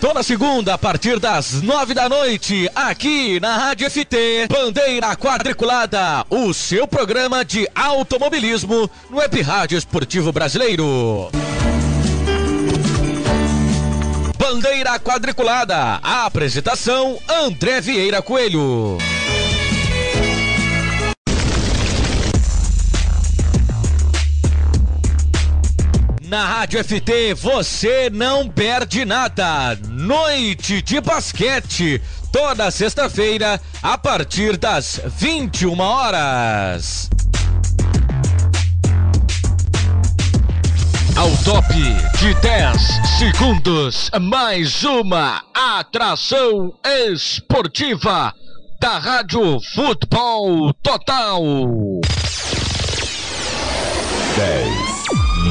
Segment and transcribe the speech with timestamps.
[0.00, 6.54] Toda segunda, a partir das nove da noite, aqui na Rádio FT, Bandeira Quadriculada, o
[6.54, 11.30] seu programa de automobilismo no Web Rádio Esportivo Brasileiro.
[14.38, 18.98] Bandeira Quadriculada, a apresentação André Vieira Coelho.
[26.28, 29.78] Na Rádio FT você não perde nada.
[29.88, 37.08] Noite de basquete, toda sexta-feira, a partir das 21 horas.
[41.16, 41.72] Ao top
[42.18, 42.76] de 10
[43.18, 46.74] segundos, mais uma atração
[47.06, 48.34] esportiva
[48.78, 51.40] da Rádio Futebol Total.
[54.36, 54.67] 10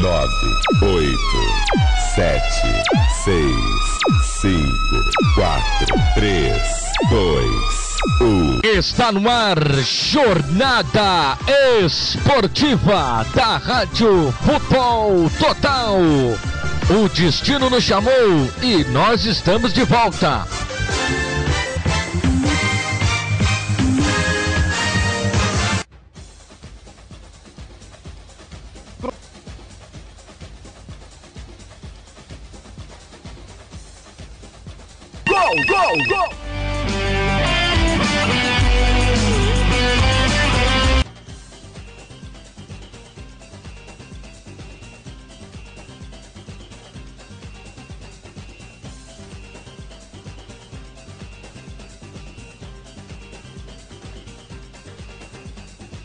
[0.02, 1.18] nove, oito,
[2.14, 2.68] sete,
[3.24, 3.46] seis,
[4.42, 5.04] cinco,
[5.34, 6.62] quatro, três,
[7.10, 8.60] dois, um.
[8.64, 11.38] Está no ar Jornada
[11.84, 15.98] Esportiva da Rádio Futebol Total.
[16.00, 20.48] O destino nos chamou e nós estamos de volta.
[35.38, 36.38] Go, go, go!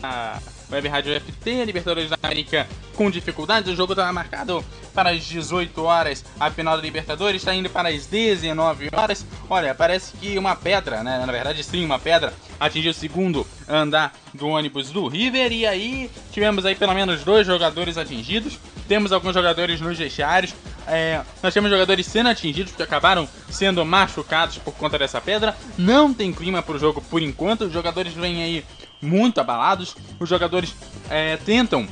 [0.05, 0.41] a
[0.71, 2.67] Web Rádio FT, Libertadores da América
[2.97, 3.73] com dificuldades.
[3.73, 6.25] O jogo estava marcado para as 18 horas.
[6.39, 9.27] A final da Libertadores está indo para as 19 horas.
[9.49, 11.25] Olha, parece que uma pedra, né?
[11.25, 15.53] Na verdade, sim, uma pedra atingiu o segundo andar do ônibus do River.
[15.53, 18.59] E aí tivemos aí pelo menos dois jogadores atingidos.
[18.89, 20.55] Temos alguns jogadores nos vestiários.
[20.87, 25.57] É, nós temos jogadores sendo atingidos que acabaram sendo machucados por conta dessa pedra.
[25.79, 27.65] Não tem clima para o jogo por enquanto.
[27.65, 28.65] Os jogadores vêm aí
[29.01, 29.97] muito abalados.
[30.19, 30.75] Os jogadores
[31.11, 31.87] é, tentam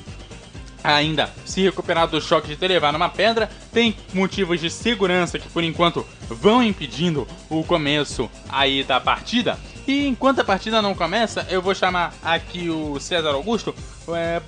[0.83, 3.51] ainda se recuperar do choque de ter levado uma pedra.
[3.73, 9.59] Tem motivos de segurança que por enquanto vão impedindo o começo aí da partida.
[9.87, 13.75] E enquanto a partida não começa, eu vou chamar aqui o César Augusto.
[14.09, 14.41] É,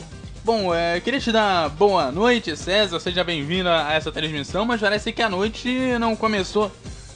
[0.45, 3.01] bom, é, queria te dar boa noite, César.
[3.01, 5.69] Seja bem-vindo a essa transmissão, mas parece que a noite
[5.99, 6.71] não começou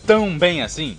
[0.06, 0.96] tão bem assim.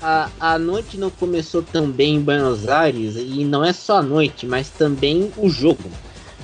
[0.00, 4.02] A, a noite não começou tão bem em Buenos Aires, e não é só a
[4.02, 5.88] noite, mas também o jogo.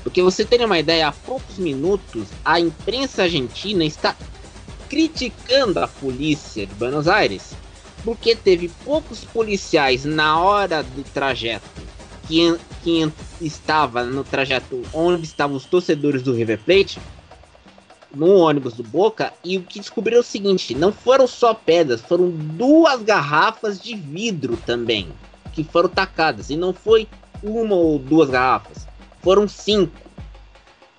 [0.09, 4.17] Porque você tem uma ideia, há poucos minutos a imprensa argentina está
[4.89, 7.53] criticando a polícia de Buenos Aires
[8.03, 11.83] porque teve poucos policiais na hora do trajeto
[12.27, 16.99] que, que estava no trajeto onde estavam os torcedores do River Plate
[18.11, 22.01] no ônibus do Boca e o que descobriram é o seguinte: não foram só pedras,
[22.01, 25.11] foram duas garrafas de vidro também
[25.53, 27.07] que foram tacadas e não foi
[27.43, 28.88] uma ou duas garrafas,
[29.23, 29.93] foram cinco.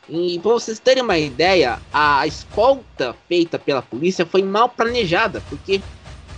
[0.07, 5.81] E para vocês terem uma ideia, a escolta feita pela polícia foi mal planejada, porque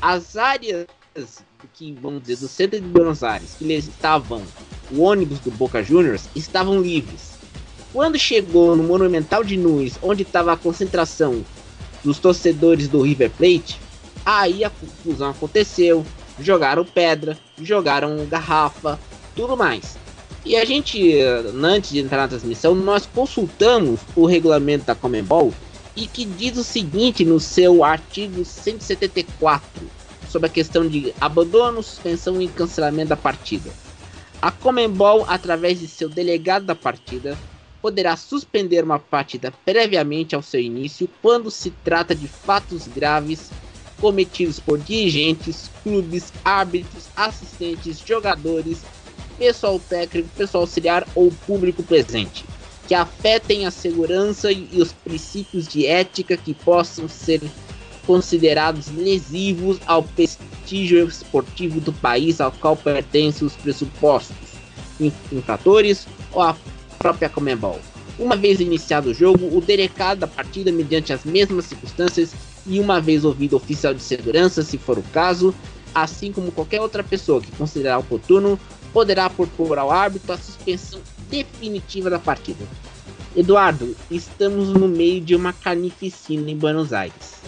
[0.01, 0.88] as áreas
[1.74, 4.42] que vamos dizer do centro de Buenos Aires que eles estavam
[4.92, 7.31] o ônibus do Boca Juniors estavam livres.
[7.94, 11.44] Quando chegou no Monumental de Nunes, onde estava a concentração
[12.04, 13.80] dos torcedores do River Plate,
[14.25, 16.06] aí a confusão aconteceu.
[16.39, 19.00] Jogaram pedra, jogaram garrafa,
[19.36, 19.98] tudo mais.
[20.44, 25.54] E a gente, antes de entrar na transmissão, nós consultamos o regulamento da Comembol
[25.96, 29.88] e que diz o seguinte no seu artigo 174
[30.28, 33.70] sobre a questão de abandono, suspensão e cancelamento da partida.
[34.42, 37.38] A Comembol, através de seu delegado da partida,
[37.80, 43.52] poderá suspender uma partida previamente ao seu início quando se trata de fatos graves
[44.00, 48.84] cometidos por dirigentes, clubes, árbitros, assistentes, jogadores,
[49.42, 52.46] pessoal técnico, pessoal auxiliar ou público presente.
[52.88, 57.42] que afetem a segurança e os princípios de ética que possam ser
[58.06, 64.36] considerados lesivos ao prestígio esportivo do país ao qual pertencem os pressupostos
[65.32, 66.56] infratores ou a
[67.00, 67.80] própria Comembol.
[68.20, 72.34] Uma vez iniciado o jogo, o derecado da partida, mediante as mesmas circunstâncias
[72.68, 75.56] e uma vez ouvido o oficial de segurança, se for o caso,
[75.96, 78.60] assim como qualquer outra pessoa que considerar oportuno,
[78.94, 82.66] poderá propor ao árbitro a suspensão definitiva da partida.
[83.36, 87.42] Eduardo, estamos no meio de uma carnificina em Buenos Aires.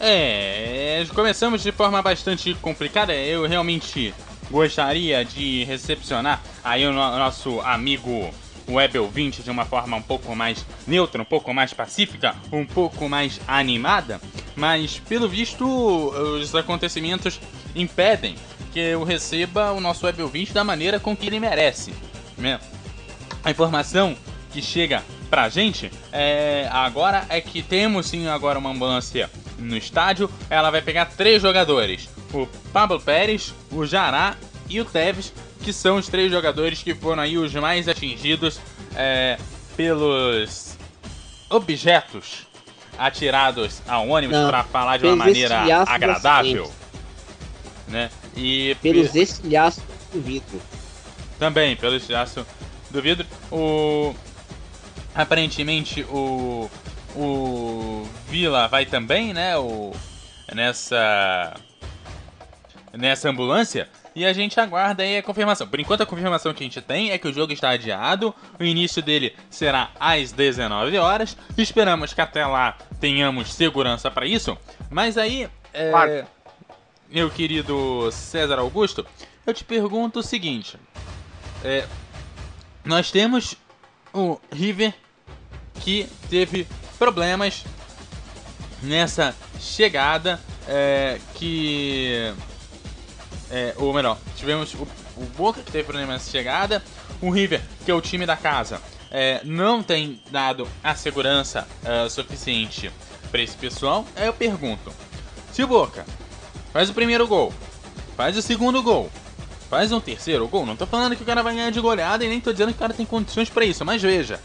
[0.00, 3.14] É, começamos de forma bastante complicada.
[3.14, 4.14] Eu realmente
[4.50, 8.30] gostaria de recepcionar aí o nosso amigo
[8.68, 13.08] web ouvinte de uma forma um pouco mais neutra, um pouco mais pacífica, um pouco
[13.08, 14.20] mais animada,
[14.54, 17.40] mas pelo visto os acontecimentos
[17.74, 18.34] impedem
[18.72, 21.92] que eu receba o nosso web ouvinte da maneira com que ele merece.
[22.36, 22.60] Né?
[23.42, 24.16] A informação
[24.52, 30.30] que chega pra gente é, agora é que temos sim agora uma ambulância no estádio.
[30.48, 34.36] Ela vai pegar três jogadores: o Pablo Pérez, o Jará
[34.68, 35.32] e o Tevez,
[35.62, 38.60] que são os três jogadores que foram aí os mais atingidos
[38.94, 39.38] é,
[39.76, 40.76] pelos
[41.50, 42.46] objetos
[42.98, 46.70] atirados ao ônibus para falar de uma maneira agradável,
[47.88, 48.10] né?
[48.36, 49.82] E pelos estilhaços
[50.12, 50.60] do vidro.
[51.38, 52.46] Também pelo estilhaço
[52.90, 53.26] do vidro.
[53.50, 54.14] O
[55.14, 56.70] aparentemente o
[57.16, 59.56] o Vila vai também, né?
[59.56, 59.92] O
[60.54, 61.54] nessa
[62.92, 63.88] nessa ambulância
[64.18, 65.68] e a gente aguarda aí a confirmação.
[65.68, 68.34] Por enquanto, a confirmação que a gente tem é que o jogo está adiado.
[68.58, 71.36] O início dele será às 19 horas.
[71.56, 74.58] Esperamos que até lá tenhamos segurança para isso.
[74.90, 76.24] Mas aí, é,
[77.10, 79.06] meu querido César Augusto,
[79.46, 80.76] eu te pergunto o seguinte:
[81.64, 81.86] é,
[82.84, 83.54] nós temos
[84.12, 84.94] o River
[85.80, 86.66] que teve
[86.98, 87.64] problemas
[88.82, 92.32] nessa chegada é, que
[93.50, 96.82] é, ou melhor, tivemos o, o, Boca que teve problemas de chegada,
[97.20, 102.08] o River, que é o time da casa, é, não tem dado a segurança é,
[102.08, 102.90] suficiente
[103.30, 104.06] para esse pessoal.
[104.14, 104.92] Aí eu pergunto:
[105.52, 106.04] se o Boca
[106.78, 107.52] faz o primeiro gol,
[108.16, 109.10] faz o segundo gol,
[109.68, 112.28] faz um terceiro gol, não tô falando que o cara vai ganhar de goleada e
[112.28, 114.38] nem tô dizendo que o cara tem condições para isso, mas veja,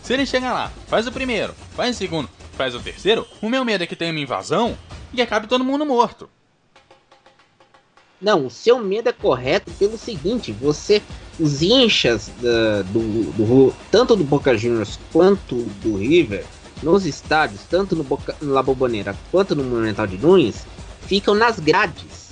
[0.00, 3.64] se ele chega lá, faz o primeiro, faz o segundo, faz o terceiro, o meu
[3.64, 4.78] medo é que tenha uma invasão
[5.12, 6.30] e acabe todo mundo morto.
[8.22, 11.02] Não, o seu medo é correto pelo seguinte: você,
[11.40, 12.30] os inchas
[12.84, 16.44] do, do, tanto do Boca Juniors quanto do River,
[16.84, 20.66] nos estádios, tanto no, Boca, La Boboneira quanto no Monumental de Nunes,
[21.10, 22.30] ficam nas grades.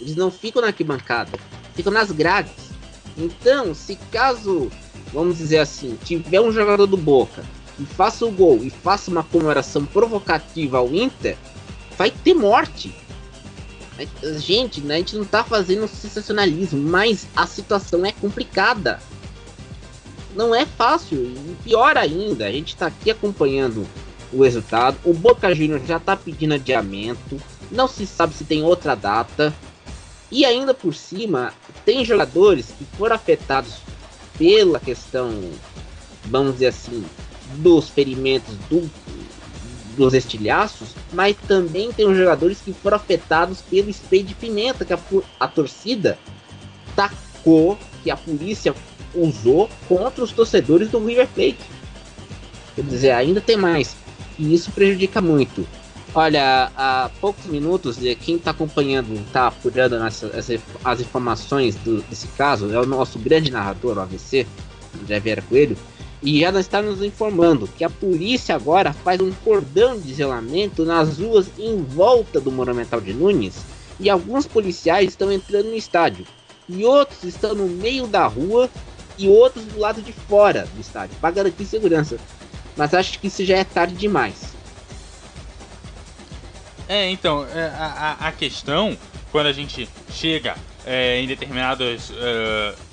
[0.00, 1.36] Eles não ficam na arquibancada,
[1.74, 2.70] ficam nas grades.
[3.18, 4.70] Então, se caso,
[5.12, 7.44] vamos dizer assim, tiver um jogador do Boca
[7.80, 11.36] e faça o gol e faça uma comemoração provocativa ao Inter,
[11.98, 12.94] vai ter morte
[14.38, 19.00] Gente, né, a gente não tá fazendo sensacionalismo, mas a situação é complicada.
[20.34, 23.86] Não é fácil, e pior ainda, a gente tá aqui acompanhando
[24.30, 24.98] o resultado.
[25.02, 29.54] O Boca Juniors já tá pedindo adiamento, não se sabe se tem outra data.
[30.30, 31.52] E ainda por cima,
[31.84, 33.76] tem jogadores que foram afetados
[34.36, 35.32] pela questão,
[36.24, 37.04] vamos dizer assim,
[37.58, 38.90] dos ferimentos do
[39.96, 44.92] dos estilhaços, mas também tem os jogadores que foram afetados pelo spray de pimenta que
[44.92, 44.98] a,
[45.40, 46.18] a torcida
[46.94, 48.74] tacou, que a polícia
[49.14, 51.56] usou contra os torcedores do River Plate.
[52.74, 53.96] Quer dizer, ainda tem mais.
[54.38, 55.66] E isso prejudica muito.
[56.18, 60.30] Olha, há poucos minutos, quem está acompanhando, está apurando essa,
[60.82, 64.46] as informações do, desse caso, é o nosso grande narrador, o AVC,
[64.98, 65.76] André Vera Coelho
[66.22, 71.18] e já está nos informando que a polícia agora faz um cordão de zelamento nas
[71.18, 73.58] ruas em volta do Monumental de Nunes
[74.00, 76.26] e alguns policiais estão entrando no estádio
[76.66, 78.70] e outros estão no meio da rua
[79.18, 82.16] e outros do lado de fora do estádio para garantir segurança.
[82.74, 84.56] Mas acho que isso já é tarde demais.
[86.88, 88.96] É, então, é, a, a questão,
[89.32, 92.10] quando a gente chega é, em determinadas.
[92.10, 92.86] Uh,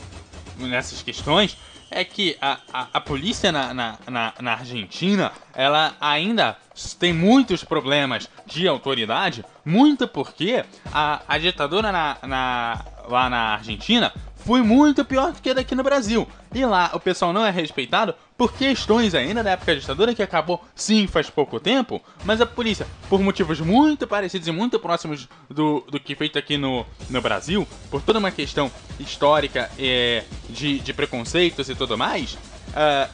[0.58, 1.58] nessas questões,
[1.90, 6.58] é que a, a, a polícia na, na, na, na, Argentina, ela ainda
[7.00, 14.12] tem muitos problemas de autoridade, muito porque a, a ditadura na, na, lá na Argentina
[14.38, 16.28] foi muito pior do que daqui no Brasil.
[16.54, 20.22] E lá o pessoal não é respeitado por questões ainda da época da ditadura, que
[20.22, 25.30] acabou sim faz pouco tempo, mas a polícia, por motivos muito parecidos e muito próximos
[25.50, 28.70] do, do que feito aqui no, no Brasil, por toda uma questão
[29.00, 33.10] histórica é, de, de preconceitos e tudo mais, uh,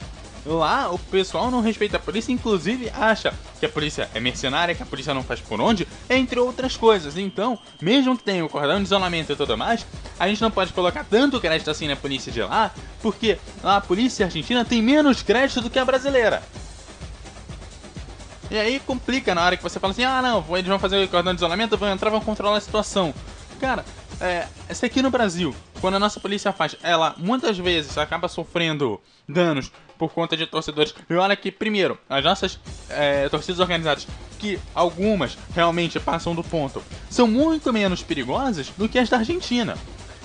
[0.50, 4.82] Lá, o pessoal não respeita a polícia, inclusive acha que a polícia é mercenária, que
[4.82, 7.18] a polícia não faz por onde, entre outras coisas.
[7.18, 9.86] Então, mesmo que tenha o cordão de isolamento e tudo mais,
[10.20, 13.82] a gente não pode colocar tanto crédito assim na polícia de lá, porque lá a
[13.82, 16.42] polícia argentina tem menos crédito do que a brasileira.
[18.50, 21.08] E aí complica na hora que você fala assim: ah, não, eles vão fazer o
[21.08, 23.14] cordão de isolamento, vão entrar, vão controlar a situação.
[23.60, 23.86] Cara,
[24.22, 29.00] é, esse aqui no Brasil, quando a nossa polícia faz, ela muitas vezes acaba sofrendo
[29.28, 30.94] danos por conta de torcedores.
[31.10, 32.60] E olha que, primeiro, as nossas
[32.90, 34.08] é, torcidas organizadas,
[34.38, 39.78] que algumas realmente passam do ponto, são muito menos perigosas do que as da Argentina.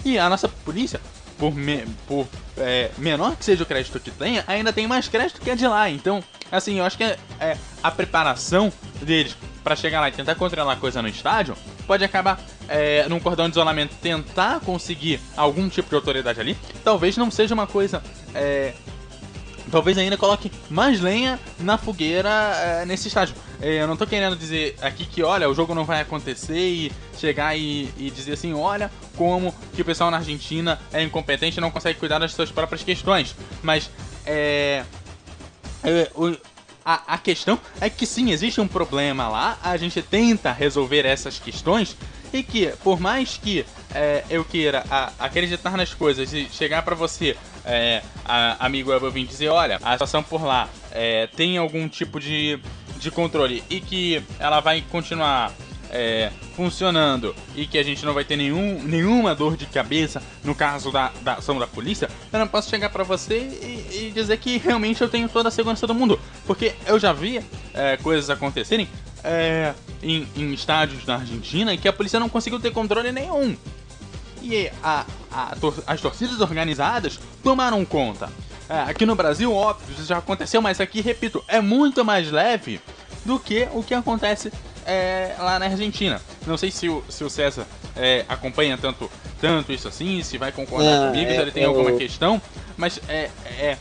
[0.04, 1.00] E a nossa polícia,
[1.38, 5.40] por, me, por é, menor que seja o crédito que tenha, ainda tem mais crédito
[5.40, 5.88] que a de lá.
[5.88, 8.72] Então, assim, eu acho que é, é a preparação
[9.02, 13.20] deles para chegar lá e tentar controlar a coisa no estádio pode acabar é, num
[13.20, 16.56] cordão de isolamento tentar conseguir algum tipo de autoridade ali.
[16.82, 18.02] Talvez não seja uma coisa
[18.34, 18.74] é,
[19.70, 23.34] talvez ainda coloque mais lenha na fogueira é, nesse estádio.
[23.60, 26.92] É, eu não tô querendo dizer aqui que, olha, o jogo não vai acontecer e
[27.18, 31.60] chegar e, e, dizer assim, olha como que o pessoal na Argentina é incompetente e
[31.60, 33.34] não consegue cuidar das suas próprias questões.
[33.62, 33.90] Mas,
[34.26, 34.84] é...
[35.82, 36.36] é o,
[36.84, 41.38] a, a questão é que sim, existe um problema lá, a gente tenta resolver essas
[41.38, 41.96] questões
[42.34, 43.64] e que, por mais que
[43.94, 49.24] é, eu queira a, acreditar nas coisas e chegar para você, é, a, amigo Elvin,
[49.24, 52.58] dizer: olha, a situação por lá é, tem algum tipo de,
[52.98, 53.62] de controle.
[53.70, 55.52] E que ela vai continuar
[55.94, 60.52] é, funcionando e que a gente não vai ter nenhum, nenhuma dor de cabeça no
[60.52, 64.36] caso da, da ação da polícia, eu não posso chegar para você e, e, dizer
[64.38, 66.18] que realmente eu tenho toda a segurança do mundo.
[66.46, 67.40] Porque eu já vi
[67.72, 68.88] é, coisas acontecerem
[69.22, 69.72] é,
[70.02, 73.56] em, em estádios na Argentina que a polícia não conseguiu ter controle nenhum.
[74.42, 75.54] E a, a,
[75.86, 78.28] as torcidas organizadas tomaram conta.
[78.68, 82.80] É, aqui no Brasil, óbvio, isso já aconteceu, mas aqui, repito, é muito mais leve
[83.24, 84.52] do que o que acontece
[84.86, 86.20] é, lá na Argentina.
[86.46, 87.66] Não sei se o, se o César
[87.96, 91.92] é, acompanha tanto, tanto isso assim, se vai concordar ah, comigo, se ele tem alguma
[91.92, 92.40] questão,
[92.76, 93.78] mas é, é,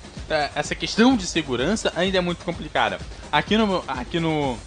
[0.55, 2.99] essa questão de segurança ainda é muito complicada.
[3.31, 4.57] Aqui no, aqui no,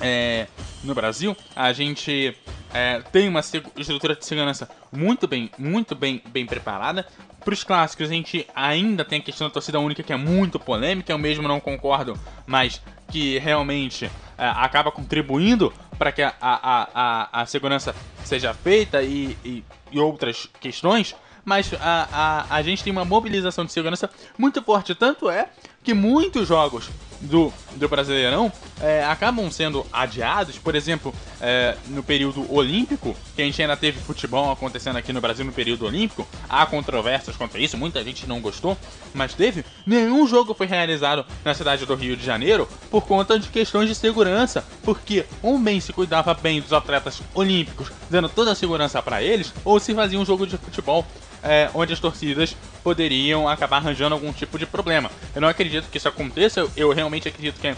[0.00, 0.46] é,
[0.82, 2.36] no Brasil, a gente
[2.72, 7.06] é, tem uma estrutura de segurança muito bem, muito bem, bem preparada.
[7.44, 10.58] Para os clássicos, a gente ainda tem a questão da torcida única, que é muito
[10.58, 11.12] polêmica.
[11.12, 14.06] Eu mesmo não concordo, mas que realmente
[14.36, 17.94] é, acaba contribuindo para que a, a, a, a, segurança
[18.24, 22.08] seja feita e, e, e outras questões mas a,
[22.50, 24.08] a, a gente tem uma mobilização de segurança
[24.38, 24.94] muito forte.
[24.94, 25.50] Tanto é
[25.82, 26.88] que muitos jogos
[27.24, 30.58] do, do Brasileirão é, acabam sendo adiados.
[30.58, 35.20] Por exemplo, é, no período olímpico, que a gente ainda teve futebol acontecendo aqui no
[35.20, 38.76] Brasil no período olímpico, há controvérsias quanto a isso, muita gente não gostou,
[39.12, 39.64] mas teve.
[39.86, 43.94] Nenhum jogo foi realizado na cidade do Rio de Janeiro por conta de questões de
[43.94, 49.22] segurança, porque um bem se cuidava bem dos atletas olímpicos, dando toda a segurança para
[49.22, 51.06] eles, ou se fazia um jogo de futebol
[51.44, 55.10] é, onde as torcidas poderiam acabar arranjando algum tipo de problema.
[55.34, 57.76] Eu não acredito que isso aconteça, eu, realmente acredito que,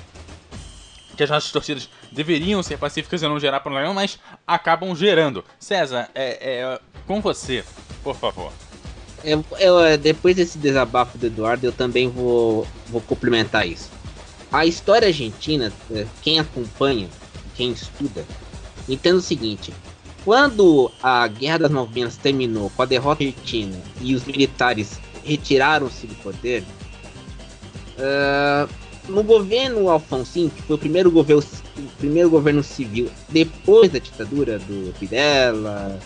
[1.16, 5.44] que as nossas torcidas deveriam ser pacíficas e não gerar problema, mas acabam gerando.
[5.58, 7.64] César, é, é com você,
[8.02, 8.52] por favor.
[9.24, 13.90] Eu, eu, depois desse desabafo do Eduardo, eu também vou, vou complementar isso.
[14.52, 17.08] A história argentina, é, quem acompanha,
[17.56, 18.24] quem estuda,
[18.88, 19.72] entenda o seguinte:
[20.26, 26.16] quando a Guerra das Malvinas terminou com a derrota argentina e os militares retiraram-se do
[26.16, 26.64] poder,
[27.96, 28.68] uh,
[29.08, 31.44] no governo Alfonsín, que foi o primeiro governo,
[31.78, 35.96] o primeiro governo civil depois da ditadura do Videla,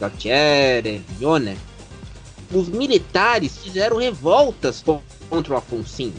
[0.00, 1.58] Galtieri, Mione,
[2.50, 4.82] os militares fizeram revoltas
[5.28, 6.14] contra o Alfonsín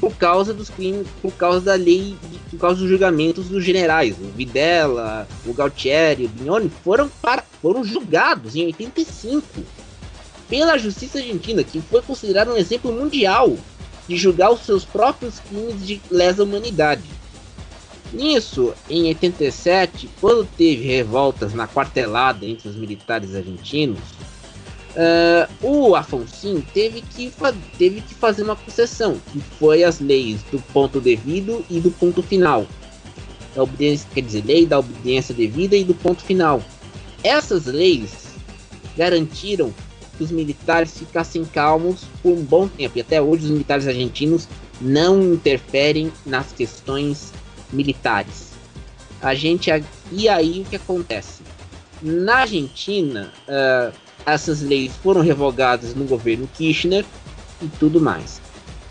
[0.00, 2.16] por causa dos crimes, por causa da lei,
[2.50, 4.16] por causa dos julgamentos dos generais.
[4.18, 9.46] O Videla, o Galtieri, o Bignoni foram, para, foram julgados em 85
[10.48, 13.56] pela justiça argentina, que foi considerado um exemplo mundial
[14.06, 17.02] de julgar os seus próprios crimes de lesa humanidade.
[18.12, 23.98] Nisso, em 87, quando teve revoltas na quartelada entre os militares argentinos,
[24.96, 27.30] Uh, o Afonso teve que,
[27.76, 32.22] teve que fazer uma concessão, que foi as leis do ponto devido e do ponto
[32.22, 32.66] final.
[33.54, 36.62] A obediência, quer dizer, lei da obediência devida e do ponto final.
[37.22, 38.28] Essas leis
[38.96, 39.72] garantiram
[40.16, 42.96] que os militares ficassem calmos por um bom tempo.
[42.96, 44.48] E até hoje os militares argentinos
[44.80, 47.34] não interferem nas questões
[47.70, 48.52] militares.
[49.20, 49.70] A gente
[50.12, 51.42] e aí o que acontece?
[52.00, 57.04] Na Argentina, uh, essas leis foram revogadas no governo Kirchner
[57.62, 58.40] e tudo mais.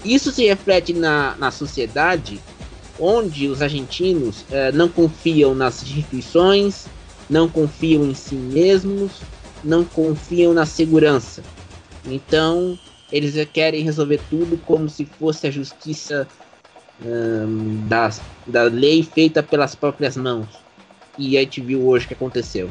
[0.04, 2.40] Isso se reflete na, na sociedade,
[3.00, 6.88] onde os argentinos uh, não confiam nas instituições,
[7.30, 9.22] não confiam em si mesmos,
[9.64, 11.44] não confiam na segurança.
[12.06, 12.78] Então,
[13.12, 16.28] eles querem resolver tudo como se fosse a justiça
[17.04, 18.10] um, da,
[18.46, 20.48] da lei feita pelas próprias mãos.
[21.18, 22.70] E a gente viu hoje o que aconteceu.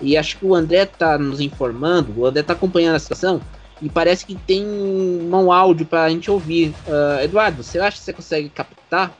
[0.00, 3.40] E acho que o André tá nos informando, o André tá acompanhando a situação
[3.80, 6.74] e parece que tem um áudio para a gente ouvir.
[6.86, 9.12] Uh, Eduardo, você acha que você consegue captar?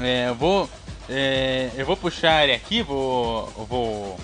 [0.00, 0.68] É, eu vou.
[1.08, 3.46] É, eu vou puxar ele aqui, vou.
[3.68, 4.18] vou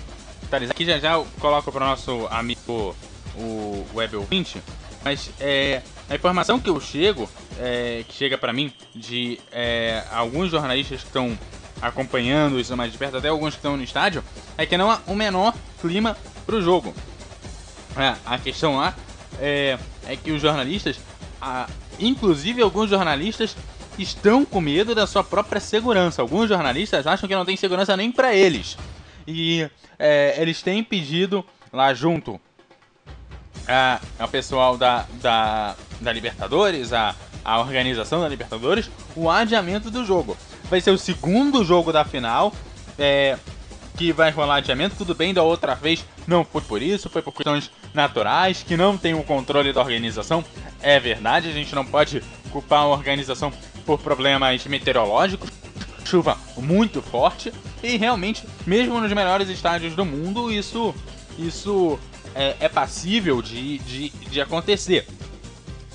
[0.45, 2.95] atualizar aqui, já já eu coloco para o nosso amigo
[3.35, 4.61] o web ouvinte.
[5.03, 7.29] Mas é, a informação que eu chego,
[7.59, 11.37] é, que chega para mim, de é, alguns jornalistas que estão
[11.81, 14.23] acompanhando isso mais de perto, até alguns que estão no estádio,
[14.57, 16.93] é que não há o menor clima para o jogo.
[17.97, 18.95] É, a questão lá
[19.39, 19.77] é,
[20.07, 20.99] é que os jornalistas,
[21.41, 21.67] a,
[21.99, 23.55] inclusive alguns jornalistas,
[23.97, 26.21] estão com medo da sua própria segurança.
[26.21, 28.77] Alguns jornalistas acham que não tem segurança nem para eles.
[29.27, 32.39] E é, eles têm pedido lá junto
[34.17, 40.37] ao pessoal da, da, da Libertadores, a, a organização da Libertadores, o adiamento do jogo.
[40.69, 42.53] Vai ser o segundo jogo da final.
[42.97, 43.37] É,
[43.99, 47.33] que vai rolar adiamento, tudo bem, da outra vez não foi por isso, foi por
[47.33, 50.41] questões naturais, que não tem o controle da organização.
[50.81, 53.51] É verdade, a gente não pode culpar a organização
[53.85, 55.49] por problemas meteorológicos,
[56.05, 57.51] chuva muito forte
[57.83, 60.95] e realmente, mesmo nos melhores estádios do mundo, isso,
[61.37, 61.99] isso
[62.35, 65.07] é, é passível de, de, de acontecer.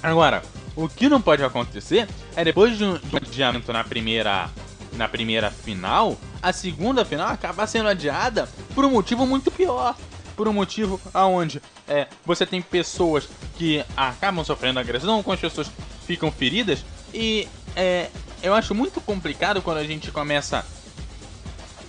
[0.02, 0.42] Agora,
[0.76, 4.50] o que não pode acontecer é depois de um, de um adiamento na primeira,
[4.92, 9.96] na primeira final, a segunda final acabar sendo adiada por um motivo muito pior.
[10.36, 15.70] Por um motivo aonde é, você tem pessoas que acabam sofrendo agressão, com as pessoas
[16.06, 18.08] ficam feridas e é,
[18.42, 20.66] eu acho muito complicado quando a gente começa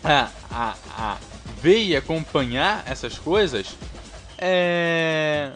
[0.04, 1.18] a, a, a
[1.62, 3.76] ver e acompanhar essas coisas.
[4.38, 5.52] É,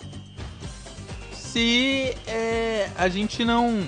[1.34, 3.88] se é, a gente não.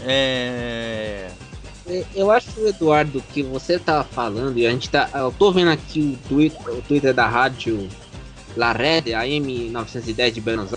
[0.00, 1.30] É,
[1.86, 2.04] é.
[2.14, 5.10] Eu acho, Eduardo, que você tá falando, e a gente tá.
[5.14, 7.88] Eu tô vendo aqui o Twitter, o Twitter da rádio
[8.56, 10.74] La Red, AM910 de Buenos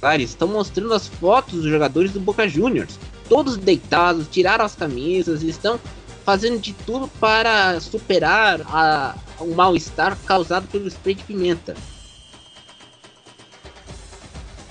[0.00, 2.98] Aires, estão mostrando as fotos dos jogadores do Boca Juniors
[3.32, 5.80] todos deitados, tiraram as camisas estão
[6.24, 11.74] fazendo de tudo para superar a, o mal-estar causado pelo spray de pimenta.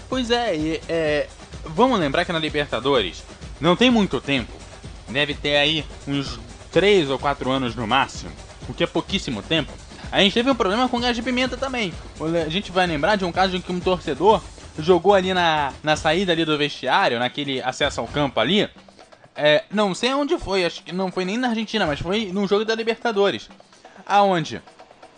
[0.10, 1.30] Pois é, é,
[1.66, 3.24] vamos lembrar que na Libertadores
[3.60, 4.52] não tem muito tempo,
[5.08, 6.40] deve ter aí uns
[6.72, 8.32] 3 ou 4 anos no máximo,
[8.68, 9.72] o que é pouquíssimo tempo.
[10.12, 11.94] A gente teve um problema com gás de pimenta também.
[12.46, 14.42] A gente vai lembrar de um caso em que um torcedor
[14.78, 18.70] jogou ali na, na saída ali do vestiário, naquele acesso ao campo ali.
[19.36, 22.48] É, não sei onde foi, acho que não foi nem na Argentina, mas foi num
[22.48, 23.50] jogo da Libertadores.
[24.06, 24.62] Aonde?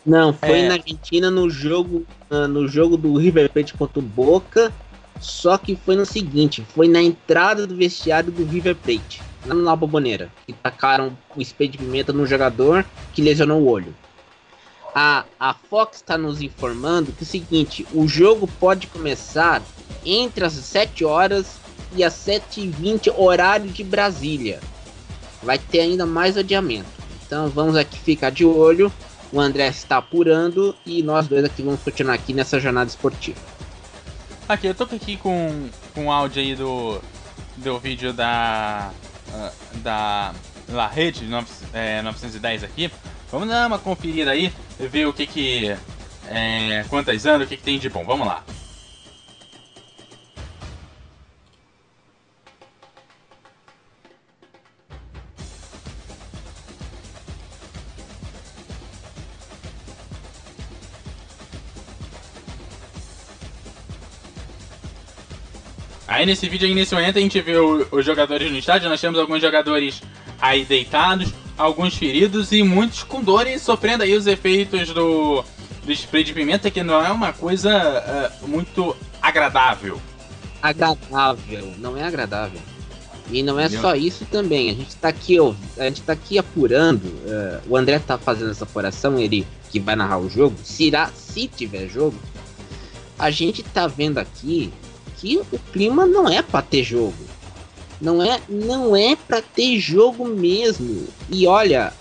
[0.05, 0.67] Não, foi é...
[0.67, 4.71] na Argentina no jogo, uh, no jogo do River Plate contra o Boca.
[5.19, 9.75] Só que foi no seguinte, foi na entrada do vestiário do River Plate, lá na
[9.75, 13.95] Boboneira, que tacaram o spray de pimenta no jogador que lesionou o olho.
[14.93, 19.61] A, a Fox está nos informando que é o seguinte: o jogo pode começar
[20.05, 21.57] entre as 7 horas
[21.95, 24.59] e as 7h20, horário de Brasília.
[25.41, 26.87] Vai ter ainda mais adiamento.
[27.25, 28.91] Então vamos aqui ficar de olho.
[29.31, 33.39] O André está apurando e nós dois aqui vamos continuar aqui nessa jornada esportiva.
[34.47, 37.01] Aqui, eu tô aqui com, com o áudio aí do,
[37.57, 38.91] do vídeo da,
[39.33, 40.33] ah, da
[40.69, 42.91] La Rede 910 aqui.
[43.31, 45.75] Vamos dar uma conferida aí, ver o que que...
[46.27, 48.05] É, quantas anos, o que que tem de bom.
[48.05, 48.43] Vamos lá.
[66.13, 68.87] Aí nesse vídeo aí, nesse momento, a gente vê os jogadores no estádio.
[68.87, 69.99] Nós temos alguns jogadores
[70.39, 75.43] aí deitados alguns feridos e muitos com dor e sofrendo aí os efeitos do,
[75.83, 79.99] do spray de pimenta, que não é uma coisa uh, muito agradável.
[80.61, 82.59] Agradável, não é agradável.
[83.31, 84.69] E não é só isso também.
[84.69, 87.05] A gente está aqui, ó, a gente tá aqui apurando.
[87.05, 90.55] Uh, o André tá fazendo essa apuração, ele que vai narrar o jogo.
[90.63, 92.17] Se, irá, se tiver jogo,
[93.17, 94.71] a gente tá vendo aqui
[95.23, 97.15] que o clima não é para ter jogo.
[98.01, 101.07] Não é, não é para ter jogo mesmo.
[101.29, 101.93] E olha,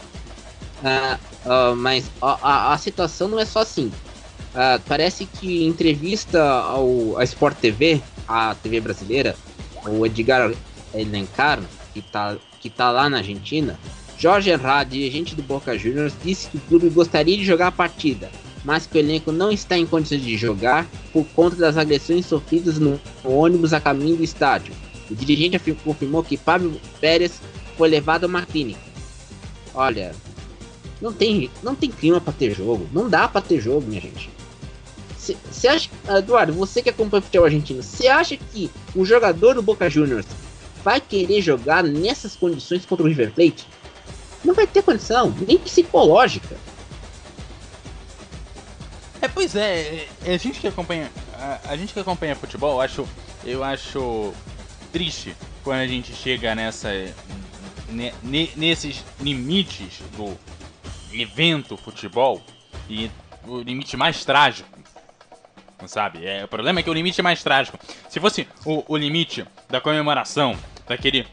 [0.82, 1.14] uh,
[1.48, 3.86] uh, mas a, a, situação não é só assim.
[3.86, 9.36] Uh, parece que em entrevista ao a Sport TV, a TV brasileira,
[9.86, 10.52] o Edgar
[10.92, 11.60] Elencar,
[11.94, 13.78] que tá, que tá lá na Argentina,
[14.18, 18.28] Jorge Herrera, dirigente do Boca Juniors, disse que o clube gostaria de jogar a partida,
[18.64, 22.78] mas que o elenco não está em condições de jogar por conta das agressões sofridas
[22.78, 24.74] no, ônibus a caminho do estádio.
[25.10, 27.40] O dirigente confirmou que Fábio Pérez
[27.76, 28.80] foi levado a uma clínica.
[29.74, 30.14] Olha,
[31.00, 34.30] não tem, não tem clima para ter jogo, não dá para ter jogo, minha gente.
[35.18, 39.62] Você acha, Eduardo, você que acompanha o futebol argentino, você acha que o jogador do
[39.62, 40.26] Boca Juniors
[40.82, 43.66] vai querer jogar nessas condições contra o River Plate?
[44.44, 46.56] Não vai ter condição, nem psicológica.
[49.22, 52.80] É, pois é, é, a gente que acompanha, a, a gente que acompanha futebol, eu
[52.80, 53.08] acho,
[53.44, 54.34] eu acho
[54.92, 56.88] triste quando a gente chega nessa,
[57.88, 60.36] ne, nesses limites do
[61.12, 62.42] evento futebol
[62.90, 63.08] e
[63.46, 64.68] o limite mais trágico,
[65.86, 66.26] sabe?
[66.26, 67.78] É, o problema é que o limite é mais trágico.
[68.08, 70.58] Se fosse o, o limite da comemoração,
[70.88, 71.28] daquele,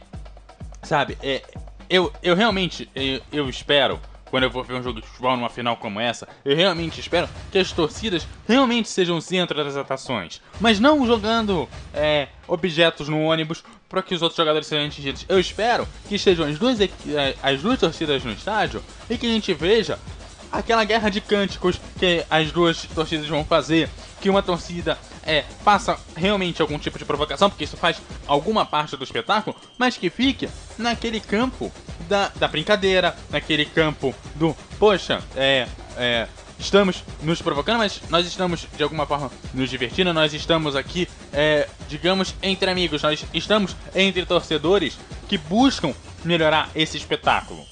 [0.83, 1.17] sabe?
[1.23, 1.41] É,
[1.89, 3.99] eu, eu realmente, eu, eu espero
[4.29, 7.27] quando eu vou ver um jogo de futebol numa final como essa, eu realmente espero
[7.51, 13.21] que as torcidas realmente sejam o centro das atrações, mas não jogando é, objetos no
[13.21, 15.25] ônibus para que os outros jogadores sejam atingidos.
[15.27, 16.89] Eu espero que estejam as duas, é,
[17.41, 19.97] as duas torcidas no estádio e que a gente veja
[20.51, 23.89] aquela guerra de cânticos que as duas torcidas vão fazer,
[24.21, 24.97] que uma torcida
[25.29, 29.95] é, faça realmente algum tipo de provocação, porque isso faz alguma parte do espetáculo, mas
[29.95, 31.71] que fique naquele campo
[32.07, 38.65] da, da brincadeira, naquele campo do, poxa, é, é, estamos nos provocando, mas nós estamos
[38.75, 44.25] de alguma forma nos divertindo, nós estamos aqui, é, digamos, entre amigos, nós estamos entre
[44.25, 45.93] torcedores que buscam
[46.25, 47.63] melhorar esse espetáculo.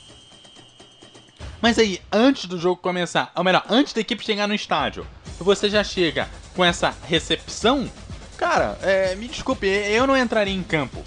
[1.60, 5.08] Mas aí, antes do jogo começar, ou melhor, antes da equipe chegar no estádio,
[5.40, 7.90] você já chega com essa recepção,
[8.38, 11.04] cara, é, me desculpe, eu não entraria em campo.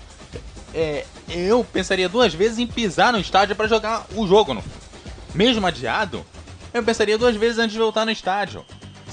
[0.72, 4.54] É, eu pensaria duas vezes em pisar no estádio para jogar o jogo.
[4.54, 4.62] No,
[5.34, 6.24] mesmo adiado,
[6.72, 8.64] eu pensaria duas vezes antes de voltar no estádio.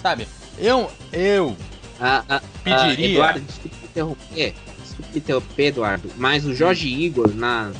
[0.01, 0.27] Sabe?
[0.57, 1.57] Eu, eu
[1.99, 3.07] ah, ah, pediria.
[3.07, 4.55] Ah, Eduardo, desculpe interromper.
[4.83, 6.11] Desculpe interromper, Eduardo.
[6.17, 7.71] Mas o Jorge Igor, na,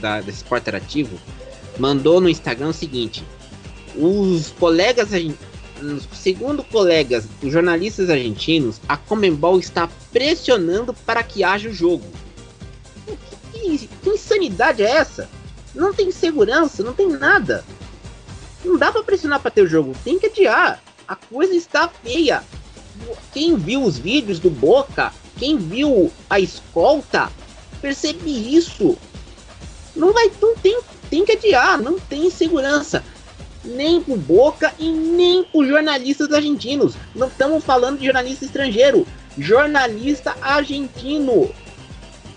[0.00, 1.18] da, desse Sport Interativo,
[1.78, 3.24] mandou no Instagram o seguinte:
[3.94, 5.12] os colegas
[6.12, 12.04] Segundo colegas jornalistas argentinos, a Comembol está pressionando para que haja o jogo.
[13.52, 15.28] Que, que, que insanidade é essa?
[15.74, 17.64] Não tem segurança, não tem nada.
[18.64, 20.82] Não dá para pressionar para ter o jogo, tem que adiar.
[21.08, 22.44] A coisa está feia.
[23.32, 27.30] Quem viu os vídeos do Boca, quem viu a escolta,
[27.80, 28.96] percebe isso.
[29.96, 33.02] Não vai, não tem, tem que adiar, não tem segurança
[33.64, 36.94] nem pro Boca e nem pro jornalistas argentinos.
[37.14, 39.06] Não estamos falando de jornalista estrangeiro,
[39.38, 41.50] jornalista argentino.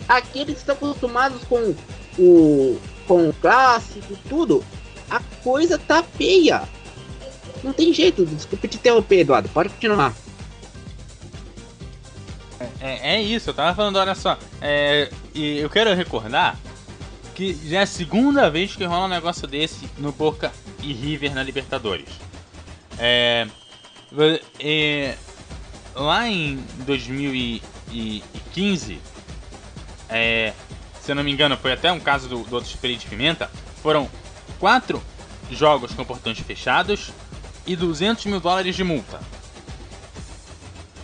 [0.07, 1.75] Aqueles que estão acostumados com
[2.19, 4.63] o com o clássico, tudo.
[5.09, 6.63] A coisa tá feia.
[7.63, 9.49] Não tem jeito, desculpe te interromper, Eduardo.
[9.49, 10.13] Pode continuar.
[12.79, 14.37] É, é isso, eu tava falando, olha só.
[14.61, 16.57] É, e eu quero recordar
[17.33, 20.51] que já é a segunda vez que rola um negócio desse no Boca
[20.85, 22.09] e River na Libertadores.
[22.97, 23.47] É,
[24.59, 25.17] é,
[25.95, 29.01] lá em 2015,
[30.09, 30.53] é,
[31.01, 33.49] se eu não me engano, foi até um caso do, do outro Espírito de Pimenta,
[33.81, 34.07] foram
[34.59, 35.03] quatro
[35.51, 37.11] jogos com portões fechados
[37.65, 39.19] e 200 mil dólares de multa.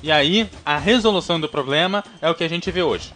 [0.03, 3.13] E aí, a resolução do problema é o que a gente vê hoje.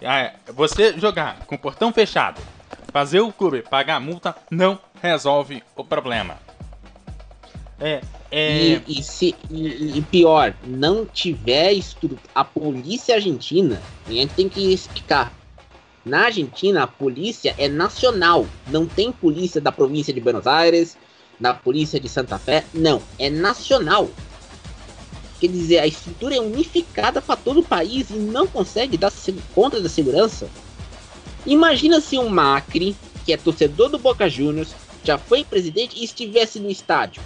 [0.00, 2.40] É, você jogar com o portão fechado,
[2.90, 6.38] fazer o clube pagar a multa, não resolve o problema.
[7.80, 8.82] É, é...
[8.86, 12.20] E, e, se, e, e pior, não tiver estrutura.
[12.34, 15.32] A polícia argentina, a gente tem que explicar.
[16.04, 18.46] Na Argentina, a polícia é nacional.
[18.68, 20.96] Não tem polícia da província de Buenos Aires,
[21.38, 22.64] da polícia de Santa Fé.
[22.72, 24.08] Não, é nacional.
[25.40, 29.12] Quer dizer, a estrutura é unificada para todo o país e não consegue dar
[29.54, 30.48] conta da segurança.
[31.46, 36.58] Imagina se um Macri, que é torcedor do Boca Juniors, já foi presidente e estivesse
[36.58, 37.22] no estádio.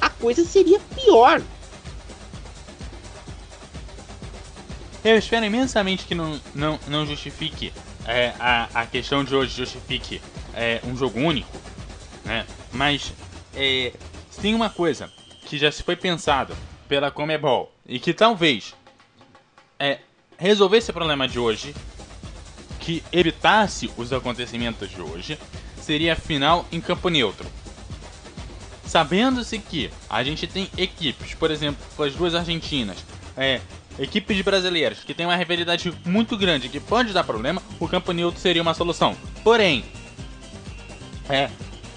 [0.00, 1.42] A coisa seria pior.
[5.04, 7.72] Eu espero imensamente que não, não, não justifique
[8.06, 10.20] é, a, a questão de hoje, justifique
[10.54, 11.56] é, um jogo único,
[12.24, 12.46] né?
[12.72, 13.12] Mas
[13.54, 13.92] é,
[14.40, 15.10] tem uma coisa
[15.46, 16.56] que já se foi pensado
[16.88, 18.74] pela Comebol e que talvez
[19.78, 20.00] é,
[20.36, 21.74] resolvesse esse problema de hoje,
[22.80, 25.38] que evitasse os acontecimentos de hoje,
[25.80, 27.46] seria a final em campo neutro.
[28.84, 33.04] Sabendo-se que a gente tem equipes, por exemplo, as duas argentinas,
[33.36, 33.60] é,
[33.98, 38.40] equipes brasileiras que tem uma rivalidade muito grande que pode dar problema, o campo neutro
[38.40, 39.16] seria uma solução.
[39.44, 39.84] Porém,
[41.28, 41.48] é,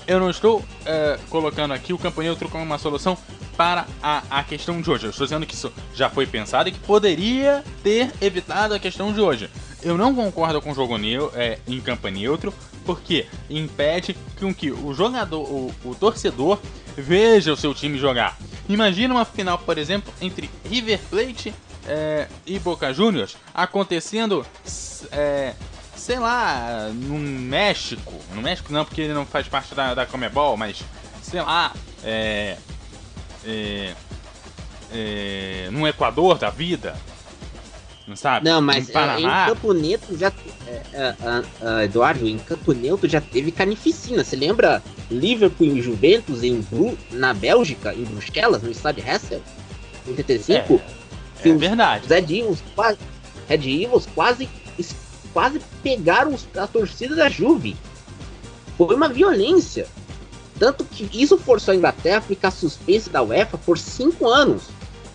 [0.06, 3.18] eu não estou é, colocando aqui o campo neutro como uma solução
[3.58, 5.06] para a, a questão de hoje.
[5.06, 9.14] Eu estou dizendo que isso já foi pensado e que poderia ter evitado a questão
[9.14, 9.50] de hoje.
[9.84, 10.96] Eu não concordo com o jogo
[11.34, 12.54] é, em campo neutro,
[12.86, 14.16] porque impede
[14.58, 16.60] que o jogador, o, o torcedor,
[16.96, 18.38] veja o seu time jogar.
[18.70, 21.54] Imagina uma final, por exemplo, entre River Plate
[21.86, 24.46] é, e Boca Juniors acontecendo,
[25.12, 25.54] é,
[25.96, 28.14] sei lá, no México.
[28.34, 30.82] No México não, porque ele não faz parte da, da Comebol, mas
[31.22, 32.58] sei lá, é,
[33.46, 33.94] é,
[34.92, 36.96] é, no Equador da vida.
[38.06, 38.50] Não sabe?
[38.50, 40.32] Não, mas é, em Campo Neto já.
[40.68, 44.24] É, é, Eduardo, em Campo Neto já teve carnificina.
[44.24, 49.42] Você lembra Liverpool e Juventus em Bru, na Bélgica, em Bruxelas, no estádio Hessel?
[50.06, 50.82] Em 85?
[51.44, 52.08] É, é verdade.
[52.08, 52.98] Red Evils quase,
[53.48, 54.50] Red quase,
[55.32, 57.76] quase pegaram a torcida da Juve.
[58.78, 59.88] Foi uma violência.
[60.60, 64.64] Tanto que isso forçou a Inglaterra a ficar suspensa da UEFA por cinco anos.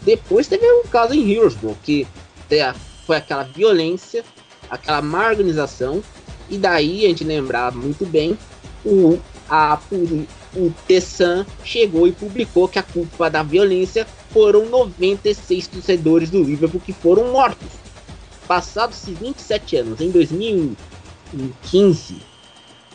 [0.02, 2.06] Depois teve um caso em Hillsborough, que
[3.06, 4.24] foi aquela violência,
[4.70, 6.02] aquela má organização,
[6.48, 8.38] e daí a gente lembrar muito bem,
[8.84, 9.78] o, a,
[10.54, 16.80] o Tessan chegou e publicou que a culpa da violência foram 96 torcedores do Liverpool
[16.80, 17.68] que foram mortos.
[18.46, 22.16] Passados 27 anos, em 2015,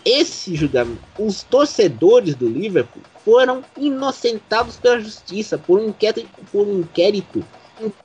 [0.03, 6.79] esse julgamento, os torcedores do Liverpool foram inocentados pela justiça por um inquérito, por um
[6.79, 7.43] inquérito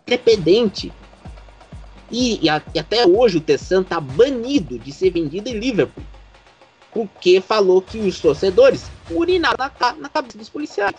[0.06, 0.92] independente.
[2.10, 6.04] E, e, a, e até hoje o Tessan está banido de ser vendido em Liverpool.
[6.92, 10.96] Porque falou que os torcedores urinaram na, na cabeça dos policiais.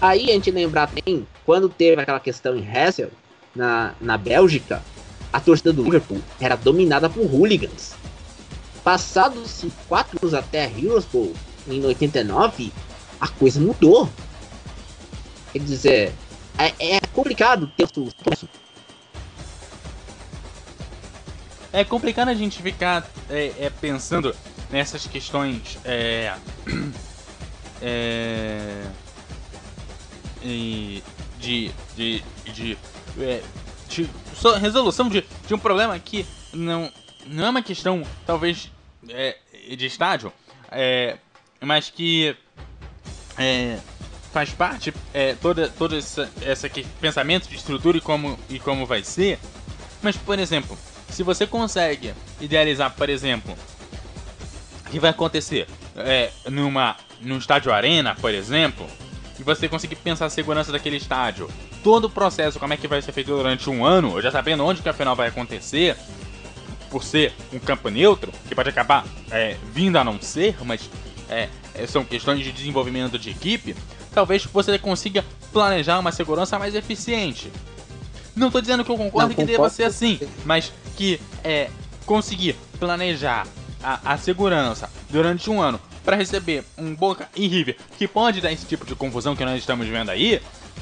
[0.00, 3.10] Aí a gente lembrar também, quando teve aquela questão em Hessel,
[3.54, 4.82] na, na Bélgica,
[5.32, 7.94] a torcida do Liverpool era dominada por hooligans.
[8.84, 10.68] Passados quatro anos até
[11.12, 11.34] Bowl,
[11.66, 12.72] em 89,
[13.20, 14.08] a coisa mudou.
[15.52, 16.12] Quer dizer,
[16.56, 17.88] é, é complicado ter
[21.72, 24.34] É complicado a gente ficar é, é, pensando
[24.70, 26.34] nessas questões é,
[27.82, 28.84] é,
[30.42, 31.02] de,
[31.96, 32.78] de, de,
[33.20, 33.42] é,
[33.88, 34.08] de
[34.60, 36.90] resolução de, de um problema que não,
[37.26, 38.70] não é uma questão, talvez,
[39.08, 39.36] é,
[39.76, 40.32] de estádio,
[41.60, 42.34] mas que
[44.32, 49.02] faz parte é, toda todo essa, essa pensamento de estrutura e como, e como vai
[49.02, 49.38] ser.
[50.02, 50.78] Mas, por exemplo,
[51.10, 53.56] se você consegue idealizar, por exemplo,
[54.86, 55.66] o que vai acontecer
[55.96, 58.86] é, numa, num estádio arena, por exemplo,
[59.38, 61.48] e você conseguir pensar a segurança daquele estádio,
[61.82, 64.82] todo o processo, como é que vai ser feito durante um ano, já sabendo onde
[64.82, 65.96] que a final vai acontecer,
[66.90, 70.90] por ser um campo neutro, que pode acabar é, vindo a não ser, mas
[71.28, 73.76] é, é são questões de desenvolvimento de equipe,
[74.12, 77.50] talvez você consiga planejar uma segurança mais eficiente.
[78.38, 81.70] Não estou dizendo que eu concordo não, que deva ser assim, mas que é,
[82.06, 83.46] conseguir planejar
[83.82, 88.50] a, a segurança durante um ano para receber um Boca e River que pode dar
[88.50, 90.40] esse tipo de confusão que nós estamos vendo aí,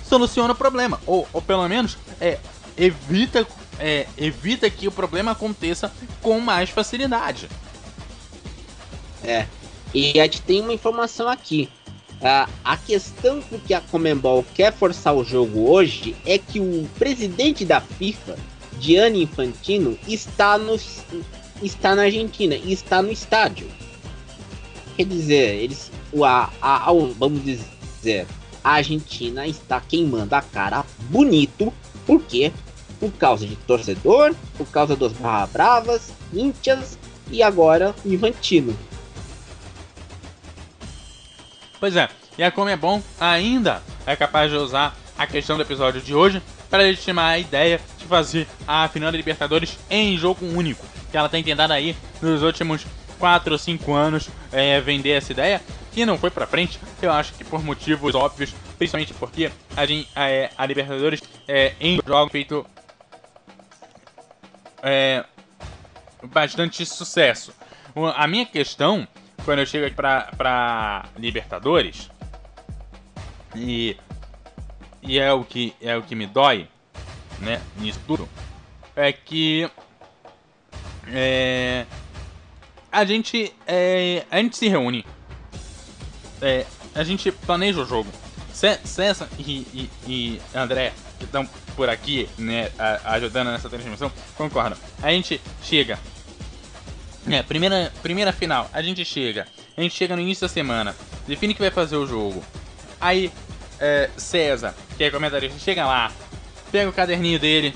[0.09, 1.01] soluciona o problema.
[1.07, 2.39] Ou, ou pelo menos é,
[2.77, 3.47] evita
[3.79, 5.93] é, evita que o problema aconteça
[6.23, 7.49] com mais facilidade.
[9.23, 9.47] É.
[9.93, 11.69] E a gente tem uma informação aqui.
[12.17, 17.63] Uh, a questão porque a Comembol quer forçar o jogo hoje é que o presidente
[17.63, 18.37] da FIFA,
[18.81, 20.79] Gianni Infantino, está, no,
[21.63, 23.69] está na Argentina e está no estádio.
[24.97, 25.93] Quer dizer, eles,
[26.25, 28.27] a, a, a, vamos dizer,
[28.65, 31.71] a Argentina está queimando a cara bonito,
[32.07, 32.51] porque
[32.99, 36.99] por causa de torcedor, por causa dos Barra Bravas, Íntias
[37.31, 38.75] e agora Infantino.
[41.79, 42.09] Pois é,
[42.39, 46.15] e a Como é Bom ainda é capaz de usar a questão do episódio de
[46.15, 51.17] hoje para legitimar a ideia de fazer a final da Libertadores em jogo único, que
[51.17, 52.87] ela tem tentado aí nos últimos
[53.19, 55.63] 4 ou 5 anos é, vender essa ideia,
[55.93, 60.63] que não foi para frente, eu acho que por motivos óbvios, principalmente porque a, a,
[60.63, 62.67] a Libertadores é, em jogo feito
[64.83, 65.25] é,
[66.25, 67.53] bastante sucesso.
[68.15, 69.09] A minha questão,
[69.47, 72.11] quando eu chego pra, pra Libertadores,
[73.55, 73.97] e,
[75.03, 76.69] e é, o que, é o que me dói,
[77.39, 78.29] né, nisso tudo,
[78.95, 79.71] é que
[81.09, 81.87] é,
[82.91, 85.07] a gente é, a gente se reúne,
[86.43, 88.11] é, a gente planeja o jogo.
[88.53, 92.71] Cé- César e, e, e André, que estão por aqui, né,
[93.05, 94.79] ajudando nessa transmissão, concordam.
[95.03, 95.99] A gente chega.
[97.29, 99.47] É, primeira, primeira final, a gente chega.
[99.77, 100.95] A gente chega no início da semana,
[101.27, 102.43] define que vai fazer o jogo.
[103.01, 103.33] Aí,
[103.81, 106.11] é, César, que é comentarista, chega lá,
[106.71, 107.75] pega o caderninho dele,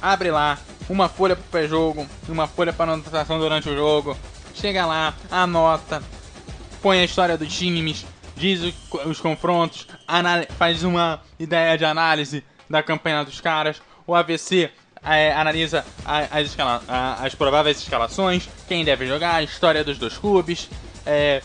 [0.00, 4.16] abre lá, uma folha pro pré-jogo, uma folha para anotação durante o jogo,
[4.54, 6.02] chega lá, anota,
[6.82, 8.04] põe a história dos times,
[8.36, 9.86] diz o- os confrontos,
[10.58, 14.70] faz uma ideia de análise da campanha dos caras, o AVC
[15.04, 16.82] é, analisa as, escala-
[17.20, 20.68] as prováveis escalações, quem deve jogar, a história dos dois clubes,
[21.06, 21.42] é,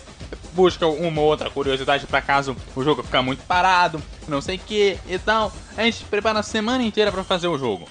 [0.54, 4.60] busca uma ou outra curiosidade para caso o jogo ficar muito parado, não sei o
[4.60, 5.52] que e tal.
[5.78, 7.88] A gente prepara a semana inteira para fazer o jogo.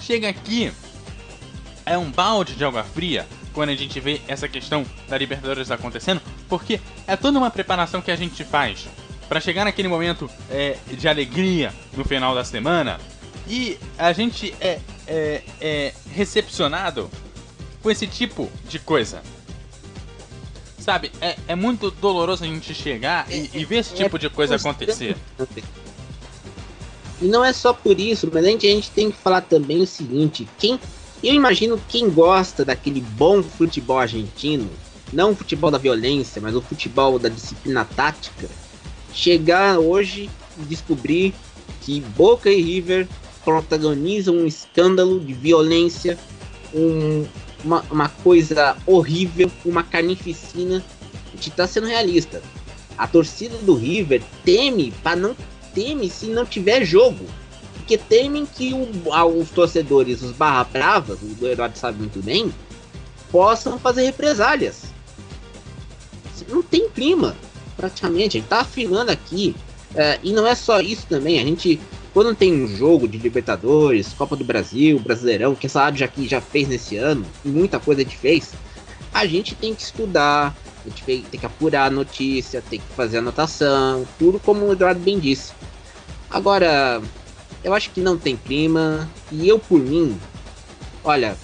[0.00, 0.72] Chega aqui,
[1.84, 6.20] é um balde de água fria quando a gente vê essa questão da Libertadores acontecendo,
[6.48, 8.86] porque é toda uma preparação que a gente faz
[9.28, 12.98] para chegar naquele momento é, de alegria no final da semana
[13.50, 17.10] e a gente é, é, é recepcionado
[17.82, 19.22] com esse tipo de coisa.
[20.78, 24.54] Sabe, é, é muito doloroso a gente chegar e, e ver esse tipo de coisa
[24.54, 25.16] acontecer.
[27.20, 30.48] E não é só por isso, mas a gente, tem que falar também o seguinte:
[30.56, 30.78] quem,
[31.22, 34.70] eu imagino quem gosta daquele bom futebol argentino,
[35.12, 38.48] não o futebol da violência, mas o futebol da disciplina tática,
[39.12, 41.34] chegar hoje e descobrir
[41.82, 43.08] que Boca e River
[43.58, 46.18] protagonizam um escândalo de violência,
[46.74, 47.26] um-
[47.64, 50.82] uma, uma coisa horrível, uma carnificina.
[51.32, 52.42] A gente tá sendo realista.
[52.96, 55.36] A torcida do River teme para não
[55.74, 57.24] teme se não tiver jogo.
[57.74, 62.52] Porque temem que o- os torcedores, os barra bravas, o Eduardo sabe muito bem,
[63.30, 64.84] possam fazer represálias.
[66.48, 67.36] Não tem clima,
[67.76, 68.38] praticamente.
[68.38, 69.54] A gente tá afirmando aqui.
[69.94, 71.40] É, e não é só isso também.
[71.40, 71.80] A gente,
[72.12, 76.40] quando tem um jogo de Libertadores, Copa do Brasil, Brasileirão, que essa rádio que já
[76.40, 78.52] fez nesse ano, e muita coisa a gente fez,
[79.12, 82.94] a gente tem que estudar, a gente tem tem que apurar a notícia, tem que
[82.94, 85.52] fazer anotação, tudo como o Eduardo bem disse.
[86.28, 87.00] Agora,
[87.62, 90.18] eu acho que não tem clima, e eu por mim,
[91.04, 91.36] olha,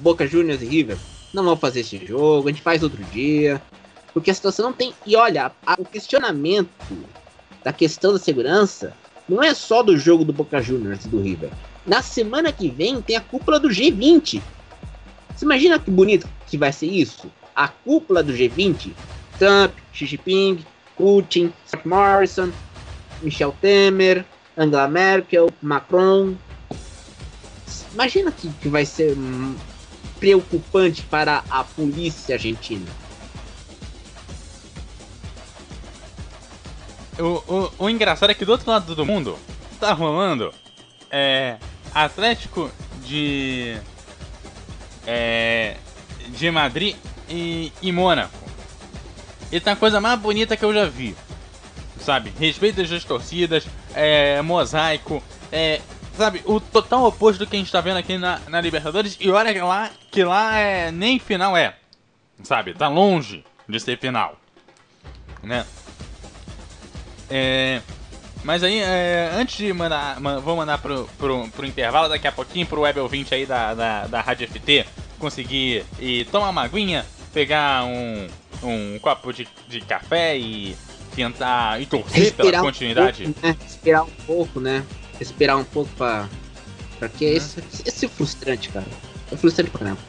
[0.00, 0.98] Boca Juniors e River,
[1.32, 3.60] não vão fazer esse jogo, a gente faz outro dia,
[4.12, 4.94] porque a situação não tem.
[5.04, 6.68] E olha, a- o questionamento
[7.64, 8.94] da questão da segurança
[9.28, 11.50] não é só do jogo do Boca Juniors e do River.
[11.86, 14.40] Na semana que vem tem a cúpula do G20.
[15.34, 17.30] Você imagina que bonito que vai ser isso?
[17.54, 18.92] A cúpula do G20,
[19.38, 20.64] Trump, Xi Jinping,
[20.96, 22.50] Putin, Scott Morrison,
[23.22, 24.24] Michel Temer,
[24.56, 26.34] Angela Merkel, Macron.
[27.92, 29.54] Imagina que, que vai ser hum,
[30.18, 32.86] preocupante para a polícia argentina.
[37.18, 37.22] O,
[37.54, 39.38] o, o engraçado é que do outro lado do mundo
[39.80, 40.52] tá rolando
[41.10, 41.56] é,
[41.94, 42.70] Atlético
[43.02, 43.76] de
[45.06, 45.76] é,
[46.28, 46.96] de Madrid
[47.28, 48.34] e, e Mônaco.
[49.50, 51.16] E tá a coisa mais bonita que eu já vi.
[52.00, 52.32] Sabe?
[52.38, 55.80] Respeito das duas torcidas, é, mosaico, é,
[56.16, 56.42] sabe?
[56.44, 59.16] O total oposto do que a gente tá vendo aqui na, na Libertadores.
[59.20, 61.76] E olha lá, que lá é, nem final é.
[62.42, 62.74] Sabe?
[62.74, 64.36] Tá longe de ser final.
[65.42, 65.64] Né?
[67.30, 67.80] É,
[68.44, 72.32] mas aí, é, antes de mandar, ma- vou mandar pro, pro, pro intervalo daqui a
[72.32, 74.86] pouquinho pro web ouvinte aí da, da, da Rádio FT
[75.18, 78.26] conseguir e tomar uma aguinha, pegar um,
[78.62, 80.76] um copo de, de café e
[81.14, 83.24] tentar e torcer pela um continuidade.
[83.24, 83.56] pouco, né?
[83.62, 84.84] Respirar um pouco, né?
[85.18, 86.28] Respirar um pouco pra.
[86.98, 88.86] Porque esse, esse é frustrante, cara.
[89.32, 90.00] É frustrante pra caramba.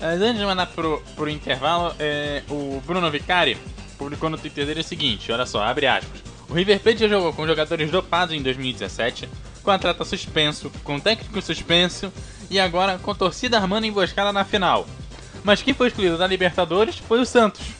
[0.00, 3.56] Mas antes de mandar pro, pro intervalo, é, o Bruno Vicari
[4.00, 6.22] publicou no Twitter dele o seguinte, olha só, abre aspas.
[6.48, 9.28] O River Plate já jogou com jogadores dopados em 2017,
[9.62, 12.10] com atleta suspenso, com técnico suspenso
[12.50, 14.86] e agora com torcida armando emboscada na final.
[15.44, 17.79] Mas quem foi excluído da Libertadores foi o Santos.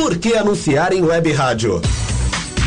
[0.00, 1.82] Por que anunciar em web rádio?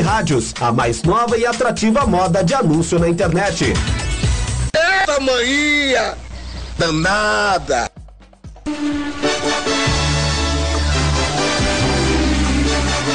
[0.00, 3.72] rádios, a mais nova e atrativa moda de anúncio na internet.
[4.74, 6.14] Eita manhã
[6.78, 7.90] danada!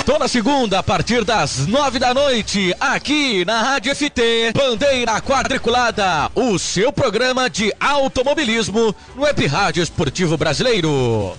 [0.05, 6.57] Toda segunda, a partir das nove da noite, aqui na Rádio FT, Bandeira Quadriculada, o
[6.57, 11.35] seu programa de automobilismo no Web Rádio Esportivo Brasileiro.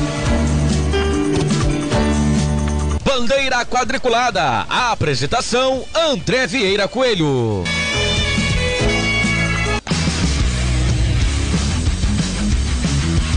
[3.12, 7.64] Bandeira Quadriculada, a apresentação André Vieira Coelho.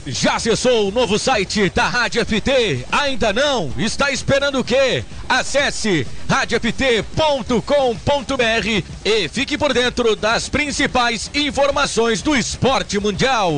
[0.05, 2.85] Já acessou o novo site da Rádio FT?
[2.91, 3.73] Ainda não?
[3.75, 5.03] Está esperando o quê?
[5.27, 7.63] Acesse radioft.com.br
[9.03, 13.51] e fique por dentro das principais informações do esporte mundial.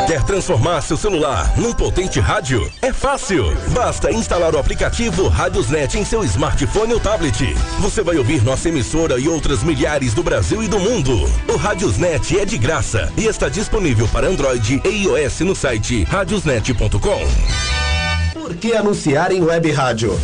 [0.07, 2.71] Quer transformar seu celular num potente rádio?
[2.81, 3.53] É fácil.
[3.73, 7.53] Basta instalar o aplicativo Radiosnet em seu smartphone ou tablet.
[7.79, 11.29] Você vai ouvir nossa emissora e outras milhares do Brasil e do mundo.
[11.53, 17.19] O Radiosnet é de graça e está disponível para Android e iOS no site radiosnet.com.
[18.31, 20.17] Por que anunciar em web rádio?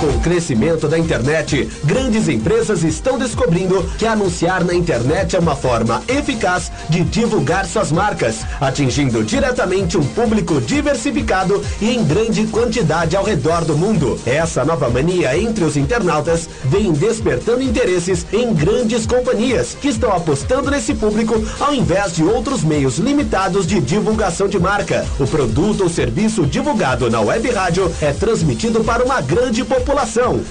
[0.00, 5.56] Com o crescimento da internet, grandes empresas estão descobrindo que anunciar na internet é uma
[5.56, 13.16] forma eficaz de divulgar suas marcas, atingindo diretamente um público diversificado e em grande quantidade
[13.16, 14.20] ao redor do mundo.
[14.26, 20.70] Essa nova mania entre os internautas vem despertando interesses em grandes companhias que estão apostando
[20.70, 25.06] nesse público ao invés de outros meios limitados de divulgação de marca.
[25.18, 29.85] O produto ou serviço divulgado na web rádio é transmitido para uma grande população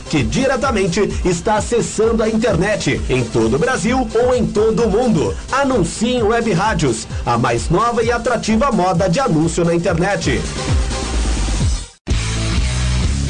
[0.09, 5.35] que diretamente está acessando a internet em todo o Brasil ou em todo o mundo.
[5.51, 10.41] Anuncie em web rádios, a mais nova e atrativa moda de anúncio na internet.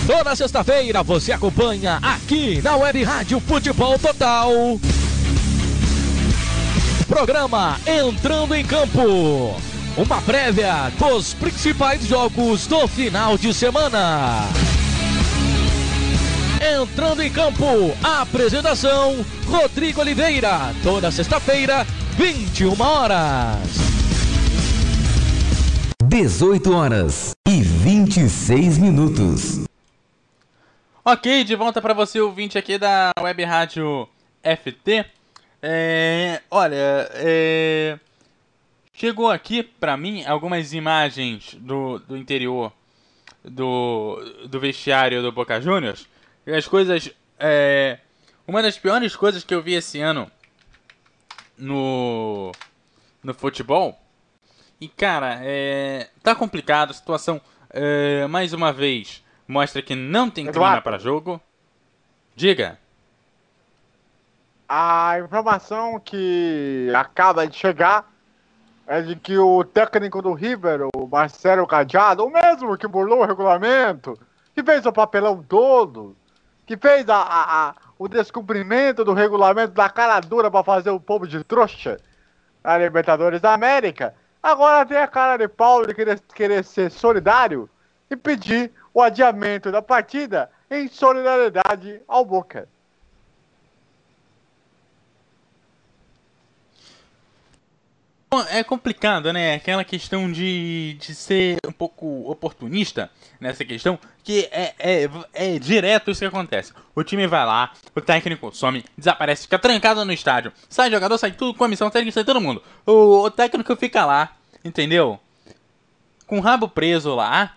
[0.06, 4.52] Toda sexta-feira você acompanha aqui na Web Rádio Futebol Total.
[7.08, 9.56] Programa Entrando em Campo.
[9.98, 14.48] Uma prévia dos principais jogos do final de semana.
[16.68, 17.64] Entrando em campo,
[18.04, 21.86] a apresentação Rodrigo Oliveira, toda sexta-feira,
[22.18, 23.60] 21 horas.
[26.04, 29.68] 18 horas e 26 minutos.
[31.04, 34.10] Ok, de volta para você, ouvinte aqui da Web Rádio
[34.42, 35.06] FT.
[35.62, 38.00] É, olha, é,
[38.92, 42.74] chegou aqui para mim algumas imagens do, do interior
[43.44, 46.08] do, do vestiário do Boca Juniors
[46.48, 47.10] as coisas.
[47.40, 48.00] É,
[48.48, 50.30] uma das piores coisas que eu vi esse ano
[51.58, 52.52] no,
[53.24, 54.00] no futebol.
[54.80, 57.42] E cara, é, tá complicado a situação.
[57.70, 61.42] É, mais uma vez, mostra que não tem clima para jogo.
[62.36, 62.80] Diga.
[64.68, 68.12] A informação que acaba de chegar
[68.88, 73.26] é de que o técnico do River, o Marcelo Cadiado, o mesmo que burlou o
[73.26, 74.18] regulamento,
[74.54, 76.16] que fez o papelão todo,
[76.66, 81.00] que fez a, a, a, o descumprimento do regulamento da cara dura para fazer o
[81.00, 81.98] povo de trouxa
[82.64, 87.70] na Libertadores da América, agora tem a cara de pau de querer, querer ser solidário
[88.10, 92.68] e pedir o adiamento da partida em solidariedade ao Boca.
[98.42, 99.56] É complicado, né?
[99.56, 103.10] Aquela questão de, de ser um pouco oportunista
[103.40, 106.74] nessa questão, que é, é, é direto isso que acontece.
[106.96, 110.52] O time vai lá, o técnico some, desaparece, fica trancado no estádio.
[110.70, 112.62] Sai jogador, sai tudo, comissão técnica, sai todo mundo.
[112.86, 115.20] O, o técnico fica lá, entendeu?
[116.26, 117.56] Com o rabo preso lá.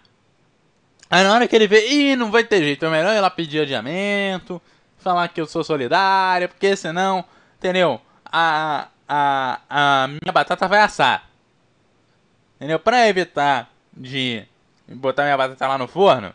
[1.11, 3.31] Aí na hora que ele vê, ih, não vai ter jeito, é melhor ir lá
[3.31, 4.61] pedir adiamento,
[4.99, 7.25] falar que eu sou solidário, porque senão,
[7.57, 8.01] entendeu?
[8.27, 11.29] A, a, a minha batata vai assar.
[12.57, 12.79] Entendeu?
[12.79, 14.45] Pra evitar de
[14.87, 16.35] botar minha batata lá no forno,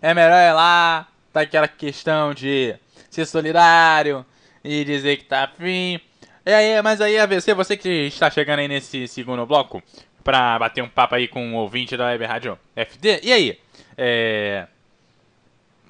[0.00, 2.74] é melhor ir lá, tá aquela questão de
[3.10, 4.24] ser solidário
[4.62, 6.00] e dizer que tá afim.
[6.44, 9.82] E aí, mas aí, AVC, você que está chegando aí nesse segundo bloco,
[10.22, 13.58] pra bater um papo aí com o ouvinte da Web Rádio FD, e aí?
[13.96, 14.66] É...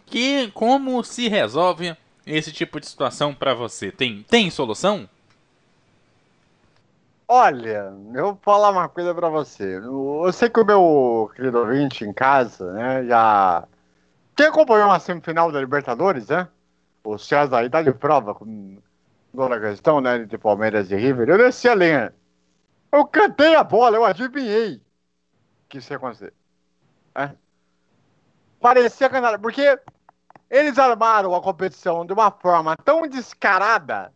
[0.07, 3.91] Que, como se resolve esse tipo de situação pra você?
[3.91, 5.09] Tem, tem solução?
[7.29, 9.79] Olha, eu vou falar uma coisa pra você.
[9.79, 13.67] Eu sei que o meu querido ouvinte em casa, né, já.
[14.37, 16.49] Quem acompanhou uma semifinal da Libertadores, né?
[17.03, 18.79] O César aí tá de prova com
[19.35, 21.29] toda a questão, né, de Palmeiras e River.
[21.29, 22.15] Eu desci a lenha.
[22.93, 24.81] Eu cantei a bola, eu adivinhei
[25.69, 26.33] que isso ia acontecer.
[27.15, 27.31] É.
[28.61, 29.79] Parecia cantar, porque
[30.49, 34.13] eles armaram a competição de uma forma tão descarada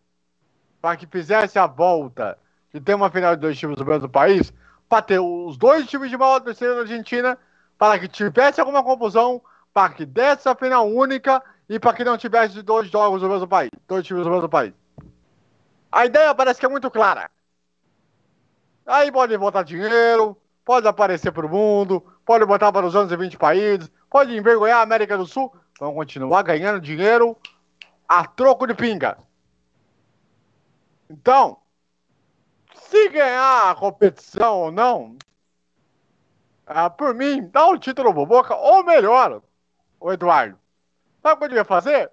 [0.80, 2.38] para que fizesse a volta
[2.72, 4.52] de ter uma final de dois times do mesmo país,
[4.88, 7.38] para ter os dois times de maior terceira da Argentina,
[7.78, 9.40] para que tivesse alguma confusão,
[9.72, 13.46] para que desse a final única e para que não tivesse dois jogos do mesmo
[13.46, 14.74] país, dois times do mesmo país.
[15.92, 17.30] A ideia parece que é muito clara.
[18.86, 23.90] Aí pode botar dinheiro, pode aparecer para o mundo, pode botar para os 220 países,
[24.08, 27.36] pode envergonhar a América do Sul, vão continuar ganhando dinheiro
[28.08, 29.16] a troco de pinga.
[31.08, 31.58] Então,
[32.91, 35.16] se ganhar a competição ou não,
[36.66, 39.43] ah, por mim, dá o título pro Boca, ou melhor,
[40.01, 40.59] o Eduardo.
[41.22, 42.11] Sabe o que eu devia fazer?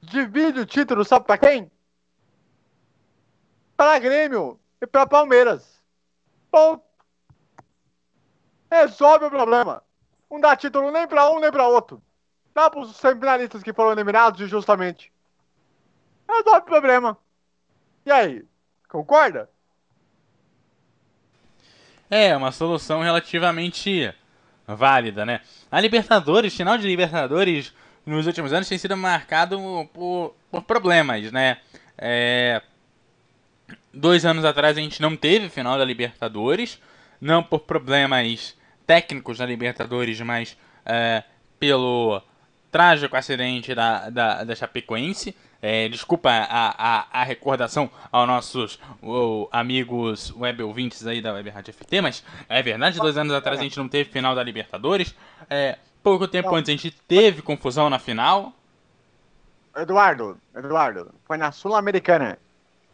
[0.00, 1.70] Divide o título, sabe pra quem?
[3.76, 5.80] Para Grêmio e para Palmeiras.
[6.50, 6.84] Bom,
[8.70, 9.84] resolve o problema.
[10.28, 12.02] Não dá título nem para um nem para outro.
[12.52, 15.12] Dá para os semifinalistas que foram eliminados injustamente.
[16.28, 17.18] Resolve o problema.
[18.04, 18.44] E aí,
[18.88, 19.51] concorda?
[22.14, 24.12] É, uma solução relativamente
[24.66, 25.40] válida, né?
[25.70, 27.72] A Libertadores, final de Libertadores
[28.04, 29.58] nos últimos anos tem sido marcado
[29.94, 31.56] por, por problemas, né?
[31.96, 32.60] É,
[33.94, 36.78] dois anos atrás a gente não teve final da Libertadores,
[37.18, 40.54] não por problemas técnicos da Libertadores, mas
[40.84, 41.22] é,
[41.58, 42.20] pelo
[42.70, 45.34] trágico acidente da, da, da Chapecoense.
[45.64, 48.80] É, desculpa a, a, a, recordação aos nossos
[49.52, 53.62] amigos web ouvintes aí da Web Rádio FT, mas é verdade, dois anos atrás a
[53.62, 55.14] gente não teve final da Libertadores.
[55.48, 58.52] É, pouco tempo antes a gente teve confusão na final.
[59.76, 62.38] Eduardo, Eduardo, foi na Sul-Americana.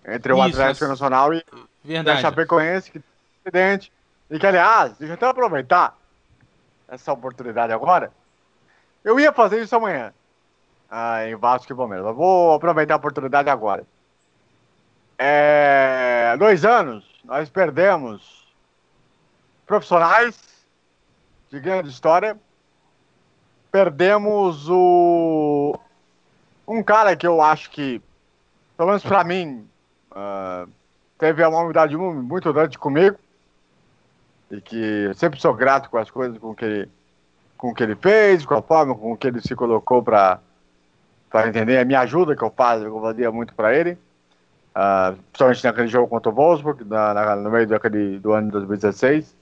[0.07, 1.43] Entre o Isso, Atlético Nacional e
[1.83, 2.19] verdade.
[2.19, 3.03] a Chapecoense, que
[3.43, 3.91] presidente.
[4.31, 5.97] E que, aliás, deixa eu até aproveitar
[6.87, 8.12] essa oportunidade agora.
[9.03, 10.12] Eu ia fazer isso amanhã
[10.91, 12.07] ah, em Vasco e Palmeiras.
[12.07, 13.84] Eu vou aproveitar a oportunidade agora.
[15.18, 18.47] É, dois anos, nós perdemos
[19.66, 20.39] profissionais
[21.51, 22.39] de grande história.
[23.70, 25.78] Perdemos o
[26.66, 28.01] um cara que eu acho que,
[28.76, 29.66] pelo menos para mim,
[30.12, 30.68] uh,
[31.18, 33.18] teve uma humildade muito grande comigo
[34.51, 36.91] e que sempre sou grato com as coisas com que ele,
[37.57, 40.41] com que ele fez, com a forma com que ele se colocou para
[41.31, 43.93] para entender a minha ajuda que eu faço, eu fazia muito para ele,
[44.74, 48.53] uh, principalmente naquele jogo contra o Wolfsburg, na, na, no meio daquele, do ano de
[48.53, 49.35] 2016, uh,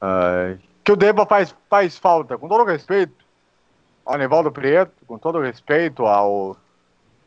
[0.00, 3.24] ah, que o Deba faz, faz falta, com todo respeito
[4.04, 6.56] ao Nivaldo Prieto, com todo respeito ao,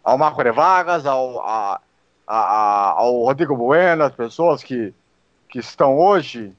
[0.03, 1.81] ao Marco de Vargas, ao, a,
[2.25, 4.93] a, ao Rodrigo Bueno, as pessoas que,
[5.49, 6.55] que estão hoje,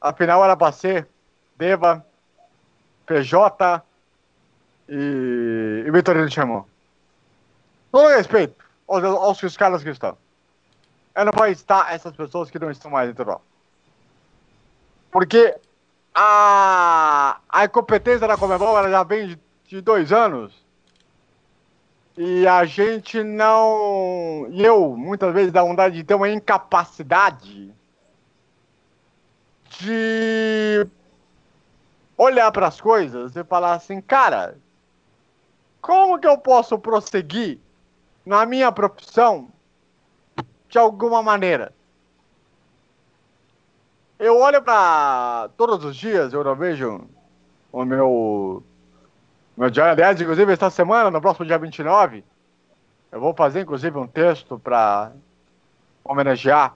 [0.00, 1.06] afinal era para ser
[1.56, 2.04] Deba,
[3.06, 3.82] PJ,
[4.88, 6.68] e, e Vitorino chamou.
[7.90, 10.16] Todo respeito aos, aos fiscais que estão.
[11.14, 13.40] Eu não vou estar essas pessoas que não estão mais dentro lá.
[15.10, 15.56] Porque
[16.14, 20.64] a, a incompetência da Comebol já vem de, de dois anos.
[22.16, 24.46] E a gente não.
[24.50, 27.72] E eu, muitas vezes, dá vontade de ter uma incapacidade
[29.80, 30.86] de
[32.16, 34.56] olhar para as coisas e falar assim, cara,
[35.84, 37.58] como que eu posso prosseguir
[38.24, 39.48] na minha profissão
[40.68, 41.72] de alguma maneira?
[44.18, 45.50] eu olho pra.
[45.56, 47.06] Todos os dias eu não vejo
[47.70, 48.62] o meu.
[49.56, 52.24] Meu diário, aliás, inclusive esta semana, no próximo dia 29,
[53.12, 55.12] eu vou fazer inclusive um texto para
[56.02, 56.74] homenagear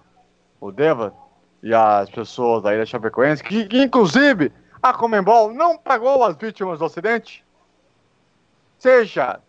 [0.61, 1.13] o Deva
[1.61, 6.79] e as pessoas aí da Chapecoense, que, que inclusive a Comembol não pagou as vítimas
[6.79, 7.45] do acidente.
[8.79, 9.41] Seja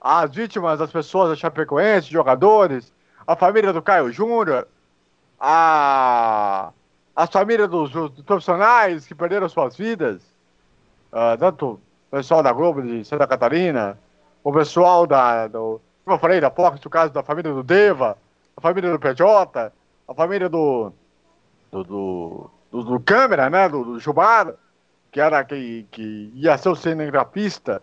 [0.00, 2.92] as vítimas das pessoas da Chapecoense, jogadores,
[3.26, 4.66] a família do Caio Júnior,
[5.40, 6.70] a,
[7.14, 10.22] as famílias dos, dos profissionais que perderam suas vidas,
[11.12, 11.80] uh, tanto
[12.10, 13.98] o pessoal da Globo de Santa Catarina,
[14.44, 18.18] o pessoal da, do, como eu falei, da Fox, no caso da família do Deva,
[18.56, 19.72] a família do PJ,
[20.08, 20.92] a família do,
[21.70, 24.52] do, do, do, do câmera, né, do, do Jubar,
[25.10, 27.80] que era que, que ia ser o cinegrafista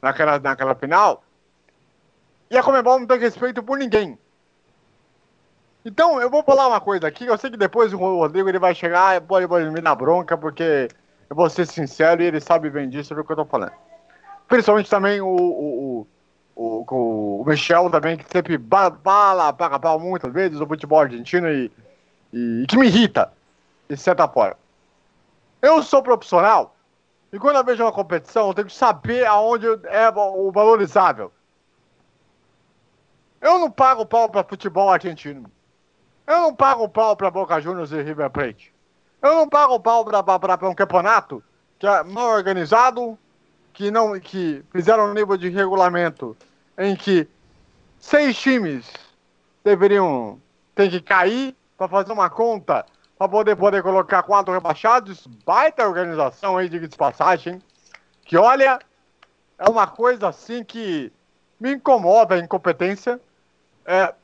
[0.00, 1.22] naquela, naquela final.
[2.50, 4.18] E a Comebol não tem respeito por ninguém.
[5.84, 8.74] Então, eu vou falar uma coisa aqui, eu sei que depois o Rodrigo ele vai
[8.74, 10.88] chegar pode, pode me dar bronca, porque
[11.28, 13.72] eu vou ser sincero e ele sabe bem disso do que eu tô falando.
[14.46, 16.06] Principalmente também o, o,
[16.54, 21.48] o, o, o Michel também, que sempre bala, paga pau muitas vezes o futebol argentino
[21.48, 21.70] e,
[22.32, 23.32] e, e que me irrita,
[23.88, 24.56] de certa forma.
[25.62, 26.74] Eu sou profissional
[27.32, 31.32] e quando eu vejo uma competição, eu tenho que saber aonde é o valorizável.
[33.40, 35.50] Eu não pago pau para futebol argentino.
[36.26, 38.72] Eu não pago pau para Boca Juniors e River Plate.
[39.22, 41.42] Eu não pago pau para um campeonato
[41.78, 43.18] que é mal organizado,
[43.72, 46.36] que não que fizeram um nível de regulamento
[46.76, 47.28] em que
[47.98, 48.90] seis times
[49.64, 50.40] deveriam
[50.74, 52.84] ter que cair para fazer uma conta
[53.20, 55.26] para poder poder colocar quatro rebaixados.
[55.44, 57.60] Baita organização aí de passagem.
[58.24, 58.78] Que olha,
[59.58, 61.12] é uma coisa assim que
[61.60, 63.20] me incomoda a incompetência.
[63.84, 64.14] É,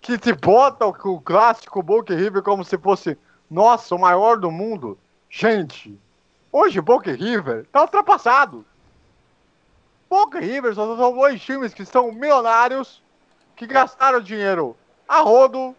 [0.00, 3.18] que se bota o, o clássico Boca River como se fosse,
[3.50, 4.96] nossa, o maior do mundo.
[5.28, 5.98] Gente,
[6.52, 8.64] hoje Boca River tá ultrapassado.
[10.08, 13.02] E River são dois times que são milionários,
[13.56, 14.76] que gastaram dinheiro
[15.08, 15.74] a rodo,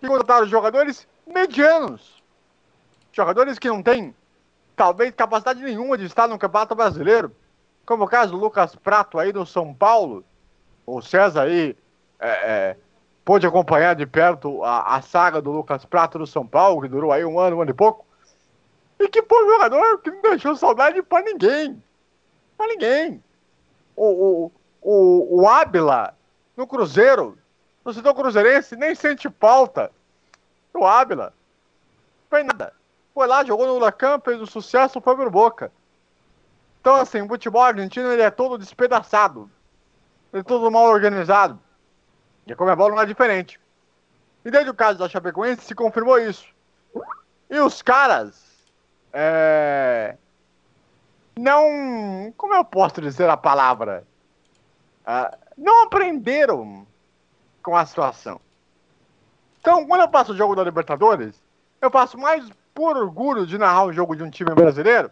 [0.00, 2.22] que contrataram jogadores medianos.
[3.12, 4.14] Jogadores que não têm,
[4.76, 7.34] talvez, capacidade nenhuma de estar no Campeonato Brasileiro.
[7.84, 10.24] Como o caso do Lucas Prato aí do São Paulo.
[10.86, 11.76] O César aí
[12.18, 12.76] é, é,
[13.24, 17.12] pôde acompanhar de perto a, a, saga do Lucas Prato do São Paulo, que durou
[17.12, 18.06] aí um ano, um ano e pouco.
[18.98, 21.82] E que foi um jogador que não deixou saudade para ninguém.
[22.56, 23.22] Para ninguém
[23.98, 26.14] o, o, o, o Ábila
[26.56, 27.36] no Cruzeiro,
[27.84, 29.90] no setor cruzeirense, nem sente pauta.
[30.78, 31.34] O Ábila.
[32.30, 32.72] Foi nada.
[33.12, 35.72] Foi lá, jogou no Huracan, fez um sucesso, foi pro Boca.
[36.80, 39.50] Então, assim, o futebol argentino ele é todo despedaçado.
[40.32, 41.58] Ele é todo mal organizado.
[42.46, 43.60] E a Comebol não é diferente.
[44.44, 46.46] E desde o caso da Chapecoense se confirmou isso.
[47.50, 48.48] E os caras
[49.12, 50.16] é,
[51.36, 52.32] não.
[52.36, 54.04] Como eu posso dizer a palavra?
[55.00, 56.86] Uh, não aprenderam
[57.62, 58.40] com a situação.
[59.60, 61.42] Então, quando eu passo o jogo da Libertadores,
[61.80, 65.10] eu passo mais por orgulho de narrar o jogo de um time brasileiro,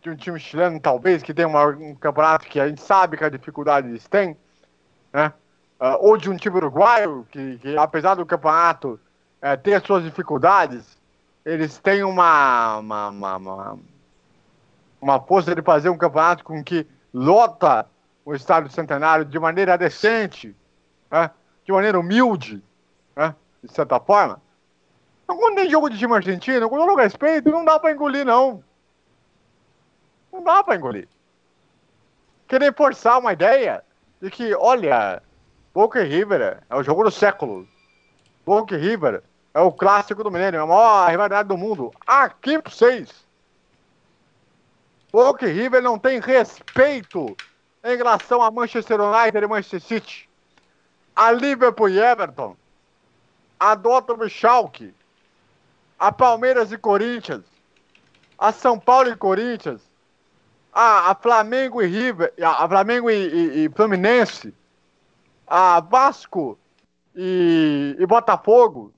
[0.00, 3.24] de um time chileno, talvez, que tem uma, um campeonato que a gente sabe que
[3.24, 4.36] a dificuldade eles têm,
[5.12, 5.32] né?
[5.80, 9.00] Uh, ou de um time uruguaio, que, que apesar do campeonato
[9.42, 10.96] uh, ter suas dificuldades,
[11.44, 13.78] eles têm uma, uma, uma, uma
[15.02, 17.84] uma força de fazer um campeonato com que lota
[18.24, 20.54] o estádio centenário de maneira decente,
[21.10, 21.28] né?
[21.64, 22.62] de maneira humilde,
[23.16, 23.34] né?
[23.62, 24.40] de certa forma.
[25.24, 28.62] Então, quando tem jogo de time argentino, com todo respeito, não dá para engolir, não.
[30.32, 31.08] Não dá para engolir.
[32.48, 33.82] Querer forçar uma ideia
[34.20, 35.22] de que, olha,
[35.72, 37.66] Boca e River é o jogo do século.
[38.44, 39.22] Boca e River
[39.54, 41.92] é o clássico do milênio, é a maior rivalidade do mundo.
[42.06, 43.24] Aqui para vocês.
[45.10, 47.36] Boca e River não tem respeito
[47.84, 50.28] em relação a Manchester United e Manchester City.
[51.14, 52.56] A Liverpool e Everton.
[53.62, 54.92] A Dortmund e Schalke.
[55.96, 57.44] A Palmeiras e Corinthians.
[58.36, 59.80] A São Paulo e Corinthians.
[60.72, 62.34] A, a Flamengo e River.
[62.42, 64.52] A, a Flamengo e, e, e, Fluminense.
[65.46, 66.58] A Vasco
[67.14, 68.92] e, e Botafogo.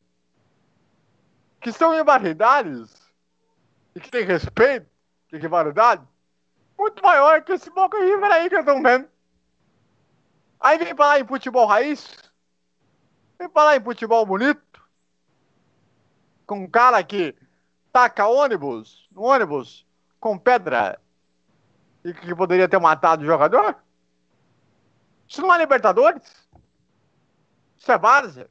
[1.61, 2.91] Que são rivalidades
[3.95, 4.87] e que tem respeito
[5.31, 6.03] de rivalidade
[6.79, 9.09] muito maior que esse Boca River aí que eu tô vendo.
[10.61, 12.09] Aí vem falar em futebol raiz,
[13.39, 14.63] vem falar em futebol bonito,
[16.47, 17.35] com um cara que
[17.93, 19.87] taca ônibus, no ônibus,
[20.21, 21.01] com pedra,
[22.05, 23.77] e que poderia ter matado o jogador.
[25.27, 26.49] Isso não é Libertadores?
[27.77, 28.51] Isso é Várzea?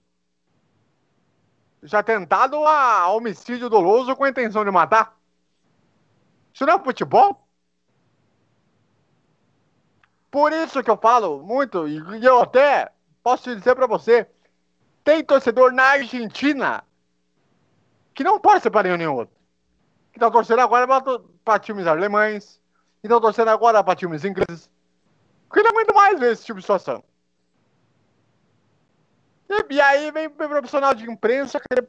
[1.83, 5.17] já tentado a homicídio doloso com a intenção de matar.
[6.53, 7.45] Isso não é futebol?
[10.31, 14.27] Por isso que eu falo muito, e eu até posso dizer pra você,
[15.03, 16.83] tem torcedor na Argentina
[18.13, 19.35] que não torce para nenhum outro.
[20.11, 20.87] Que tá torcendo agora
[21.43, 22.61] para times alemães,
[23.01, 24.69] que estão torcendo agora para times ingleses.
[25.47, 27.03] Porque não aguento mais ver esse tipo de situação.
[29.49, 31.87] E, e aí vem o profissional de imprensa querer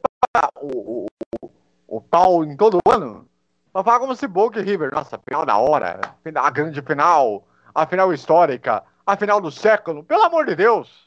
[0.59, 1.05] o,
[1.41, 1.51] o,
[1.87, 3.27] o pau em todo ano
[3.71, 5.99] pra falar como se Boca e River, nossa, final da hora,
[6.35, 11.04] a grande final, a final histórica, a final do século, pelo amor de Deus.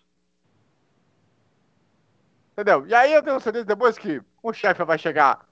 [2.59, 2.85] Entendeu?
[2.89, 5.47] E aí eu tenho certeza depois que o chefe vai chegar,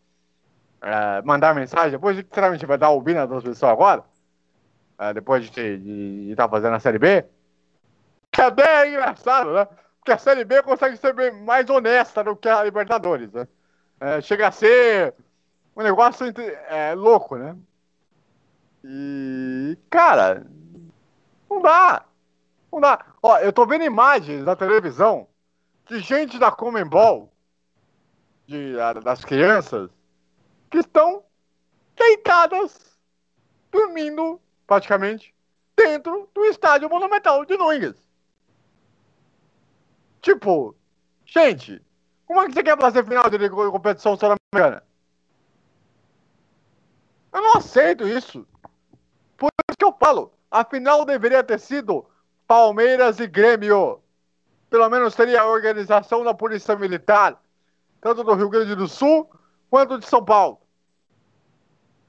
[0.83, 4.03] é, mandar mensagem, depois que sinceramente vai dar ouvir na transmissão agora,
[4.99, 7.25] é, depois de estar tá fazendo a Série B,
[8.33, 9.69] que é bem engraçado, né?
[10.01, 13.47] Porque a Série B consegue ser bem mais honesta do que a Libertadores, né?
[14.01, 15.15] É, chega a ser
[15.77, 16.27] um negócio
[16.69, 17.57] é, louco, né?
[18.83, 20.45] E, cara,
[21.49, 22.05] não dá.
[22.73, 22.99] Não dá.
[23.23, 25.29] Ó, eu tô vendo imagens na televisão
[25.87, 27.33] de gente da Comembol,
[28.47, 29.91] de, das crianças,
[30.71, 31.25] que estão
[31.95, 32.99] deitadas,
[33.71, 35.35] dormindo, praticamente,
[35.77, 37.95] dentro do estádio monumental de Nunes.
[40.21, 40.75] Tipo,
[41.25, 41.81] gente,
[42.27, 44.83] como é que você quer fazer final de competição sul-americana?
[47.33, 48.47] Eu não aceito isso.
[49.37, 52.05] Por isso que eu falo, a final deveria ter sido
[52.47, 54.03] Palmeiras e Grêmio
[54.69, 57.41] pelo menos teria a organização da Polícia Militar,
[58.01, 59.31] tanto do Rio Grande do Sul
[59.71, 60.61] quanto de São Paulo.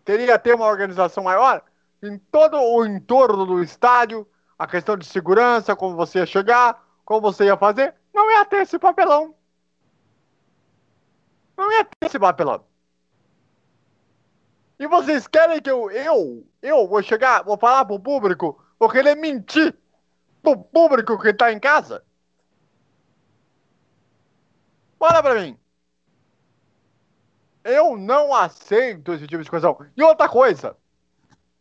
[0.03, 1.63] Teria ter uma organização maior
[2.01, 4.27] em todo o entorno do estádio,
[4.57, 8.57] a questão de segurança, como você ia chegar, como você ia fazer, não ia ter
[8.57, 9.35] esse papelão.
[11.55, 12.63] Não ia ter esse papelão.
[14.79, 19.15] E vocês querem que eu, eu, eu vou chegar, vou falar pro público, vou querer
[19.15, 19.75] mentir
[20.41, 22.03] pro público que tá em casa?
[24.99, 25.57] Fala pra mim.
[27.63, 29.75] Eu não aceito esse tipo de coisa.
[29.95, 30.75] E outra coisa.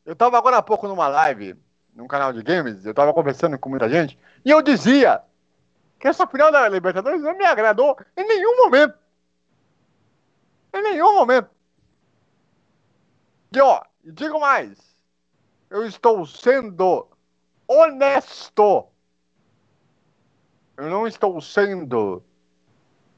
[0.04, 1.58] Eu tava agora há pouco numa live,
[1.92, 5.20] num canal de games, eu tava conversando com muita gente, e eu dizia
[5.98, 8.94] que essa final da Libertadores não me agradou em nenhum momento.
[10.72, 11.50] Em nenhum momento.
[13.52, 14.78] E ó, digo mais.
[15.68, 17.08] Eu estou sendo
[17.66, 18.86] honesto.
[20.76, 22.22] Eu não estou sendo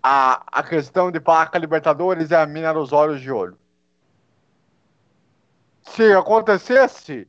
[0.03, 3.59] a, a questão de placa Libertadores é a mina dos olhos de olho.
[5.83, 7.27] Se acontecesse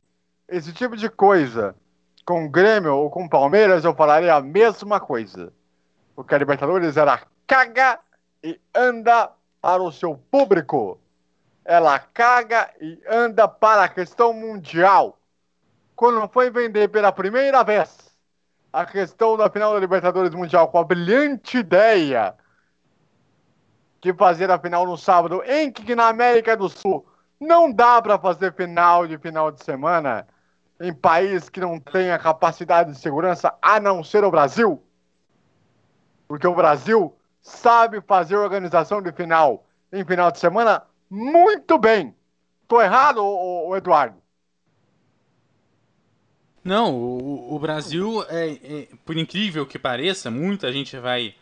[0.48, 1.74] esse tipo de coisa
[2.24, 5.52] com o Grêmio ou com o Palmeiras, eu falaria a mesma coisa.
[6.14, 7.98] Porque a Libertadores era caga
[8.42, 11.00] e anda para o seu público.
[11.64, 15.18] Ela caga e anda para a questão mundial.
[15.96, 18.10] Quando foi vender pela primeira vez
[18.72, 22.34] a questão da final da Libertadores Mundial com a brilhante ideia
[24.00, 27.06] de fazer a final no sábado, em que na América do Sul
[27.38, 30.26] não dá para fazer final de final de semana
[30.80, 34.82] em país que não tem a capacidade de segurança, a não ser o Brasil.
[36.26, 42.14] Porque o Brasil sabe fazer organização de final em final de semana muito bem.
[42.68, 44.16] Tô errado, ô, Eduardo?
[46.62, 51.34] Não, o, o Brasil, é, é, por incrível que pareça, muita gente vai,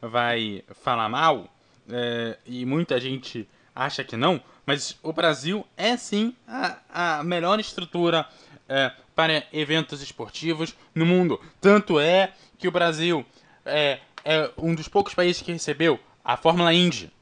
[0.00, 1.48] vai falar mal,
[1.90, 7.60] é, e muita gente acha que não, mas o Brasil é sim a, a melhor
[7.60, 8.26] estrutura
[8.68, 11.40] é, para eventos esportivos no mundo.
[11.60, 13.24] Tanto é que o Brasil
[13.64, 17.12] é, é, um dos poucos países que recebeu a Fórmula Indy.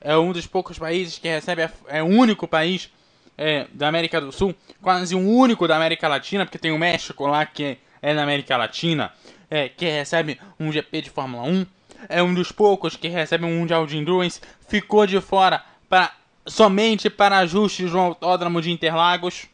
[0.00, 2.90] É um dos poucos países que recebe, a, é o único país
[3.36, 7.26] é, da América do Sul, quase um único da América Latina, porque tem o México
[7.26, 9.12] lá que é na América Latina,
[9.50, 11.66] é, que recebe um GP de Fórmula 1
[12.08, 16.12] é um dos poucos que recebe um Mundial de Endurance, ficou de fora para,
[16.46, 19.46] somente para ajustes no Autódromo de Interlagos.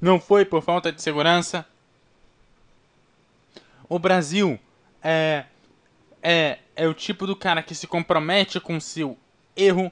[0.00, 1.66] Não foi por falta de segurança.
[3.88, 4.58] O Brasil
[5.02, 5.44] é,
[6.22, 9.16] é, é o tipo do cara que se compromete com seu
[9.56, 9.90] erro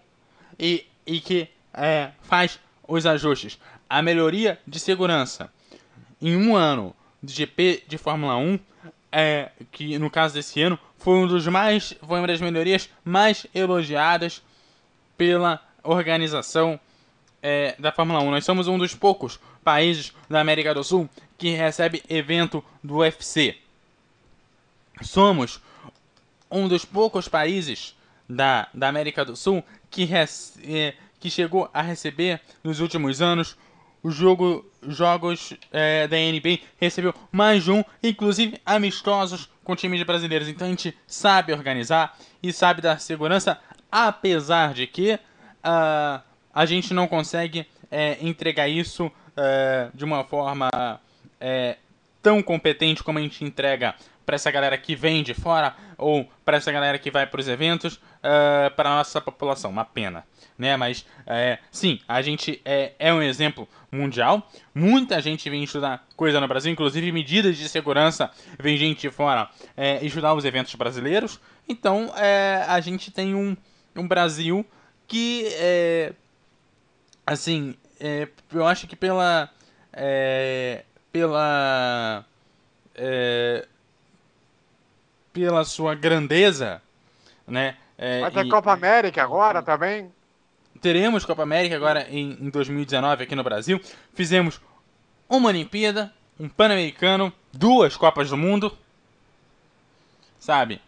[0.58, 3.58] e, e que é, faz os ajustes.
[3.88, 5.52] A melhoria de segurança
[6.20, 8.58] em um ano de GP de Fórmula 1,
[9.12, 13.46] é, que no caso desse ano foi um dos mais, foi uma das melhorias mais
[13.54, 14.42] elogiadas
[15.16, 16.78] pela organização
[17.42, 18.30] é, da Fórmula 1.
[18.30, 23.56] Nós somos um dos poucos países da América do Sul que recebe evento do UFC.
[25.02, 25.60] Somos
[26.50, 27.96] um dos poucos países
[28.28, 33.56] da, da América do Sul que, res, é, que chegou a receber nos últimos anos
[34.02, 40.48] o jogo jogos é, da NBA recebeu mais um, inclusive amistosos com times brasileiros.
[40.48, 43.58] Então a gente sabe organizar e sabe dar segurança,
[43.90, 46.22] apesar de que uh,
[46.54, 50.70] a gente não consegue é, entregar isso é, de uma forma
[51.40, 51.76] é,
[52.22, 53.94] tão competente como a gente entrega
[54.24, 57.46] para essa galera que vem de fora ou para essa galera que vai para os
[57.46, 59.70] eventos uh, para nossa população.
[59.70, 60.24] Uma pena,
[60.58, 60.76] né?
[60.76, 64.50] Mas é, sim, a gente é, é um exemplo mundial.
[64.74, 68.30] Muita gente vem estudar coisa no Brasil, inclusive medidas de segurança.
[68.58, 71.40] Vem gente de fora é, estudar os eventos brasileiros.
[71.68, 73.56] Então é, a gente tem um,
[73.94, 74.66] um Brasil
[75.06, 75.46] que
[77.24, 77.76] assim,
[78.52, 79.48] eu acho que pela
[81.12, 82.24] pela
[85.32, 86.82] pela sua grandeza,
[87.46, 87.76] né?
[87.98, 90.12] É, Vai ter e, Copa América agora também.
[90.80, 93.80] Teremos Copa América agora em, em 2019 aqui no Brasil.
[94.12, 94.60] Fizemos
[95.28, 98.76] uma Olimpíada, um Pan-Americano, duas Copas do Mundo,
[100.38, 100.80] sabe?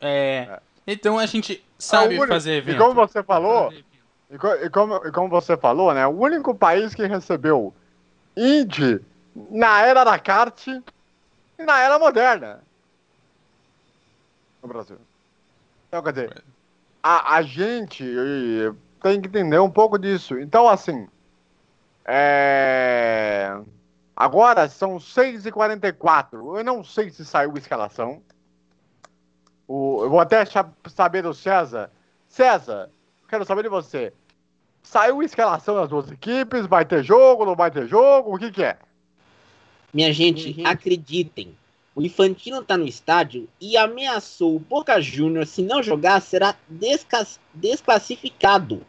[0.00, 0.60] É, é.
[0.86, 2.76] Então a gente sabe único, fazer evento.
[2.76, 3.72] E como você falou,
[4.30, 6.06] e, co, e, como, e como você falou, né?
[6.06, 7.74] O único país que recebeu
[8.36, 9.00] Indy
[9.50, 12.62] na era da kart e na era moderna
[14.62, 14.98] no Brasil.
[15.90, 16.44] Então, quer dizer,
[17.02, 18.04] a, a gente
[19.02, 20.38] tem que entender um pouco disso.
[20.38, 21.08] Então, assim,
[22.04, 23.60] é...
[24.14, 26.58] agora são 6h44.
[26.58, 28.22] Eu não sei se saiu a escalação.
[29.66, 30.44] O, eu vou até
[30.86, 31.90] saber do César.
[32.28, 32.88] César,
[33.28, 34.12] quero saber de você.
[34.84, 36.66] Saiu a escalação das duas equipes?
[36.66, 37.44] Vai ter jogo?
[37.44, 38.32] Não vai ter jogo?
[38.32, 38.78] O que, que é?
[39.92, 41.52] Minha gente, acreditem.
[41.94, 46.54] O Infantino está no estádio e ameaçou o Boca Júnior se não jogar será
[47.54, 48.86] desclassificado.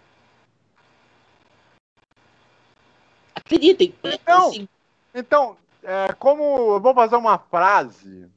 [3.36, 3.93] Acreditem.
[4.04, 4.68] Então, assim...
[5.14, 6.43] então é, como
[6.76, 8.30] eu vou fazer uma frase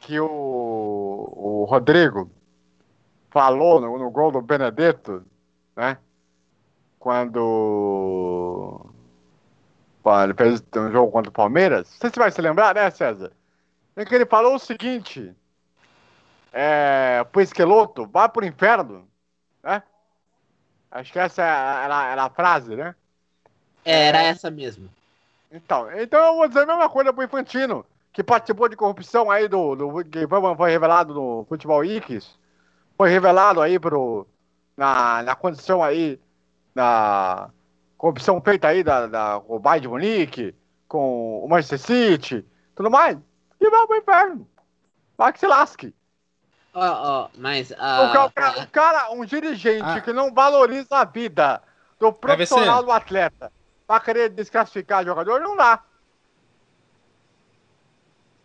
[0.00, 2.30] que o, o Rodrigo
[3.30, 5.24] falou no, no gol do Benedetto,
[5.74, 5.98] né?
[6.98, 8.80] Quando,
[10.02, 11.88] quando ele fez um jogo contra o Palmeiras.
[12.00, 13.32] Você vai se lembrar, né, César?
[13.96, 15.34] Em que ele falou o seguinte:
[16.52, 19.08] é, pro esqueloto, vá pro inferno,
[19.62, 19.82] né?
[20.90, 22.94] Acho que essa era, era a frase, né?
[23.84, 24.88] É, era essa mesmo.
[25.50, 29.48] Então, então eu vou dizer a mesma coisa pro Infantino, que participou de corrupção aí
[29.48, 29.74] do.
[29.74, 32.38] do que foi, foi revelado no Futebol X.
[32.96, 34.26] Foi revelado aí pro.
[34.76, 36.20] Na, na condição aí.
[36.74, 37.50] Na
[37.96, 40.54] corrupção feita aí da, da, com o Bayern de Munique,
[40.86, 43.18] com o Manchester City, tudo mais
[43.60, 44.48] e vai pro inferno.
[45.16, 45.94] Vai que se lasque.
[46.74, 47.70] Ó, oh, ó, oh, mas.
[47.70, 50.00] Uh, o, cara, o, cara, um dirigente ah.
[50.00, 51.62] que não valoriza a vida
[51.98, 53.50] do profissional do atleta
[53.86, 55.82] pra querer desclassificar o jogador, não dá.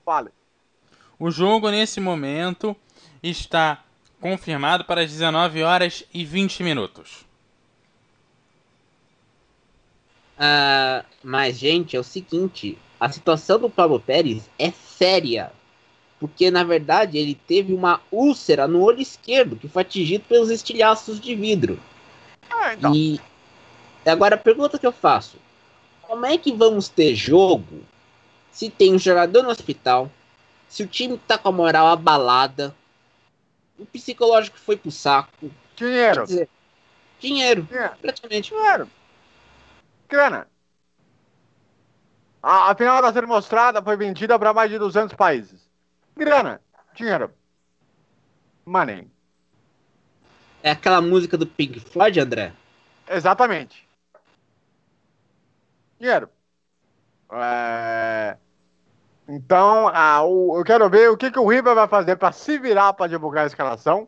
[0.06, 0.30] Vale.
[1.20, 2.76] O jogo nesse momento
[3.22, 3.84] está
[4.20, 7.26] confirmado para as 19 horas e 20 minutos.
[10.38, 15.52] Uh, mas, gente, é o seguinte: a situação do Pablo Pérez é séria.
[16.20, 21.20] Porque, na verdade, ele teve uma úlcera no olho esquerdo, que foi atingido pelos estilhaços
[21.20, 21.80] de vidro.
[22.48, 22.94] Ah, então.
[22.94, 23.20] E
[24.06, 25.38] agora a pergunta que eu faço:
[26.04, 27.82] como é que vamos ter jogo
[28.52, 30.12] se tem um jogador no hospital,
[30.70, 32.76] se o time tá com a moral abalada,
[33.80, 35.50] o psicológico foi pro saco?
[35.76, 36.24] Dinheiro.
[36.24, 36.48] Dizer,
[37.20, 38.52] dinheiro, dinheiro, praticamente.
[38.52, 38.88] Dinheiro.
[40.08, 40.51] Grana.
[42.42, 45.70] A, a final da série mostrada foi vendida para mais de 200 países.
[46.16, 46.62] Grana,
[46.96, 47.32] dinheiro,
[48.66, 49.08] money.
[50.64, 52.54] É aquela música do Pink Floyd, André?
[53.10, 53.88] Exatamente.
[56.00, 56.30] Dinheiro.
[57.32, 58.38] É...
[59.28, 59.86] Então,
[60.26, 63.08] o, eu quero ver o que, que o River vai fazer para se virar para
[63.08, 64.08] divulgar a escalação.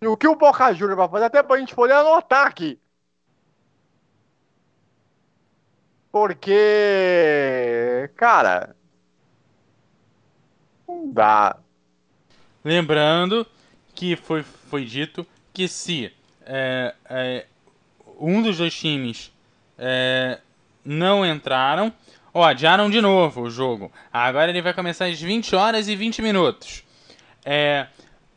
[0.00, 2.78] E o que o Boca Juniors vai fazer, até para a gente poder anotar aqui.
[6.18, 8.74] Porque, cara,
[10.88, 11.58] não dá.
[12.64, 13.46] Lembrando
[13.94, 16.10] que foi, foi dito que se
[16.46, 17.44] é, é,
[18.18, 19.30] um dos dois times
[19.76, 20.40] é,
[20.82, 21.92] não entraram,
[22.32, 23.92] ó, adiaram de novo o jogo.
[24.10, 26.82] Agora ele vai começar às 20 horas e 20 minutos.
[27.44, 27.88] É,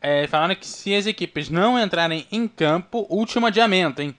[0.01, 4.13] é, falando que se as equipes não entrarem em campo, último adiamento, hein?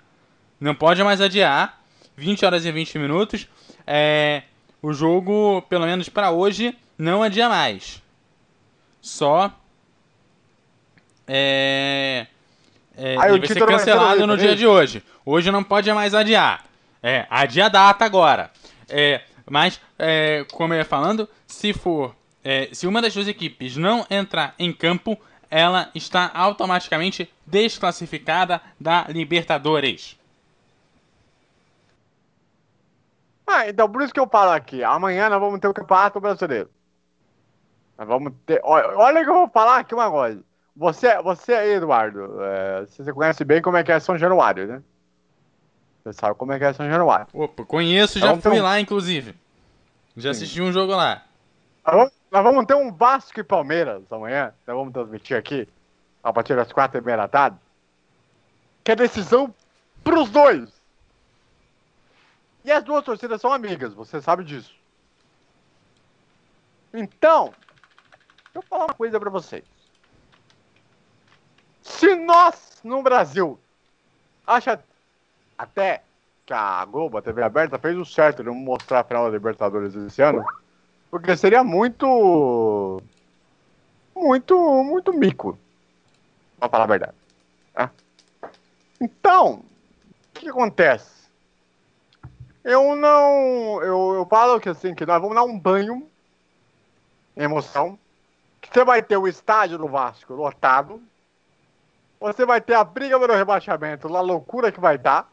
[0.59, 1.80] Não pode mais adiar
[2.21, 3.49] 20 horas e 20 minutos.
[3.87, 4.43] É,
[4.83, 8.03] o jogo, pelo menos para hoje, não adia mais.
[9.01, 9.51] Só
[11.27, 12.27] É.
[12.95, 15.03] é ele vai ser ser cancelado no dia é de hoje.
[15.25, 16.67] Hoje não pode mais adiar.
[17.03, 18.51] É, adia a data agora.
[18.87, 22.15] É, mas, é, como eu ia falando, se for.
[22.45, 25.19] é, se uma das duas equipes não entrar em campo,
[25.51, 30.20] ela está automaticamente desclassificada da Libertadores.
[33.53, 34.85] Ah, então por isso que eu falo aqui.
[34.85, 36.71] Amanhã nós vamos ter o Campeonato Brasileiro.
[37.99, 38.61] Nós vamos ter.
[38.65, 40.43] Olha, olha que eu vou falar aqui uma coisa.
[40.77, 44.83] Você, você aí, Eduardo, é, você conhece bem como é que é São Januário, né?
[46.03, 47.27] Você sabe como é que é São Januário.
[47.35, 49.35] Opa, conheço, já fui um- lá, inclusive.
[50.17, 51.23] Já assisti um jogo lá.
[51.85, 54.55] Nós vamos, nós vamos ter um Vasco e Palmeiras amanhã.
[54.67, 55.69] Nós vamos transmitir aqui,
[56.23, 57.57] a partir das quatro e meia da tarde.
[58.83, 59.53] Que é decisão
[60.03, 60.80] pros dois.
[62.71, 64.73] E as duas torcidas são amigas, você sabe disso.
[66.95, 67.47] Então,
[68.45, 69.65] deixa eu falar uma coisa pra vocês.
[71.83, 73.59] Se nós, no Brasil,
[74.47, 74.81] acha
[75.59, 76.05] até
[76.47, 79.33] que a Globo, a TV aberta, fez o certo de não mostrar a final da
[79.33, 80.45] Libertadores esse ano,
[81.11, 83.03] porque seria muito.
[84.15, 85.59] Muito, muito mico.
[86.61, 87.15] Pra falar a verdade.
[87.75, 87.91] tá?
[89.01, 89.65] Então, o
[90.35, 91.20] que acontece?
[92.65, 93.83] Eu não.
[93.83, 96.09] Eu, eu falo que assim, que nós vamos dar um banho
[97.37, 97.99] em emoção.
[98.71, 101.03] Você vai ter o estádio do Vasco lotado.
[102.21, 105.27] Você vai ter a briga pelo rebaixamento, a loucura que vai dar.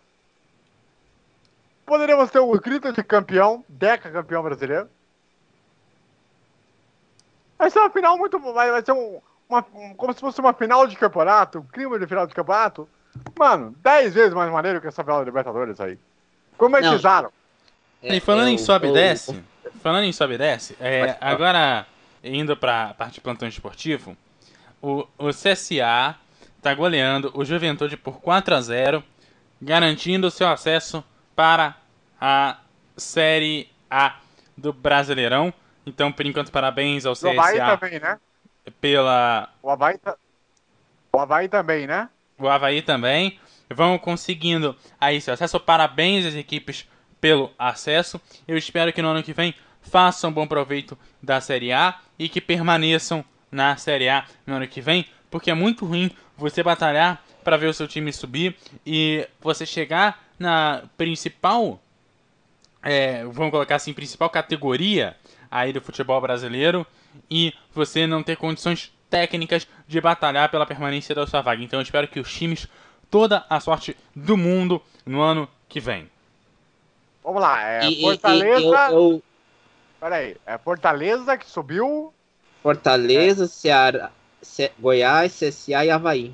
[1.85, 4.89] Poderíamos ter o grito de campeão, Deca campeão brasileiro.
[7.57, 8.39] Vai ser uma final muito.
[8.39, 11.99] Vai, vai ser um, uma, um- como se fosse uma final de campeonato, um clima
[11.99, 12.87] de final de campeonato.
[13.37, 15.97] Mano, 10 vezes mais maneiro que essa final da Libertadores aí.
[16.57, 17.31] Cometizaram.
[18.01, 19.43] e falando é em sobe e desce,
[19.81, 21.85] falando em sobe e desce, é, agora
[22.23, 24.15] indo pra parte de plantão esportivo,
[24.81, 26.15] o, o CSA
[26.61, 29.03] tá goleando o Juventude por 4 a 0
[29.61, 31.03] garantindo seu acesso
[31.35, 31.75] para
[32.19, 32.57] a
[32.95, 34.15] Série A
[34.55, 35.53] do Brasileirão.
[35.85, 38.19] Então, por enquanto, parabéns ao O Havaí CSA também, né?
[38.81, 40.17] pela O Havaí, ta-
[41.13, 42.09] o Havaí também, né?
[42.37, 43.39] o Havaí também.
[43.69, 45.59] Vão conseguindo aí seu acesso.
[45.59, 46.87] Parabéns às equipes
[47.19, 48.19] pelo acesso.
[48.47, 52.41] Eu espero que no ano que vem façam bom proveito da Série A e que
[52.41, 57.57] permaneçam na Série A no ano que vem, porque é muito ruim você batalhar para
[57.57, 58.55] ver o seu time subir
[58.85, 61.81] e você chegar na principal,
[62.83, 65.15] é, vamos colocar assim, principal categoria
[65.49, 66.85] aí do futebol brasileiro
[67.31, 71.63] e você não ter condições técnicas de batalhar pela permanência da sua vaga.
[71.63, 72.67] Então eu espero que os times
[73.09, 76.09] toda a sorte do mundo no ano que vem.
[77.23, 78.89] Vamos lá, é E- e- e Fortaleza.
[78.91, 79.23] eu- eu-
[79.99, 82.13] Peraí, é Fortaleza que subiu.
[82.61, 86.33] Fortaleza, Ceará, Ce- Goiás, CSA e Havaí.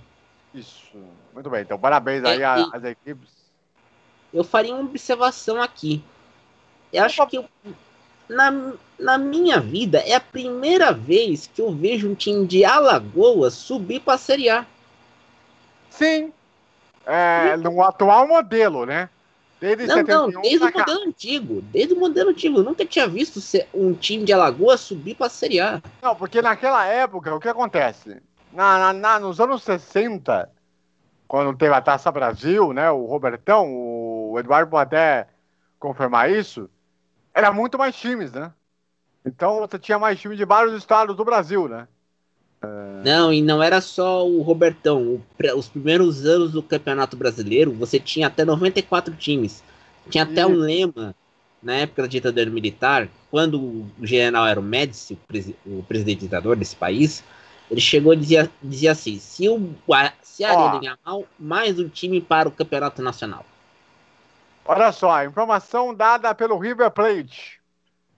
[0.53, 0.97] Isso.
[1.33, 3.29] Muito bem, então parabéns aí É, a- e- às equipes.
[4.33, 6.03] Eu faria uma observação aqui.
[6.91, 7.49] Eu acho que eu-
[8.29, 13.53] na, na minha vida é a primeira vez que eu vejo um time de Alagoas
[13.53, 14.65] subir para a Série A.
[15.89, 16.31] Sim.
[17.05, 19.09] É, no atual modelo, né?
[19.59, 20.79] Desde Não, não, 71 desde pra o cá.
[20.79, 21.61] modelo antigo.
[21.71, 22.57] Desde o modelo antigo.
[22.59, 23.39] Eu nunca tinha visto
[23.73, 25.81] um time de Alagoas subir para a Série A.
[26.01, 28.21] Não, porque naquela época, o que acontece?
[28.51, 30.49] Na, na- na- nos anos 60,
[31.27, 32.91] quando teve a Taça Brasil, né?
[32.91, 35.27] O Robertão, o Eduardo pode até
[35.79, 36.69] confirmar isso,
[37.33, 38.51] era muito mais times, né?
[39.25, 41.87] Então você tinha mais times de vários estados do Brasil, né?
[43.03, 45.21] Não, e não era só o Robertão.
[45.55, 49.61] Os primeiros anos do Campeonato Brasileiro, você tinha até 94 times.
[50.09, 50.61] Tinha até um Isso.
[50.61, 51.15] lema,
[51.61, 56.21] na época da ditadura militar, quando o general era o Médici, o, presi- o presidente
[56.21, 57.23] ditador desse país,
[57.69, 59.73] ele chegou e dizia, dizia assim: se o
[60.21, 60.49] se a.
[60.49, 63.45] Arena ganhar mal, mais um time para o Campeonato Nacional.
[64.65, 67.59] Olha só, informação dada pelo River Plate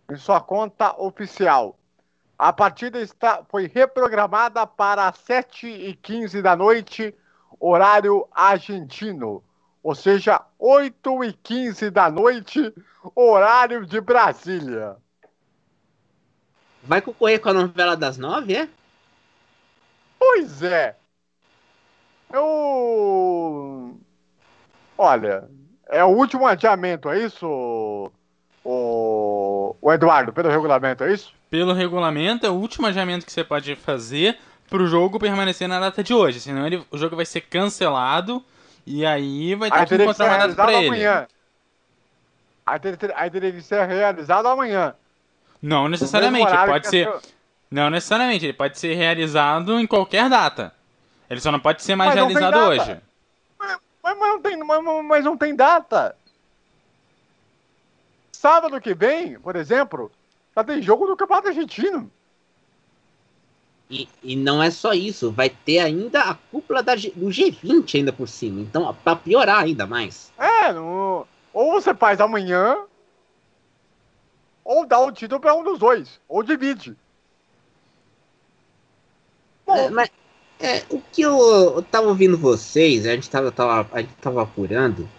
[0.09, 1.75] em sua conta oficial.
[2.37, 7.15] A partida está, foi reprogramada para 7h15 da noite,
[7.59, 9.43] horário argentino.
[9.81, 12.73] Ou seja, 8h15 da noite,
[13.15, 14.97] horário de Brasília.
[16.83, 18.69] Vai concorrer com a novela das nove, é?
[20.19, 20.97] Pois é.
[22.33, 23.99] Eu.
[24.97, 25.49] Olha,
[25.87, 28.11] é o último adiamento, é isso, o,
[29.81, 31.31] o Eduardo, pelo regulamento, é isso?
[31.49, 34.37] Pelo regulamento, é o último adiamento que você pode fazer
[34.69, 36.39] pro jogo permanecer na data de hoje.
[36.39, 38.43] Senão ele- o jogo vai ser cancelado
[38.85, 40.87] e aí vai ter Aí que encontrar uma data pra ele.
[40.87, 41.27] amanhã.
[42.65, 44.95] Aí teria, ter- aí teria que ser realizado amanhã.
[45.61, 47.11] Não necessariamente, pode ser.
[47.69, 50.73] Não necessariamente, ele pode ser realizado em qualquer data.
[51.29, 52.97] Ele só não pode ser mais Mas realizado hoje.
[53.57, 56.15] Mas, mas não tem, mas, mas não tem data.
[58.45, 60.11] Sábado que vem, por exemplo,
[60.55, 62.11] já tem jogo do Campeonato Argentino.
[63.89, 68.13] E, e não é só isso, vai ter ainda a cúpula da do G20 ainda
[68.13, 68.61] por cima.
[68.61, 70.31] Então, pra piorar ainda mais.
[70.37, 72.77] É, não- ou você faz amanhã,
[74.63, 76.95] ou dá o título pra um dos dois, ou divide.
[79.67, 80.11] É, mas
[80.59, 84.43] é, o que eu, eu tava ouvindo vocês, a gente tava, tava, a gente tava
[84.43, 85.09] apurando.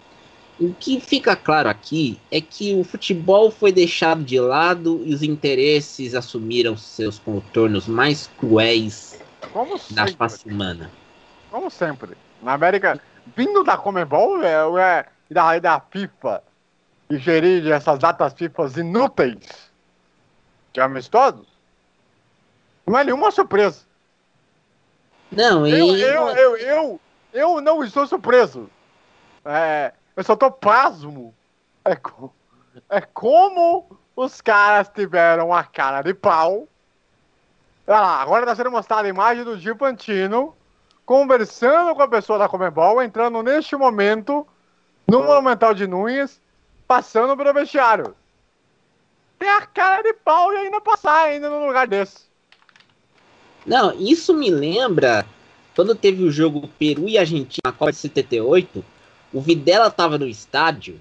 [0.59, 5.21] O que fica claro aqui é que o futebol foi deixado de lado e os
[5.21, 9.19] interesses assumiram seus contornos mais cruéis
[9.53, 10.91] Como da face humana.
[11.51, 12.17] Como sempre.
[12.41, 12.99] Na América,
[13.35, 16.41] vindo da Comebol é, é, e da, da FIFA,
[17.09, 19.71] e gerir essas datas FIFA inúteis,
[20.73, 21.47] que é amistosos,
[22.85, 23.85] não é nenhuma surpresa.
[25.31, 27.01] Não, Eu, e eu, eu, eu,
[27.33, 28.69] eu não estou surpreso.
[29.45, 31.33] É, eu só tô pasmo.
[31.85, 32.33] É, co-
[32.89, 36.67] é como os caras tiveram a cara de pau.
[37.87, 40.53] Olha lá, agora está sendo mostrada a imagem do Gil Pantino
[41.05, 44.45] conversando com a pessoa da Comebol, entrando neste momento
[45.07, 46.41] no Monumental de Núñez,
[46.85, 48.13] passando pelo vestiário.
[49.39, 52.25] Tem a cara de pau e ainda passar ainda num lugar desse.
[53.65, 55.25] Não, isso me lembra
[55.75, 58.83] quando teve o jogo Peru e Argentina na Copa de 78.
[59.37, 60.99] O Videla tava no estádio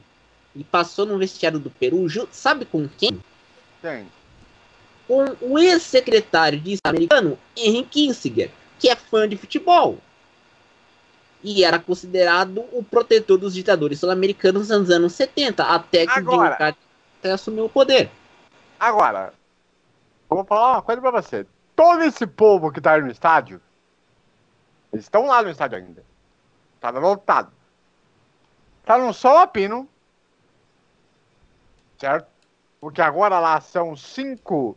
[0.54, 3.18] e passou no vestiário do Peru, sabe com quem?
[3.80, 4.06] Tem.
[5.08, 9.96] Com o ex-secretário de Estado americano, Henry Kissinger, que é fã de futebol.
[11.42, 16.48] E era considerado o protetor dos ditadores sul-americanos nos anos 70, até que o Agora.
[16.48, 18.10] Jimmy Carter assumiu o poder.
[18.78, 19.32] Agora,
[20.28, 21.46] vou falar uma coisa pra você.
[21.74, 23.62] Todo esse povo que tá aí no estádio,
[24.92, 26.04] eles estão lá no estádio ainda.
[26.78, 27.56] Tá lotado.
[28.86, 29.86] Tá num sol a pino.
[31.98, 32.28] Certo?
[32.80, 34.76] Porque agora lá são 5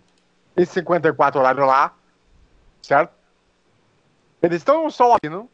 [0.58, 1.94] e 54 horário lá.
[2.82, 3.14] Certo?
[4.42, 5.48] Eles estão num sol a pino.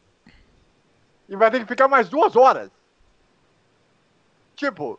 [1.28, 2.70] E vai ter que ficar mais duas horas.
[4.54, 4.98] Tipo,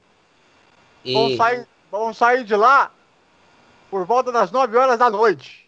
[1.04, 2.92] vão E- sair, vão sair de lá
[3.90, 5.68] por volta das 9 horas da noite.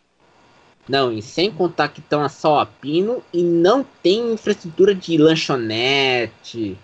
[0.88, 5.18] Não, e sem contar que estão a sol a pino e não tem infraestrutura de
[5.18, 6.78] lanchonete,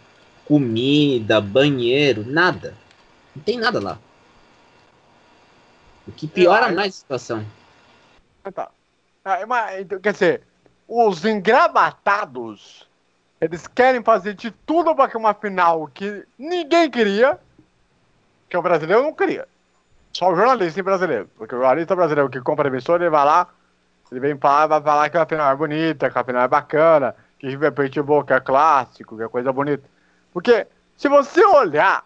[0.45, 2.73] comida, banheiro, nada.
[3.35, 3.97] Não tem nada lá.
[6.07, 7.45] O que piora Eu- mais a situação.
[8.53, 8.69] Tá.
[9.23, 10.41] Ah, mas, então, quer dizer,
[10.87, 12.87] os engravatados,
[13.41, 17.39] eles querem fazer de tudo para que uma final que ninguém queria,
[18.47, 19.47] que o brasileiro não queria.
[20.13, 21.27] Só o jornalista brasileiro.
[21.35, 23.49] Porque o jornalista brasileiro que compra a emissora, ele vai lá,
[24.11, 27.15] ele vem falar, vai falar que a final é bonita, que a final é bacana,
[27.39, 29.94] que River Plate é que é clássico, que é coisa bonita.
[30.35, 30.67] Porque,
[30.97, 32.05] se você olhar,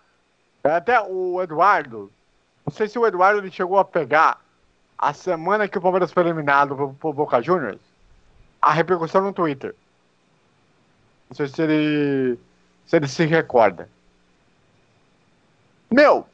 [0.64, 2.12] até o Eduardo,
[2.64, 4.40] não sei se o Eduardo ele chegou a pegar
[4.96, 7.82] a semana que o Palmeiras foi eliminado por, por Boca Juniors,
[8.62, 9.76] a repercussão no Twitter.
[11.28, 12.40] Não sei se ele,
[12.86, 13.90] se ele se recorda.
[15.90, 16.28] Meu,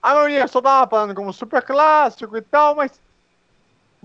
[0.00, 3.00] a maioria só tava falando como super clássico e tal, mas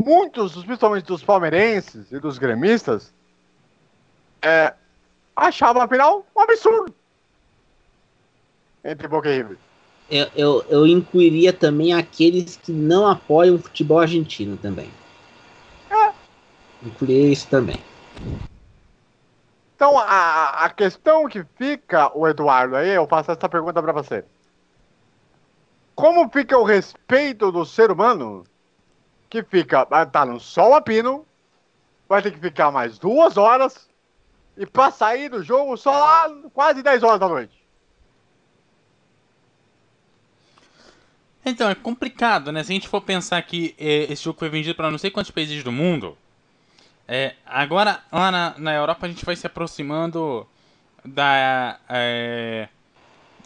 [0.03, 3.13] muitos, principalmente dos palmeirenses e dos gremistas,
[4.41, 4.73] é,
[5.35, 6.93] achavam a final um absurdo.
[8.83, 9.57] Entre Boca e River.
[10.09, 14.89] Eu, eu, eu incluiria também aqueles que não apoiam o futebol argentino também.
[16.83, 17.81] Incluiria isso também.
[19.75, 24.23] Então, a, a questão que fica, o Eduardo, aí eu faço essa pergunta pra você.
[25.95, 28.43] Como fica o respeito do ser humano
[29.29, 31.25] que fica, vai estar no sol a pino,
[32.07, 33.89] vai ter que ficar mais duas horas
[34.57, 37.65] e pra sair do jogo só lá quase 10 horas da noite?
[41.45, 42.63] Então, é complicado, né?
[42.63, 45.29] Se a gente for pensar que eh, esse jogo foi vendido para não sei quantos
[45.29, 46.17] países do mundo,
[47.07, 50.47] é, agora lá na, na Europa a gente vai se aproximando
[51.03, 51.77] da.
[51.87, 52.67] é,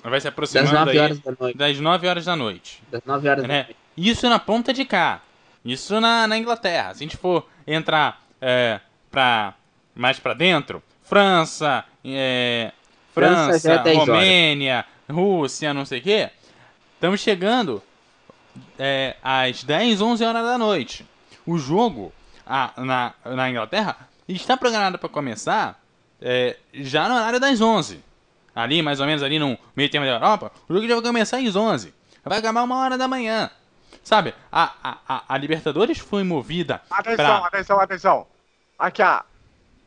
[0.01, 1.57] vai se aproximando Das 9 aí horas da noite.
[1.57, 2.83] das 9 horas da noite.
[2.89, 3.63] Das 9 horas da né?
[3.63, 3.75] noite.
[3.97, 5.21] Isso na ponta de cá.
[5.65, 6.93] Isso na, na Inglaterra.
[6.93, 8.79] Se a gente for entrar é,
[9.11, 9.53] pra,
[9.93, 12.71] mais pra dentro, França, é,
[13.13, 14.07] França é França, 10 horas.
[14.09, 16.29] Romênia, Rússia, não sei o quê.
[16.93, 17.81] Estamos chegando
[18.77, 21.05] é, às 10, 11 horas da noite.
[21.47, 22.13] O jogo
[22.45, 25.81] a- na, na Inglaterra está programado para começar
[26.21, 28.03] é, já no horário das 11.
[28.55, 31.37] Ali, mais ou menos, ali no meio termo da Europa, o jogo já vai começar
[31.37, 31.93] às 11.
[32.23, 33.49] Vai acabar uma hora da manhã.
[34.03, 37.47] Sabe, a, a, a, a Libertadores foi movida Atenção, pra...
[37.47, 38.27] atenção, atenção.
[38.77, 39.21] Aqui, ó.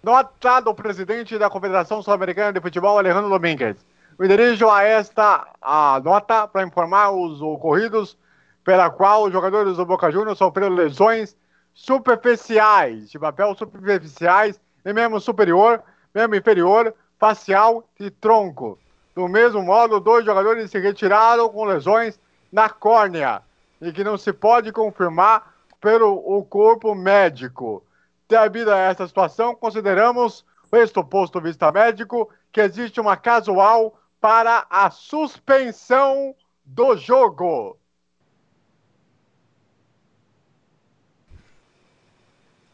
[0.02, 3.76] Nota do presidente da Confederação Sul-Americana de Futebol, Alejandro Domingues.
[4.18, 8.18] Me dirijo a esta a nota para informar os ocorridos
[8.64, 11.36] pela qual os jogadores do Boca Juniors sofreram lesões
[11.72, 15.80] superficiais, de papel superficiais em membro superior,
[16.12, 18.76] membro inferior, facial e tronco.
[19.14, 22.18] Do mesmo modo, dois jogadores se retiraram com lesões
[22.50, 23.40] na córnea
[23.80, 27.84] e que não se pode confirmar pelo o corpo médico.
[28.32, 30.42] Devido a essa situação, consideramos,
[30.72, 36.34] este posto vista médico, que existe uma casual para a suspensão
[36.64, 37.76] do jogo.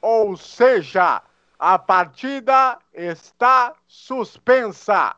[0.01, 1.23] Ou seja,
[1.59, 5.17] a partida está suspensa.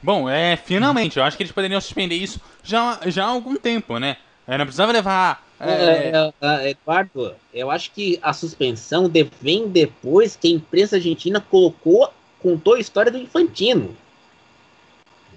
[0.00, 3.98] Bom, é, finalmente, eu acho que eles poderiam suspender isso já, já há algum tempo,
[3.98, 4.18] né?
[4.46, 5.45] É, não precisava levar.
[5.58, 6.10] É...
[6.10, 9.10] É, é, Eduardo, eu acho que a suspensão
[9.40, 13.96] vem depois que a imprensa argentina colocou, contou a história do Infantino.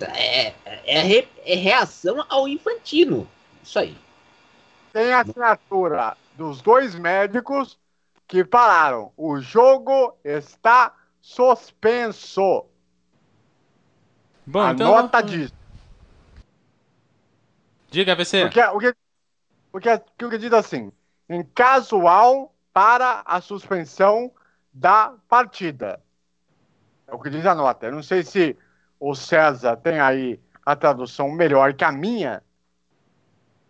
[0.01, 0.53] É,
[0.85, 3.27] é, re, é reação ao Infantino.
[3.63, 3.95] Isso aí.
[4.93, 7.77] Tem a assinatura dos dois médicos
[8.27, 12.65] que falaram: o jogo está suspenso.
[14.45, 14.91] Bom, a então...
[14.91, 15.53] nota disso.
[17.91, 18.41] Diga, VC.
[18.41, 18.95] Porque, o que,
[19.71, 20.91] porque o que diz assim:
[21.29, 24.31] em casual para a suspensão
[24.73, 26.01] da partida.
[27.07, 27.87] É o que diz a nota.
[27.87, 28.55] Eu não sei se
[28.99, 32.43] o César tem aí a tradução melhor que a minha,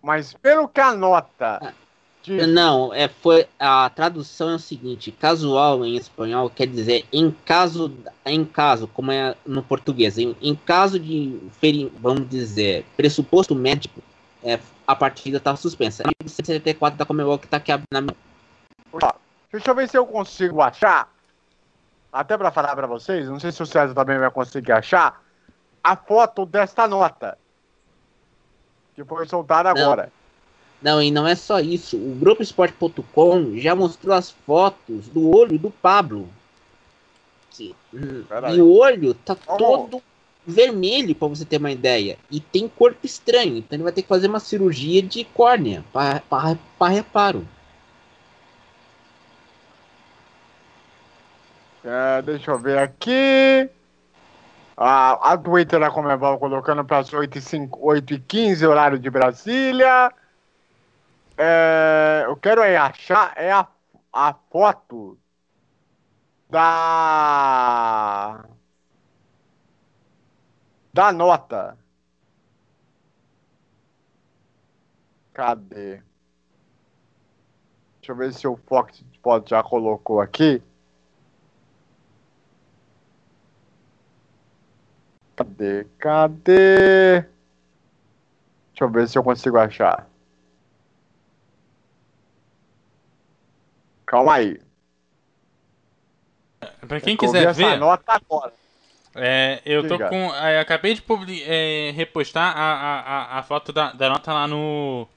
[0.01, 1.73] mas pelo que a nota.
[2.21, 2.45] Diz...
[2.47, 7.93] Não, é, foi, a tradução é o seguinte: casual em espanhol quer dizer em caso,
[8.26, 11.39] em caso, como é no português, em, em caso de,
[11.97, 14.03] vamos dizer, pressuposto médico,
[14.44, 16.03] é, a partida está suspensa.
[16.03, 18.16] E o 174 da Comebol que está aqui na minha.
[19.52, 21.11] Deixa eu ver se eu consigo achar.
[22.11, 25.22] Até para falar para vocês, não sei se o César também vai conseguir achar
[25.84, 27.38] a foto desta nota
[28.95, 30.11] que foi soltada agora.
[30.82, 31.98] Não, e não é só isso.
[31.98, 36.30] O Grupo Esporte.com já mostrou as fotos do olho do Pablo.
[37.52, 37.76] Que,
[38.53, 40.02] e o olho tá todo
[40.49, 42.17] vermelho, para você ter uma ideia.
[42.30, 43.57] E tem corpo estranho.
[43.57, 47.47] Então ele vai ter que fazer uma cirurgia de córnea para reparo.
[51.84, 53.69] É, deixa eu ver aqui.
[54.76, 60.11] A, a Twitter da Comebol colocando para as 8h15, horário de Brasília.
[61.38, 63.65] É, eu quero aí achar é a,
[64.11, 65.17] a foto
[66.49, 68.43] da
[70.99, 71.77] da nota.
[75.34, 76.01] Cadê?
[78.01, 80.61] Deixa eu ver se o Fox Spot já colocou aqui.
[85.38, 85.85] Cadê?
[85.97, 87.21] Cadê?
[87.21, 90.05] Deixa eu ver se eu consigo achar.
[94.05, 94.59] Calma aí.
[96.85, 97.77] Pra quem quiser ver.
[97.77, 98.59] nota agora.
[99.21, 100.33] É, eu tô com.
[100.35, 101.03] É, acabei de
[101.43, 105.07] é, repostar a, a, a foto da, da nota lá no.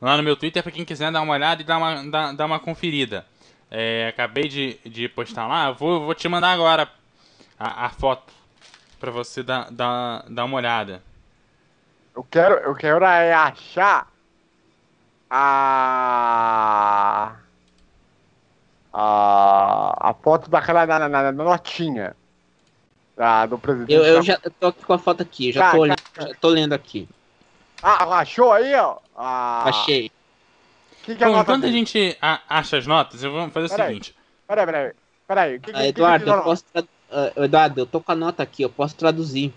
[0.00, 2.46] Lá no meu Twitter para quem quiser dar uma olhada e dar uma, dar, dar
[2.46, 3.24] uma conferida.
[3.70, 6.88] É, acabei de, de postar lá, vou, vou te mandar agora
[7.58, 8.32] a, a foto
[8.98, 11.02] para você dar, dar, dar uma olhada.
[12.14, 14.08] Eu quero, eu quero é achar
[15.30, 17.36] a
[18.92, 22.14] a, a foto daquela na, na, na notinha
[23.48, 23.92] do presidente.
[23.92, 26.26] Eu, eu já tô aqui com a foto aqui, já, tá, tô, olhando, tá.
[26.26, 27.08] já tô lendo aqui.
[27.82, 28.98] Ah, achou aí, ó?
[29.16, 30.10] Ah, Achei.
[31.02, 33.86] Que que é Bom, enquanto a gente acha as notas, eu vou fazer pera o
[33.86, 34.14] seguinte.
[34.46, 34.92] Peraí, peraí,
[35.26, 35.60] peraí.
[35.60, 36.64] Que, ah, Eduardo, que eu posso
[37.12, 39.52] uh, Eduardo, eu tô com a nota aqui, eu posso traduzir.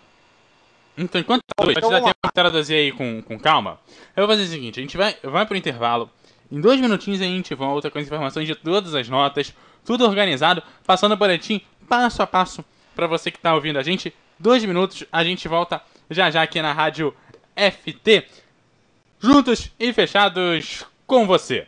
[0.97, 3.79] Então, enquanto então, então, já tem que traduzir aí com, com calma,
[4.15, 6.09] eu vou fazer o seguinte, a gente vai, vai pro intervalo,
[6.49, 10.63] em dois minutinhos a gente volta com as informações de todas as notas, tudo organizado,
[10.85, 12.63] passando o boletim passo a passo
[12.95, 14.13] para você que está ouvindo a gente.
[14.39, 17.13] Dois minutos, a gente volta já já aqui na rádio
[17.55, 18.25] FT,
[19.19, 21.67] juntos e fechados com você.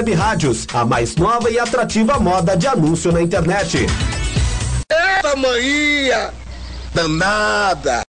[0.13, 3.85] rádios, a mais nova e atrativa moda de anúncio na internet.
[4.89, 6.31] Eita, manhã!
[6.93, 8.01] Danada!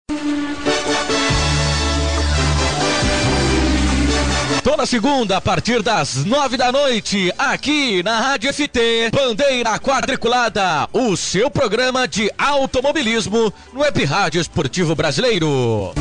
[4.63, 11.17] Toda segunda, a partir das nove da noite, aqui na Rádio FT, Bandeira Quadriculada, o
[11.17, 15.93] seu programa de automobilismo no Web Rádio Esportivo Brasileiro.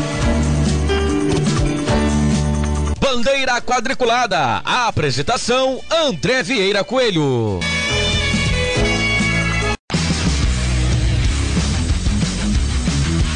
[3.14, 7.60] Bandeira Quadriculada, a apresentação André Vieira Coelho.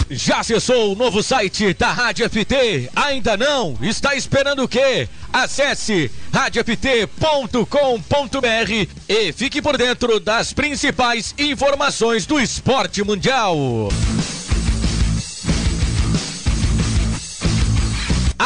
[0.10, 2.90] Já acessou o novo site da Rádio FT?
[2.96, 3.78] Ainda não?
[3.82, 5.10] Está esperando o quê?
[5.34, 7.60] Acesse radioft.com.br
[9.10, 13.58] e fique por dentro das principais informações do esporte mundial.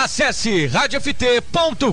[0.01, 1.89] Acesse radioft.com.br.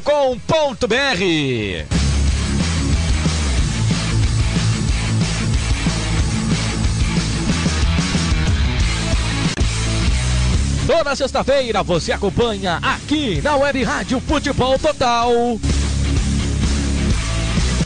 [10.86, 15.32] Toda sexta-feira você acompanha aqui na Web Rádio Futebol Total.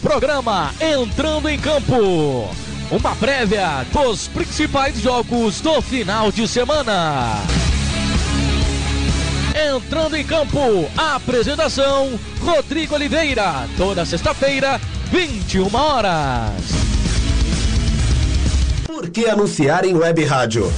[0.02, 2.54] Programa Entrando em Campo.
[2.90, 7.38] Uma prévia dos principais jogos do final de semana.
[9.54, 10.58] Entrando em campo,
[10.96, 13.68] apresentação Rodrigo Oliveira.
[13.76, 16.52] Toda sexta-feira, 21 horas.
[18.86, 20.70] Por que anunciar em web rádio?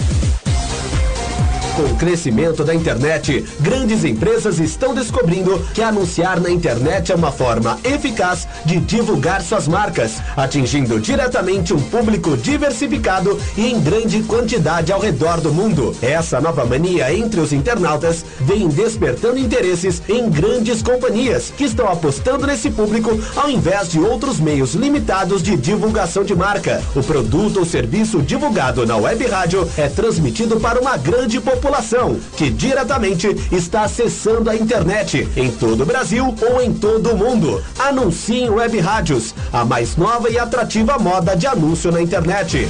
[1.74, 7.32] Com o crescimento da internet, grandes empresas estão descobrindo que anunciar na internet é uma
[7.32, 14.92] forma eficaz de divulgar suas marcas, atingindo diretamente um público diversificado e em grande quantidade
[14.92, 15.96] ao redor do mundo.
[16.02, 22.46] Essa nova mania entre os internautas vem despertando interesses em grandes companhias que estão apostando
[22.46, 26.82] nesse público ao invés de outros meios limitados de divulgação de marca.
[26.94, 32.18] O produto ou serviço divulgado na web rádio é transmitido para uma grande população população
[32.36, 37.62] que diretamente está acessando a internet em todo o Brasil ou em todo o mundo.
[37.78, 42.68] Anuncie em web rádios, a mais nova e atrativa moda de anúncio na internet.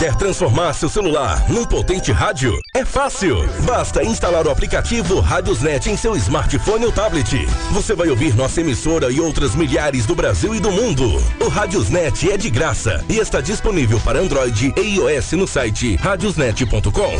[0.00, 2.58] Quer transformar seu celular num potente rádio?
[2.74, 3.36] É fácil.
[3.66, 7.44] Basta instalar o aplicativo Radiosnet em seu smartphone ou tablet.
[7.70, 11.04] Você vai ouvir nossa emissora e outras milhares do Brasil e do mundo.
[11.38, 17.12] O Radiosnet é de graça e está disponível para Android e iOS no site radiosnet.com.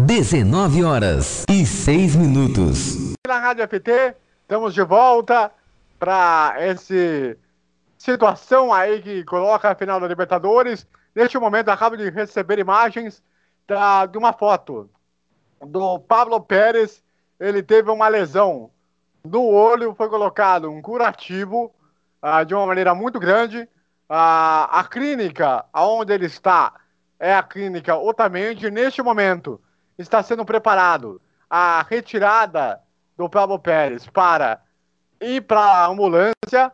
[0.00, 3.14] 19 horas e 6 minutos.
[3.26, 5.50] Na Rádio FT, estamos de volta
[5.98, 7.36] para essa
[7.98, 10.86] situação aí que coloca a final da Libertadores.
[11.14, 13.22] Neste momento, acabo de receber imagens
[13.66, 14.88] da, de uma foto
[15.60, 17.02] do Pablo Pérez.
[17.38, 18.70] Ele teve uma lesão
[19.24, 21.74] no olho, foi colocado um curativo
[22.22, 23.68] ah, de uma maneira muito grande.
[24.08, 26.74] Ah, a clínica onde ele está
[27.18, 28.70] é a clínica Otamendi.
[28.70, 29.60] Neste momento,
[29.98, 31.20] está sendo preparado
[31.50, 32.80] a retirada
[33.16, 34.62] do Pablo Pérez para
[35.20, 36.72] ir para a ambulância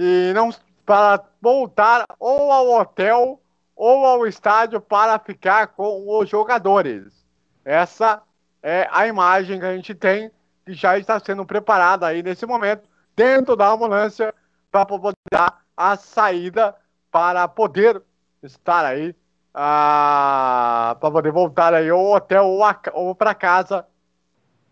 [0.00, 0.54] e não
[0.86, 3.42] para voltar ou ao hotel
[3.74, 7.26] ou ao estádio para ficar com os jogadores.
[7.64, 8.22] Essa
[8.62, 10.30] é a imagem que a gente tem
[10.64, 14.32] que já está sendo preparada aí nesse momento dentro da ambulância
[14.70, 16.76] para poder dar a saída
[17.10, 18.00] para poder
[18.40, 19.16] estar aí
[19.52, 22.62] ah, para poder voltar aí ao hotel ou,
[22.92, 23.84] ou para casa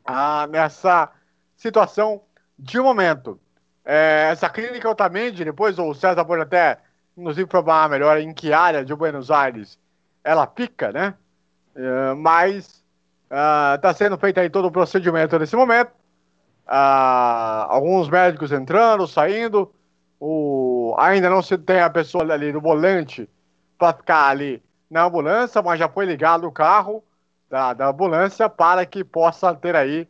[0.04, 1.10] ah, nessa
[1.56, 2.22] situação
[2.56, 3.40] de momento.
[3.88, 6.78] É, essa clínica Otamendi, depois o César pode até
[7.16, 9.78] nos informar melhor em que área de Buenos Aires
[10.24, 11.14] ela fica, né?
[11.76, 12.84] É, mas
[13.30, 15.92] está uh, sendo feito aí todo o procedimento nesse momento.
[16.66, 19.72] Uh, alguns médicos entrando, saindo.
[20.18, 23.28] O, ainda não se tem a pessoa ali no volante
[23.78, 24.60] para ficar ali
[24.90, 27.04] na ambulância, mas já foi ligado o carro
[27.48, 30.08] da, da ambulância para que possa ter aí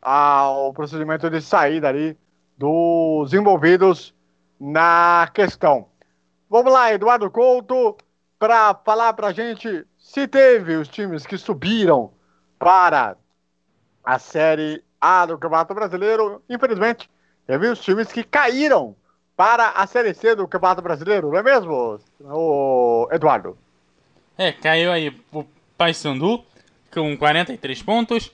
[0.00, 2.16] a, o procedimento de saída ali
[2.58, 4.12] dos envolvidos
[4.60, 5.86] na questão.
[6.50, 7.96] Vamos lá, Eduardo Couto,
[8.38, 12.10] para falar para a gente se teve os times que subiram
[12.58, 13.16] para
[14.04, 16.42] a Série A do Campeonato Brasileiro.
[16.50, 17.08] Infelizmente,
[17.48, 18.94] Teve os times que caíram
[19.34, 23.56] para a Série C do Campeonato Brasileiro, não é mesmo, o Eduardo?
[24.36, 25.42] É, caiu aí o
[25.78, 26.44] Paysandu
[26.92, 28.30] com 43 pontos,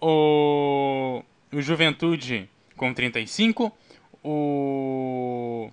[0.00, 1.22] o,
[1.52, 3.72] o Juventude com 35,
[4.22, 5.70] o.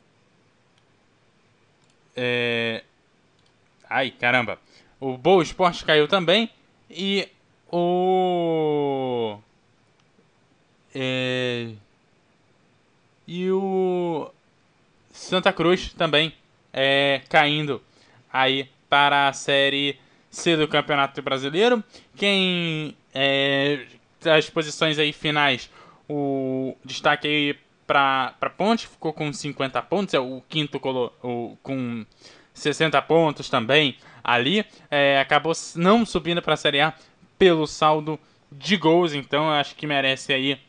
[2.15, 2.83] É...
[3.89, 4.59] Ai, caramba.
[4.99, 6.49] O Boa Esporte caiu também.
[6.89, 7.27] E
[7.71, 9.37] o.
[10.93, 11.71] É...
[13.27, 14.29] E o
[15.11, 16.33] Santa Cruz também
[16.73, 17.81] é, caindo
[18.31, 19.97] aí para a Série
[20.29, 21.83] C do Campeonato Brasileiro.
[22.15, 23.85] Quem é,
[24.25, 25.69] as posições aí finais,
[26.11, 32.05] o destaque aí para Ponte ficou com 50 pontos, é o quinto colo, o, com
[32.53, 34.65] 60 pontos também ali.
[34.89, 36.93] É, acabou não subindo para a Série A
[37.39, 38.19] pelo saldo
[38.51, 40.59] de gols, então acho que merece aí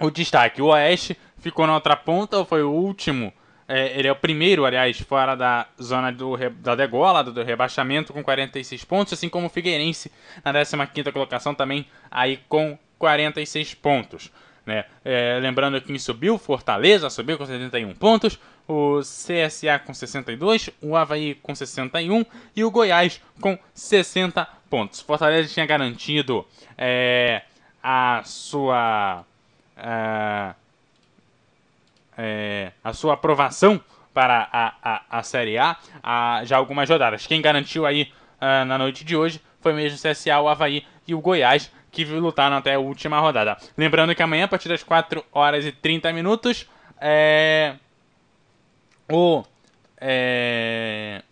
[0.00, 0.60] o destaque.
[0.60, 3.32] O Oeste ficou na outra ponta, foi o último.
[3.68, 8.22] É, ele é o primeiro, aliás, fora da zona do, da degola, do, rebaixamento, com
[8.22, 10.10] 46 pontos, assim como o Figueirense
[10.44, 14.30] na 15 colocação, também aí com 46 pontos.
[14.66, 14.84] Né?
[15.04, 21.34] É, lembrando que subiu, Fortaleza subiu com 71 pontos, o CSA com 62, o Havaí
[21.36, 22.24] com 61
[22.56, 25.00] e o Goiás com 60 pontos.
[25.00, 26.46] Fortaleza tinha garantido
[26.78, 27.42] é,
[27.82, 29.24] a sua
[29.76, 30.54] é,
[32.16, 33.80] é, a sua aprovação
[34.12, 35.76] para a, a, a Série A
[36.44, 37.26] já algumas rodadas.
[37.26, 41.14] Quem garantiu aí uh, na noite de hoje foi mesmo o CSA, o Havaí e
[41.14, 43.56] o Goiás, que lutaram até a última rodada.
[43.76, 46.68] Lembrando que amanhã, a partir das 4 horas e 30 minutos,
[47.00, 47.76] é,
[49.10, 49.44] o,
[50.00, 51.22] é,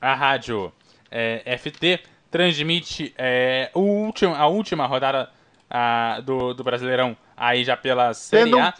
[0.00, 0.72] a rádio
[1.10, 2.00] é, FT
[2.30, 5.30] transmite é, o último, a última rodada
[5.70, 8.74] a, do, do Brasileirão aí já pela Série A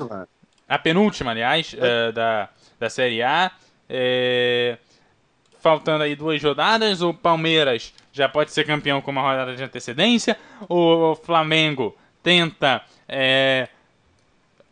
[0.68, 2.08] a penúltima, aliás, é.
[2.08, 2.48] uh, da,
[2.78, 3.50] da Série A.
[3.88, 4.78] É,
[5.64, 10.36] faltando aí duas rodadas, o Palmeiras já pode ser campeão com uma rodada de antecedência.
[10.68, 13.70] O Flamengo tenta é,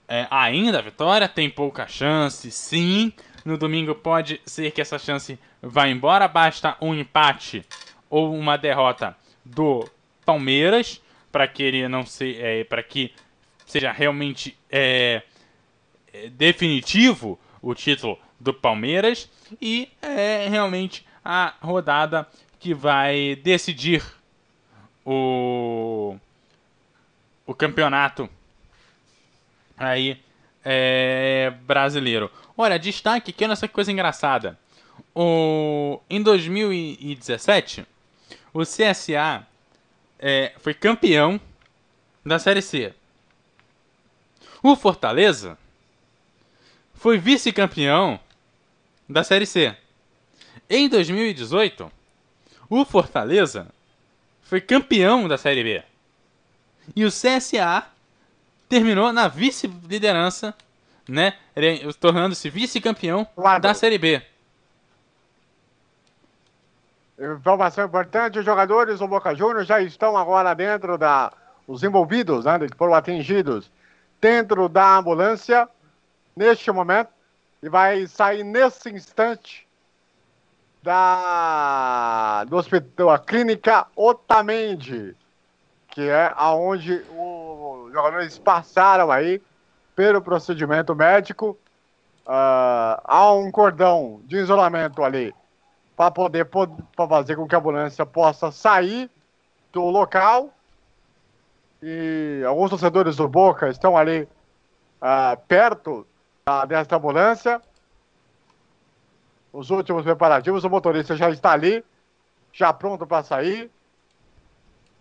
[0.07, 3.11] é, ainda a vitória, tem pouca chance, sim.
[3.43, 7.65] No domingo pode ser que essa chance vá embora, basta um empate
[8.11, 9.89] ou uma derrota do
[10.27, 11.01] Palmeiras
[11.33, 13.15] para que ele não se, é, para que
[13.65, 15.23] seja realmente é,
[16.13, 22.29] é, definitivo o título do Palmeiras e é realmente a rodada
[22.59, 24.05] que vai decidir
[25.07, 26.17] o,
[27.47, 28.29] o campeonato
[29.79, 30.21] aí
[30.65, 32.31] é, brasileiro.
[32.57, 34.59] Olha, destaque aqui nessa coisa engraçada.
[35.15, 37.87] O, em 2017,
[38.53, 39.47] o CSA
[40.19, 41.41] é, foi campeão
[42.25, 42.93] da Série C.
[44.63, 45.59] O Fortaleza
[46.95, 48.21] foi vice-campeão
[49.13, 49.77] da Série C.
[50.69, 51.91] Em 2018,
[52.69, 53.69] o Fortaleza
[54.43, 55.83] foi campeão da Série B.
[56.97, 57.85] E o CSA
[58.69, 60.55] terminou na vice-liderança,
[61.07, 61.35] né,
[62.01, 63.27] tornando-se vice-campeão
[63.61, 64.23] da Série B.
[67.39, 71.33] Informação importante, os jogadores do Boca Juniors já estão agora dentro da...
[71.69, 73.71] Os envolvidos, né, que foram atingidos
[74.21, 75.69] dentro da ambulância
[76.37, 77.11] neste momento
[77.63, 79.67] e vai sair nesse instante
[80.83, 85.15] da do hospital, a clínica Otamendi,
[85.89, 89.41] que é aonde os jogadores passaram aí
[89.95, 91.57] pelo procedimento médico.
[92.27, 95.35] Uh, há um cordão de isolamento ali
[95.97, 99.09] para poder pra fazer com que a ambulância possa sair
[99.73, 100.51] do local.
[101.81, 106.07] E alguns torcedores do Boca estão ali uh, perto
[106.67, 107.61] desta ambulância.
[109.53, 111.85] Os últimos preparativos, o motorista já está ali,
[112.53, 113.71] já pronto para sair.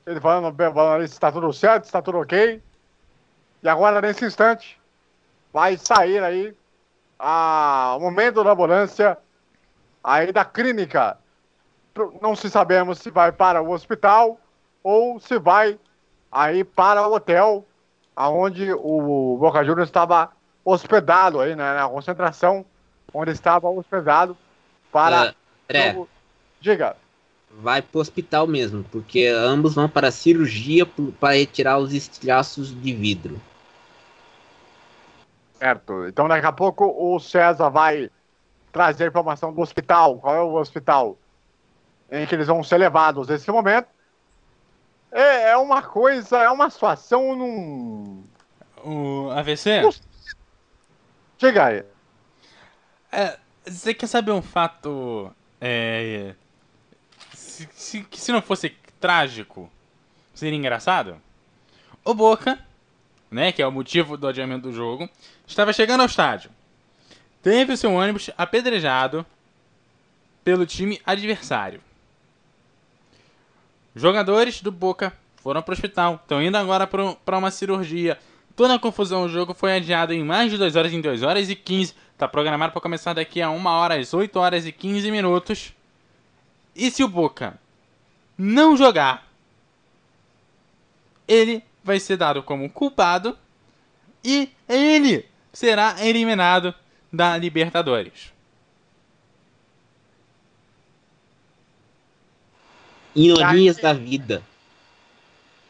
[0.05, 2.61] Ele falando, falando se está tudo certo, está tudo ok.
[3.63, 4.79] E agora, nesse instante,
[5.53, 6.55] vai sair aí
[7.17, 9.17] a, o momento da ambulância
[10.03, 11.17] aí da clínica.
[12.21, 14.39] Não se sabemos se vai para o hospital
[14.83, 15.79] ou se vai
[16.31, 17.65] aí para o hotel
[18.15, 20.31] aonde o Boca Juniors estava
[20.63, 22.65] hospedado aí, né, na concentração,
[23.13, 24.37] onde estava hospedado
[24.91, 25.33] para.
[25.95, 26.07] Uh,
[26.59, 26.95] Diga.
[27.49, 30.87] Vai para o hospital mesmo, porque ambos vão para a cirurgia
[31.19, 33.41] para retirar os estilhaços de vidro.
[35.59, 36.07] Certo.
[36.07, 38.09] Então daqui a pouco o César vai
[38.71, 40.17] trazer a informação do hospital.
[40.17, 41.17] Qual é o hospital
[42.09, 43.87] em que eles vão ser levados nesse momento?
[45.11, 48.23] É, é uma coisa, é uma situação num.
[48.83, 49.81] O AVC?
[51.41, 51.83] Diga.
[53.11, 55.33] É, você quer saber um fato.
[55.59, 56.35] É.
[57.33, 58.69] Se, se, se não fosse
[58.99, 59.67] trágico,
[60.35, 61.19] seria engraçado?
[62.05, 62.59] O Boca,
[63.31, 65.09] né, que é o motivo do adiamento do jogo,
[65.47, 66.51] estava chegando ao estádio.
[67.41, 69.25] Teve o seu ônibus apedrejado
[70.43, 71.81] pelo time adversário.
[73.95, 78.19] Jogadores do Boca foram para o hospital, estão indo agora para uma cirurgia.
[78.55, 81.49] Toda a confusão, o jogo foi adiado em mais de 2 horas, em 2 horas
[81.49, 81.95] e 15.
[82.13, 85.73] Está programado para começar daqui a 1 hora, às 8 horas e 15 minutos.
[86.75, 87.59] E se o Boca
[88.37, 89.27] não jogar,
[91.27, 93.37] ele vai ser dado como culpado
[94.23, 96.73] e ele será eliminado
[97.11, 98.31] da Libertadores.
[103.15, 104.41] Ironias da vida.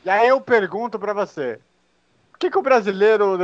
[0.06, 1.60] E aí eu pergunto pra você:
[2.42, 3.38] que, que o brasileiro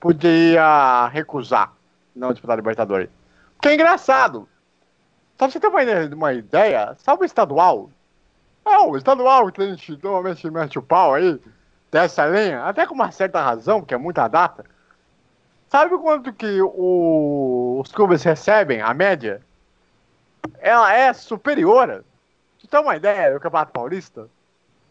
[0.00, 1.72] podia recusar
[2.16, 3.10] não disputar Libertadores?
[3.54, 4.48] Porque é engraçado.
[5.38, 5.80] Só pra você ter uma,
[6.14, 7.90] uma ideia, sabe o estadual?
[8.64, 11.40] É, o estadual que a gente normalmente mete o pau aí,
[11.90, 14.64] dessa linha, até com uma certa razão, porque é muita data.
[15.68, 19.42] Sabe quanto que o- os clubes recebem, a média?
[20.60, 22.04] Ela é superior.
[22.58, 24.28] Você tem uma ideia do Campeonato Paulista?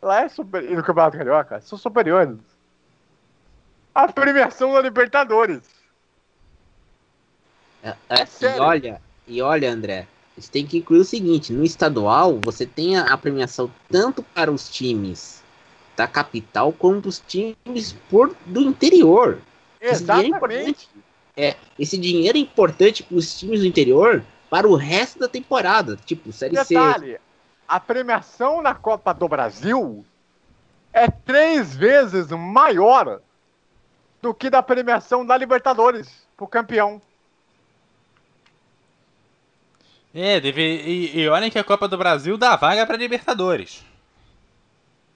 [0.02, 0.64] Ela é super...
[0.64, 1.61] E no Campeonato Carioca?
[1.61, 2.38] São superiores.
[3.93, 5.61] A premiação da Libertadores.
[7.84, 8.63] É, é, e sério.
[8.63, 10.07] olha, e olha, André,
[10.38, 14.51] você tem que incluir o seguinte: no estadual, você tem a, a premiação tanto para
[14.51, 15.41] os times
[15.95, 19.39] da capital quanto os times por, do interior.
[19.80, 20.35] Esse é Exatamente.
[20.35, 20.89] importante.
[21.35, 25.97] É, esse dinheiro é importante para os times do interior para o resto da temporada.
[26.05, 26.76] Tipo, Série C.
[26.76, 27.19] Detalhe,
[27.68, 30.05] a premiação na Copa do Brasil
[30.91, 33.22] é três vezes maior
[34.22, 37.02] do que da premiação da Libertadores pro campeão.
[40.14, 43.84] É, deve, e, e olhem que a Copa do Brasil dá vaga para Libertadores.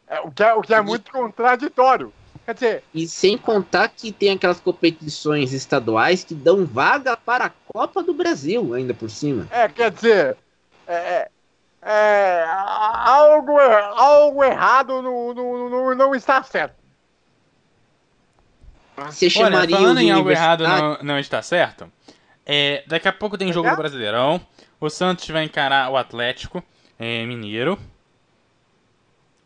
[0.07, 2.13] É, o, que é, o que é muito contraditório.
[2.45, 7.51] Quer dizer, E sem contar que tem aquelas competições estaduais que dão vaga para a
[7.73, 9.47] Copa do Brasil, ainda por cima.
[9.49, 10.37] é, quer dizer,
[10.87, 11.29] é, é,
[11.81, 16.84] é, algo, algo errado no, no, no- não está certo.
[18.97, 21.91] Você Olha, chamaria falando os em algo errado universitários- não, não está certo,
[22.45, 24.39] é, daqui a pouco tem jogo do Brasileirão.
[24.79, 26.63] O Santos vai encarar o Atlético
[26.99, 27.77] é, Mineiro.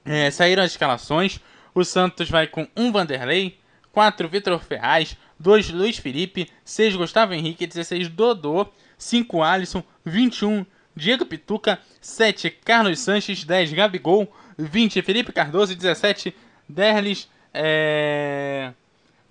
[0.05, 1.39] É, saíram as escalações.
[1.73, 3.57] O Santos vai com um Vanderlei,
[3.91, 8.67] 4 Vitor Ferraz, 2 Luiz Felipe, 6 Gustavo Henrique, 16 Dodô,
[8.97, 10.65] 5 Alisson, 21
[10.95, 16.35] Diego Pituca, 7 Carlos Sanches, 10 Gabigol, 20 Felipe Cardoso e 17
[16.67, 18.73] Derlis é...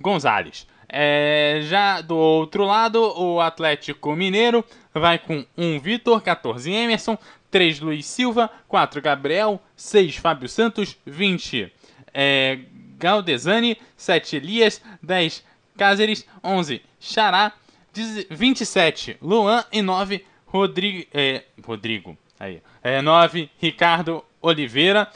[0.00, 0.66] Gonzalez.
[0.88, 4.64] É, já do outro lado, o Atlético Mineiro
[4.94, 7.18] vai com 1 Vitor, 14 Emerson,
[7.50, 11.70] 3 Luiz Silva, 4 Gabriel, 6 Fábio Santos, 20
[12.14, 12.60] é,
[12.98, 15.44] Galdesani, 7 Elias, 10
[15.76, 17.52] Cáceres, 11 Xará,
[17.92, 21.06] 10 27 Luan e 9 Rodrigo.
[21.12, 22.16] É, Rodrigo.
[22.40, 22.62] Aí.
[22.82, 25.08] É, 9 Ricardo Oliveira.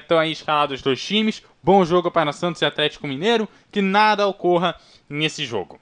[0.00, 1.42] Estão aí escalados os dois times.
[1.66, 3.48] Bom jogo para Santos e Atlético Mineiro.
[3.72, 4.76] Que nada ocorra
[5.10, 5.80] nesse jogo.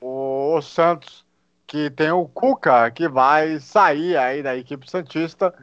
[0.00, 1.24] o Santos,
[1.64, 5.54] que tem o Cuca, que vai sair aí da equipe Santista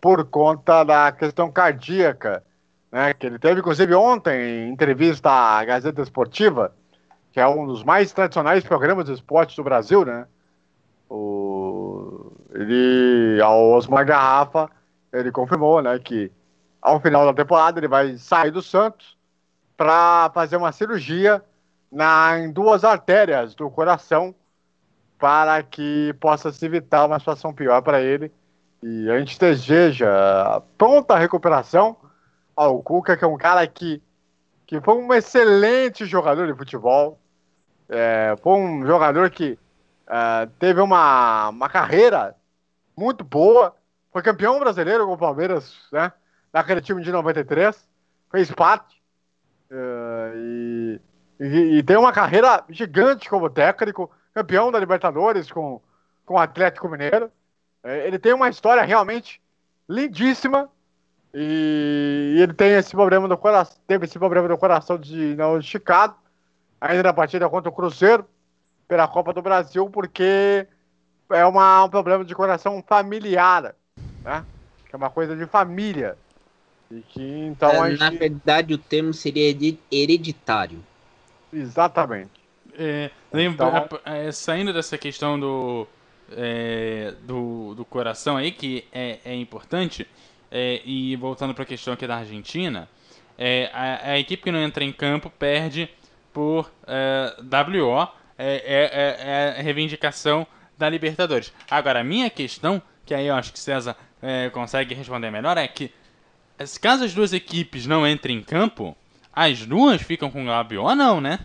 [0.00, 2.42] por conta da questão cardíaca,
[2.90, 3.12] né?
[3.12, 6.74] Que ele teve, inclusive, ontem, em entrevista à Gazeta Esportiva,
[7.30, 10.26] que é um dos mais tradicionais programas de esporte do Brasil, né?
[11.10, 12.32] O...
[12.54, 14.70] Ele, ao Osmar Garrafa,
[15.12, 16.32] ele confirmou, né, que
[16.80, 19.16] ao final da temporada ele vai sair do Santos
[19.76, 21.42] para fazer uma cirurgia
[21.90, 24.34] na, em duas artérias do coração
[25.18, 28.32] para que possa se evitar uma situação pior para ele.
[28.82, 31.96] E a gente deseja pronta recuperação
[32.54, 34.00] ao Cuca, que é um cara que,
[34.66, 37.18] que foi um excelente jogador de futebol.
[37.88, 39.58] É, foi um jogador que
[40.06, 42.36] é, teve uma, uma carreira
[42.96, 43.74] muito boa.
[44.12, 46.12] Foi campeão brasileiro com o Palmeiras, né?
[46.52, 47.86] Naquele time de 93.
[48.30, 49.00] Fez parte.
[49.70, 51.00] É, e,
[51.40, 55.80] e, e tem uma carreira gigante como técnico, campeão da Libertadores com,
[56.24, 57.30] com o Atlético Mineiro.
[57.82, 59.40] É, ele tem uma história realmente
[59.88, 60.68] lindíssima
[61.32, 65.58] e, e ele tem esse problema do coração, teve esse problema do coração de não
[65.58, 66.14] esticado,
[66.80, 68.26] ainda na partida contra o Cruzeiro
[68.86, 70.66] pela Copa do Brasil, porque
[71.30, 73.74] é uma, um problema de coração familiar,
[74.24, 74.44] né?
[74.88, 76.16] Que é uma coisa de família.
[76.90, 78.18] E que então a É, Na gente...
[78.18, 79.54] verdade, o termo seria
[79.92, 80.82] hereditário.
[81.52, 82.30] Exatamente.
[82.74, 85.86] É, lembra, Então- a- é, saindo dessa questão do,
[86.32, 90.06] é, do, do coração aí, que é, é importante,
[90.50, 92.88] é, e voltando para a questão aqui da Argentina,
[93.36, 95.88] é, a, a equipe que não entra em campo perde
[96.32, 98.08] por é, WO,
[98.38, 100.46] é, é, é a reivindicação
[100.76, 101.52] da Libertadores.
[101.68, 105.66] Agora, a minha questão, que aí eu acho que César é, consegue responder melhor, é
[105.66, 105.90] que
[106.80, 108.96] caso as duas equipes não entrem em campo,
[109.32, 111.40] as duas ficam com WO ou não, né?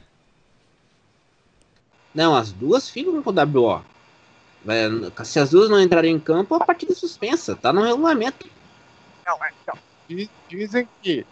[2.14, 3.84] Não, as duas ficam com o WO.
[5.26, 7.56] Se as duas não entrarem em campo, a partida é suspensa.
[7.56, 8.48] Tá no regulamento.
[9.26, 9.38] Não.
[10.07, 11.26] Diz- Dizem que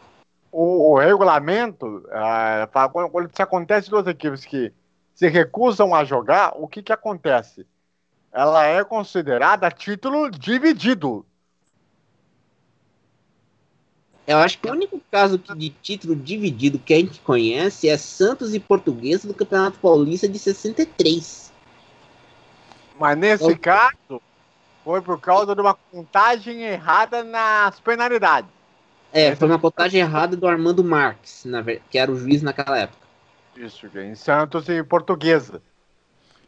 [0.52, 4.72] o, o regulamento, ah, fala- quando, quando se acontece duas equipes que
[5.14, 7.66] se recusam a jogar, o que, que acontece?
[8.32, 11.26] Ela é considerada título dividido.
[14.27, 17.98] Eu acho que o único caso que- de título dividido que a gente conhece é
[17.98, 21.52] Santos e Portuguesa do Campeonato Paulista de 63.
[22.99, 24.22] Mas nesse Então- caso,
[24.84, 28.49] foi por causa de uma contagem errada nas penalidades.
[29.11, 31.43] É, foi uma contagem errada do Armando Marques,
[31.89, 33.02] que era o juiz naquela época.
[33.57, 35.61] Isso, é em Santos e Portuguesa.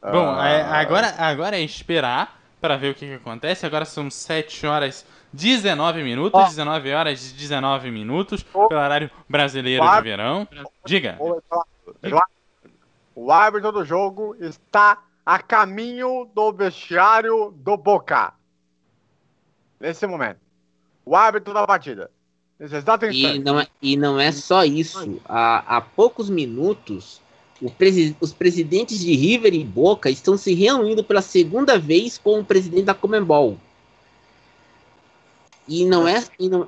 [0.02, 3.66] Bom, Ah, é, agora, agora é esperar para ver o que, que acontece.
[3.66, 6.48] Agora são 7 horas 19 minutos, Ó.
[6.48, 8.68] 19 horas e 19 minutos, Ó.
[8.68, 10.48] pelo horário brasileiro de verão.
[10.86, 11.16] Diga.
[11.18, 12.26] Vou falar.
[13.16, 18.34] O árbitro do jogo está a caminho do vestiário do Boca.
[19.80, 20.38] Nesse momento.
[21.06, 22.10] O árbitro da partida.
[22.60, 23.40] Nesse exato E instante.
[23.44, 25.20] não é, e não é só isso.
[25.26, 27.22] Há, há poucos minutos,
[27.62, 32.40] o presi- os presidentes de River e Boca estão se reunindo pela segunda vez com
[32.40, 33.58] o presidente da Comembol.
[35.68, 36.24] E não é.
[36.40, 36.68] E não,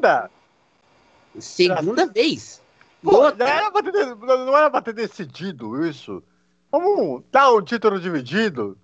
[1.39, 2.61] segunda vez.
[3.03, 6.23] Pô, outra- não, era pra ter, não era pra ter decidido isso.
[6.71, 8.77] Vamos dar o título dividido?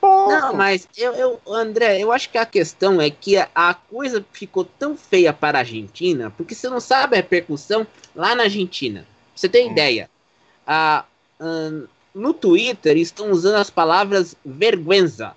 [0.00, 3.74] Pô, Não, mas eu, eu, André, eu acho que a questão é que a, a
[3.74, 8.44] coisa ficou tão feia para a Argentina, porque você não sabe a repercussão lá na
[8.44, 9.00] Argentina.
[9.00, 9.72] Pra você ter Hum.
[9.72, 10.10] ideia,
[10.66, 11.04] a,
[11.40, 15.34] ahn, no Twitter estão usando as palavras vergüenza,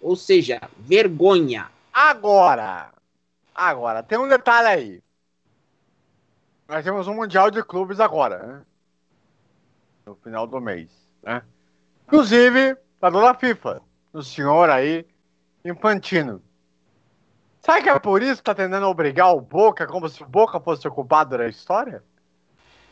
[0.00, 1.68] ou seja, vergonha.
[1.92, 2.90] Agora,
[3.66, 5.02] agora, tem um detalhe aí.
[6.68, 8.62] Nós temos um Mundial de Clubes agora, né?
[10.06, 10.88] No final do mês,
[11.22, 11.42] né?
[12.06, 13.82] Inclusive, da dona FIFA,
[14.12, 15.06] o senhor aí,
[15.64, 16.42] Infantino.
[17.60, 20.60] Sabe que é por isso que tá tentando obrigar o Boca, como se o Boca
[20.60, 22.02] fosse o culpado da história?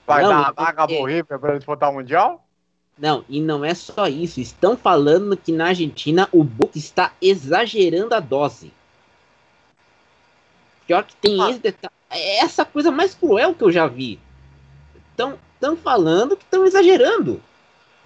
[0.06, 2.47] Vai Não, dar a é vaga pro River pra disputar o Mundial?
[2.98, 4.40] Não, e não é só isso.
[4.40, 8.72] Estão falando que na Argentina o Boca está exagerando a dose.
[10.86, 11.50] Pior que tem Ah.
[11.50, 11.92] esse detalhe.
[12.10, 14.18] É essa coisa mais cruel que eu já vi.
[15.10, 17.42] Estão falando que estão exagerando.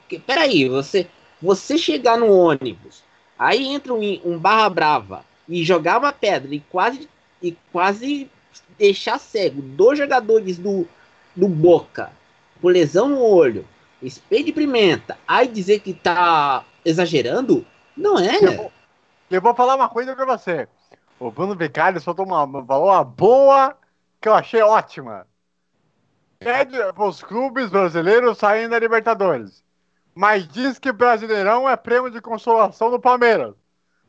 [0.01, 1.07] Porque, peraí, você,
[1.41, 3.03] você chegar no ônibus,
[3.39, 7.09] aí entra um, um barra brava e jogar uma pedra e quase,
[7.43, 8.31] e quase
[8.79, 10.89] deixar cego dois jogadores do,
[11.37, 12.11] do Boca
[12.61, 13.67] por lesão no olho,
[14.03, 17.67] spray de pimenta, aí dizer que tá exagerando,
[17.97, 18.37] não é.
[18.45, 18.73] Eu vou,
[19.31, 20.69] eu vou falar uma coisa pra você.
[21.21, 23.77] O Bruno Vicari soltou uma, uma boa
[24.19, 25.27] que eu achei ótima.
[26.39, 29.63] Pede os clubes brasileiros saírem da Libertadores.
[30.15, 33.55] Mas diz que Brasileirão é prêmio de consolação do Palmeiras.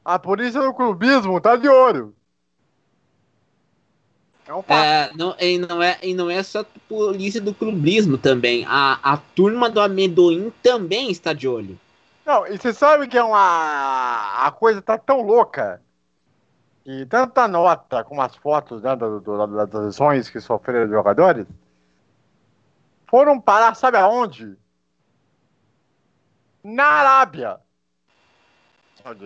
[0.03, 2.15] A polícia do clubismo tá de olho.
[4.47, 4.83] É um fato.
[4.85, 8.65] É, não, e, não é, e não é só a polícia do clubismo também.
[8.65, 11.77] A, a turma do amendoim também está de olho.
[12.25, 14.45] Não, e você sabe que é uma.
[14.45, 15.81] A coisa tá tão louca.
[16.85, 21.47] E tanta nota com as fotos né, do- do- das lesões que sofreram os jogadores
[23.07, 24.55] foram parar, sabe aonde?
[26.63, 27.59] Na Arábia.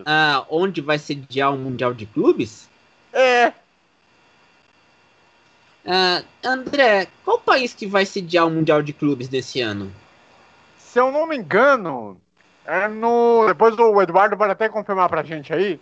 [0.05, 2.67] Ah, onde vai sediar o Mundial de Clubes?
[3.13, 3.53] É,
[5.87, 9.91] Ah, André, qual país que vai sediar o Mundial de Clubes desse ano?
[10.77, 12.19] se eu não me engano,
[12.65, 13.45] é no.
[13.47, 15.79] Depois o Eduardo vai até confirmar pra gente aí.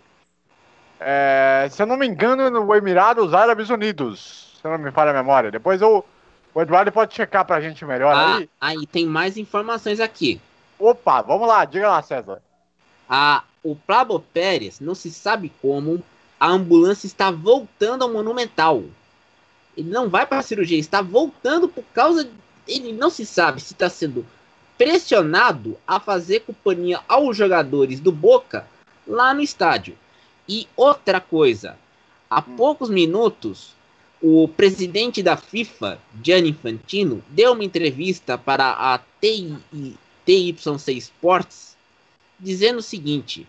[1.00, 4.58] É, se eu não me engano, no Emirados Árabes Unidos.
[4.60, 5.50] Se eu não me falha a memória.
[5.50, 6.04] Depois o,
[6.54, 8.48] o Eduardo pode checar pra gente melhor Ah, aí.
[8.60, 10.40] aí tem mais informações aqui.
[10.78, 12.40] Opa, vamos lá, diga lá, César.
[13.08, 16.02] A, o Pablo Pérez, não se sabe como,
[16.38, 18.82] a ambulância está voltando ao Monumental.
[19.76, 22.28] Ele não vai para a cirurgia, está voltando por causa.
[22.66, 24.24] Ele não se sabe se está sendo
[24.78, 28.66] pressionado a fazer companhia aos jogadores do Boca
[29.06, 29.96] lá no estádio.
[30.48, 31.76] E outra coisa,
[32.28, 33.74] há poucos minutos,
[34.20, 41.76] o presidente da FIFA, Gianni Infantino, deu uma entrevista para a TI, TYC Sports,
[42.38, 43.46] dizendo o seguinte: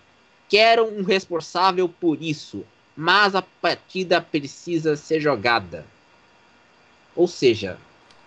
[0.50, 2.66] quero um responsável por isso,
[2.96, 5.86] mas a partida precisa ser jogada.
[7.16, 7.78] Ou seja,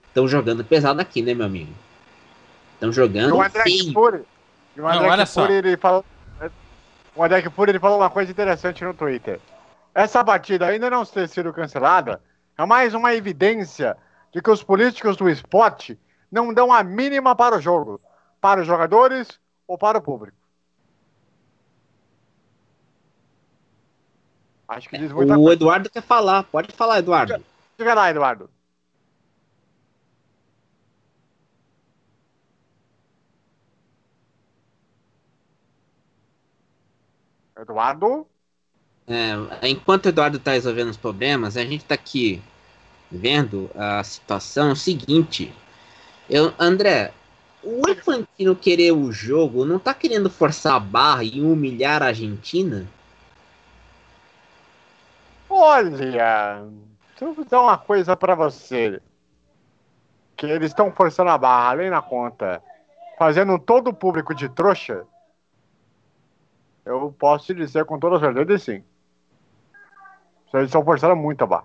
[0.06, 1.72] estão jogando pesado aqui, né, meu amigo?
[2.74, 3.90] Estão jogando o André feio.
[3.90, 4.22] Kfouri,
[4.76, 5.46] o Não, André olha só.
[5.46, 6.04] Ele falou,
[7.18, 9.40] o André Kfouri, ele falou uma coisa interessante no Twitter.
[9.92, 12.22] Essa partida ainda não ter sido cancelada
[12.56, 13.96] é mais uma evidência
[14.32, 15.98] de que os políticos do esporte
[16.30, 18.00] não dão a mínima para o jogo,
[18.40, 20.36] para os jogadores ou para o público.
[24.68, 25.52] Acho que diz muita O coisa.
[25.54, 26.44] Eduardo quer falar.
[26.44, 27.42] Pode falar, Eduardo.
[27.76, 28.50] Diga lá, Eduardo.
[37.58, 38.26] Eduardo?
[39.06, 42.42] É, enquanto o Eduardo está resolvendo os problemas, a gente está aqui
[43.10, 45.54] vendo a situação é o seguinte.
[46.28, 47.12] Eu, André,
[47.62, 52.86] o Infantino querer o jogo não tá querendo forçar a barra e humilhar a Argentina?
[55.48, 56.62] Olha,
[57.18, 59.00] deixa eu dizer uma coisa pra você.
[60.36, 62.62] Que eles estão forçando a barra além na conta,
[63.18, 65.04] fazendo todo o público de trouxa.
[66.88, 68.82] Eu posso te dizer com toda certeza sim.
[70.54, 71.64] Eles estão forçando muito a barra.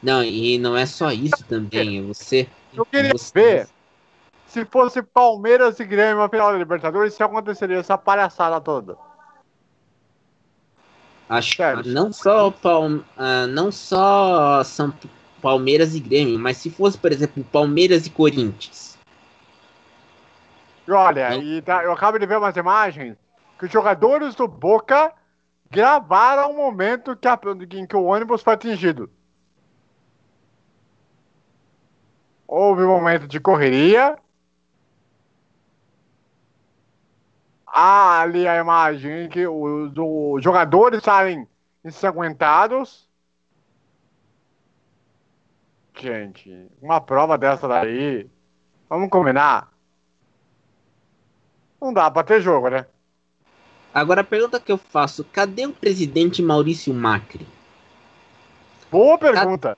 [0.00, 2.06] Não, e não é só isso também.
[2.06, 2.48] Você.
[2.72, 3.68] Eu queria você- ver
[4.46, 8.96] se fosse Palmeiras e Grêmio na final da Libertadores, se aconteceria essa palhaçada toda.
[11.28, 11.92] Acho Sério.
[11.92, 14.94] não só Palme- ah, não só são
[15.42, 18.96] Palmeiras e Grêmio, mas se fosse, por exemplo, Palmeiras e Corinthians.
[20.88, 21.42] Olha, Não.
[21.42, 23.18] e tá- eu acabo de ver umas imagens
[23.58, 25.12] que os jogadores do Boca
[25.70, 27.38] gravaram o momento que a-
[27.72, 29.10] em que o ônibus foi atingido.
[32.46, 34.18] Houve um momento de correria.
[37.66, 41.46] Há ali a imagem em que os, os jogadores saem
[41.84, 43.08] ensanguentados.
[45.94, 48.30] Gente, uma prova dessa daí.
[48.88, 49.72] Vamos combinar?
[51.80, 52.86] Não dá pra ter jogo, né?
[54.00, 57.46] Agora a pergunta que eu faço: cadê o presidente Maurício Macri?
[58.90, 59.76] Boa pergunta.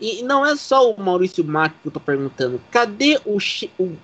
[0.00, 2.60] E não é só o Maurício Macri que eu tô perguntando.
[2.70, 3.96] Cadê o, che- o,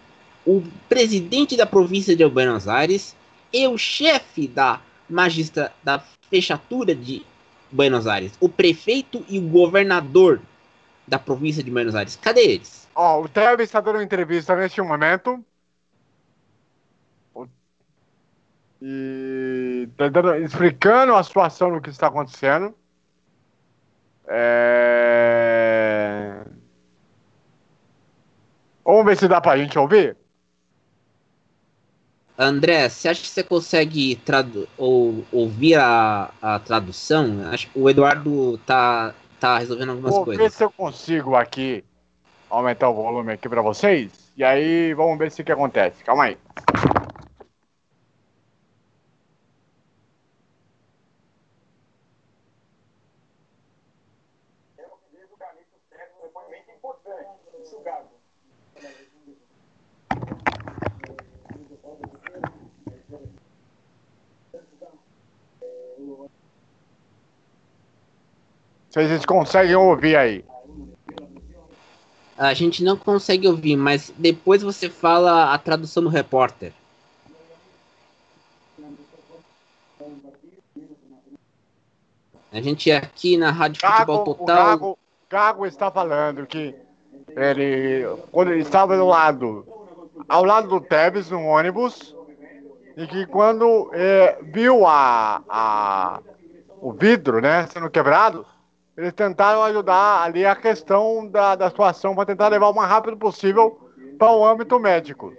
[0.47, 3.17] o presidente da província de Buenos Aires
[3.53, 7.23] e o chefe da magistra da fechatura de
[7.71, 8.33] Buenos Aires?
[8.41, 10.41] O prefeito e o governador
[11.07, 12.17] da província de Buenos Aires.
[12.17, 12.89] Cadê eles?
[12.95, 15.45] Ó, o Tevez está dando entrevista neste momento.
[17.35, 17.49] O-
[18.83, 22.75] E tá dando- explicando a situação do que está acontecendo.
[24.27, 25.61] É...
[28.85, 30.17] Vamos ver se dá pra gente ouvir.
[32.39, 37.47] André, você acha que você consegue tradu ou, ouvir a, a tradução?
[37.53, 40.55] Acho que o Eduardo tá, tá resolvendo algumas Vou ver coisas.
[40.55, 41.85] se eu consigo aqui
[42.49, 44.11] aumentar o volume aqui pra vocês.
[44.37, 46.03] E aí, vamos ver se o que acontece.
[46.03, 46.39] Calma aí.
[68.91, 70.45] Vocês conseguem ouvir aí.
[72.37, 76.73] A gente não consegue ouvir, mas depois você fala a tradução do repórter.
[82.53, 84.57] A gente aqui na Rádio Gago, Futebol o Total.
[84.57, 84.99] Gago,
[85.29, 86.75] Gago está falando que
[87.37, 89.65] ele, quando ele estava do lado,
[90.29, 92.17] ao lado do Tevez no ônibus,
[92.97, 96.21] e que quando é, viu a, a,
[96.81, 98.45] o vidro né, sendo quebrado,
[98.97, 103.17] eles tentaram ajudar ali a questão da, da situação para tentar levar o mais rápido
[103.17, 103.79] possível
[104.19, 105.33] para o âmbito médico.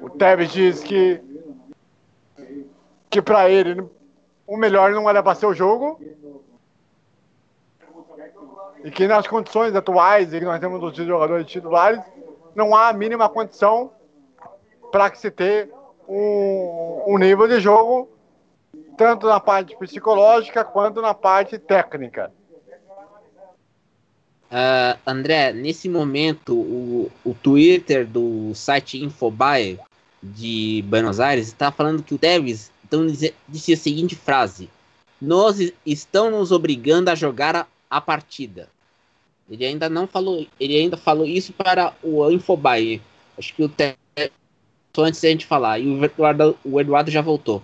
[0.00, 1.20] O Tevez diz que,
[3.10, 3.84] que para ele
[4.46, 6.00] o melhor não era para ser o jogo.
[8.86, 12.00] E que nas condições atuais que nós temos dos jogadores titulares,
[12.54, 13.90] não há a mínima condição
[14.92, 15.68] para que se ter
[16.08, 18.08] um, um nível de jogo,
[18.96, 22.32] tanto na parte psicológica quanto na parte técnica.
[24.48, 29.80] Ah, André, nesse momento, o, o Twitter do site Infobae
[30.22, 33.04] de Buenos Aires está falando que o Tevez então
[33.48, 34.70] disse a seguinte frase:
[35.20, 38.75] Nós estão nos obrigando a jogar a, a partida.
[39.48, 43.00] Ele ainda não falou, ele ainda falou isso para o Infobae.
[43.38, 43.96] Acho que o te...
[44.98, 45.78] antes da gente falar.
[45.78, 47.62] E o Eduardo, o Eduardo já voltou.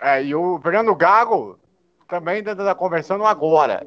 [0.00, 1.58] É, e o Fernando Gago
[2.08, 3.86] também está conversando agora.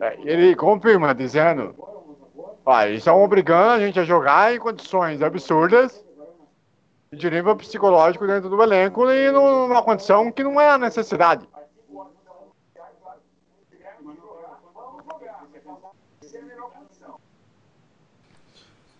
[0.00, 1.74] É, ele confirma, dizendo:
[2.64, 6.04] ó, eles estão obrigando a gente a jogar em condições absurdas
[7.12, 11.46] de nível psicológico dentro do elenco e numa condição que não é a necessidade.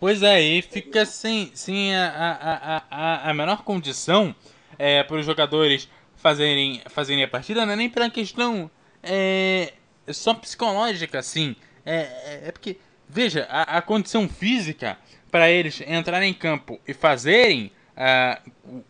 [0.00, 4.32] Pois é, e fica sem, sem a, a, a, a, menor condição
[4.78, 8.70] é, para os jogadores fazerem, fazerem a partida, não é nem pela questão
[9.02, 9.72] é,
[10.12, 11.56] só psicológica, assim.
[11.84, 12.78] É, é porque,
[13.08, 14.96] veja, a, a condição física
[15.32, 18.40] para eles entrarem em campo e fazerem ah,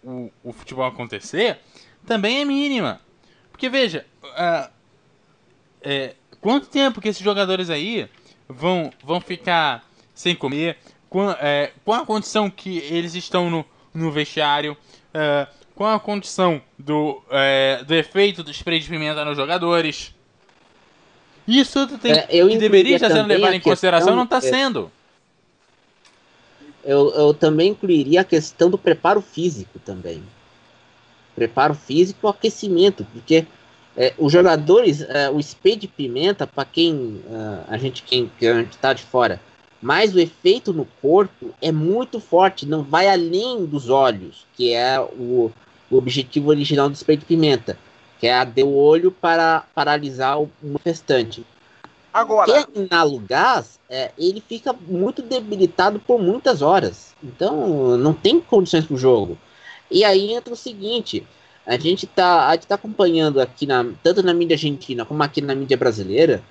[0.04, 1.58] o, o, futebol acontecer
[2.06, 3.00] também é mínima.
[3.50, 4.04] Porque, veja,
[4.36, 4.70] ah,
[5.80, 8.06] é, quanto tempo que esses jogadores aí
[8.46, 10.76] vão, vão ficar sem comer?
[11.08, 13.64] Com, é, qual a condição que eles estão no,
[13.94, 14.76] no vestiário?
[15.14, 20.14] É, qual a condição do, é, do efeito do spray de pimenta nos jogadores?
[21.46, 24.40] Isso tudo tem, É, eu que deveria estar sendo levado em consideração, não está é,
[24.42, 24.92] sendo.
[26.88, 30.22] Eu, eu também incluiria a questão do preparo físico também.
[31.34, 33.46] Preparo físico e aquecimento, porque
[33.94, 38.46] é, os jogadores, é, o spray de pimenta, para quem ah, a gente quem que
[38.46, 39.38] a gente tá de fora,
[39.82, 44.98] mas o efeito no corpo é muito forte, não vai além dos olhos, que é
[44.98, 45.52] o,
[45.90, 47.78] o objetivo original do spray de pimenta,
[48.18, 51.44] que é arder o olho para paralisar o manifestante.
[52.12, 57.14] Agora, Quem inala o gás, é, ele fica muito debilitado por muitas horas.
[57.22, 59.38] Então, não tem condições para o jogo.
[59.90, 61.26] E aí entra o seguinte:
[61.66, 65.40] a gente tá, a gente tá acompanhando aqui, na, tanto na mídia argentina como aqui
[65.40, 66.42] na mídia brasileira,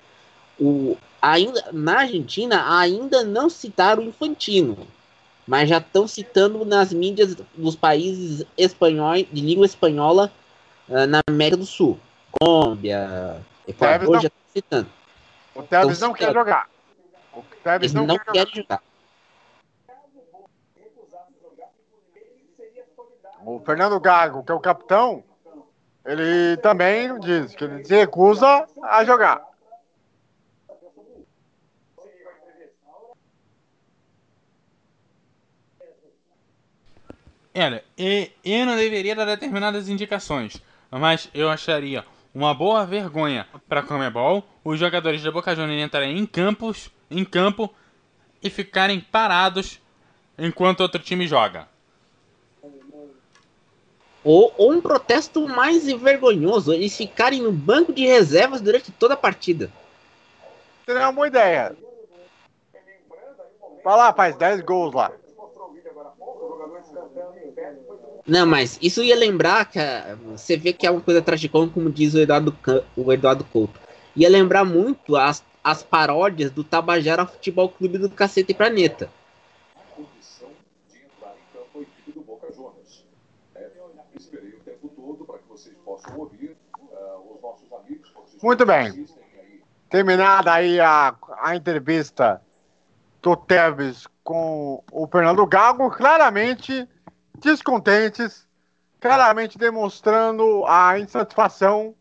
[0.60, 4.78] o, ainda, na Argentina ainda não citaram o Infantino,
[5.48, 10.32] mas já estão citando nas mídias dos países espanhóis, de língua espanhola
[10.90, 12.00] ah, na América do Sul.
[12.32, 14.97] Colômbia, Equador, já estão citando.
[15.58, 16.70] O Tevez então, não quer se- jogar.
[17.34, 18.82] O Tevez não, não quer jogar.
[23.46, 25.24] O Fernando Gago, que é o capitão,
[26.06, 29.42] ele também diz que ele se recusa a jogar.
[37.56, 40.62] Olha, e- eu não deveria dar determinadas indicações,
[40.92, 46.26] mas eu acharia uma boa vergonha para Comebol os jogadores da Boca Juniors entrarem em
[46.26, 47.74] campos, em campo
[48.44, 49.80] e ficarem parados
[50.38, 51.70] enquanto outro time joga.
[54.26, 59.18] Ou, ou um protesto mais vergonhoso, eles ficarem no banco de reservas durante toda a
[59.18, 59.72] partida.
[60.86, 61.74] Seria uma boa ideia.
[63.86, 65.14] Vai lá, faz 10 gols lá.
[68.28, 69.80] Não, mas isso ia lembrar que
[70.26, 72.54] você vê que é uma coisa tragicômica, como diz o Eduardo,
[72.98, 73.87] o Eduardo Couto.
[74.18, 79.12] Ia lembrar muito as, as paródias do Tabajara Futebol Clube do Cacete Planeta.
[88.42, 89.06] Muito bem.
[89.88, 92.42] Terminada aí a, a entrevista
[93.22, 96.90] do Tevez com o Fernando Gago, claramente
[97.38, 98.48] descontentes,
[99.00, 101.94] claramente demonstrando a insatisfação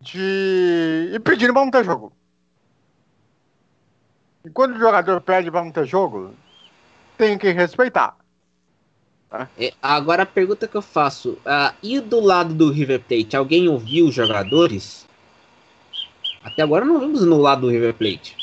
[0.00, 1.10] de.
[1.14, 2.12] e pedindo para não ter jogo.
[4.44, 6.34] Enquanto o jogador pede para não ter jogo,
[7.18, 8.16] tem que respeitar.
[9.56, 13.68] É, agora a pergunta que eu faço: ah, e do lado do River Plate, alguém
[13.68, 15.06] ouviu os jogadores?
[16.42, 18.36] Até agora não vimos no lado do River Plate.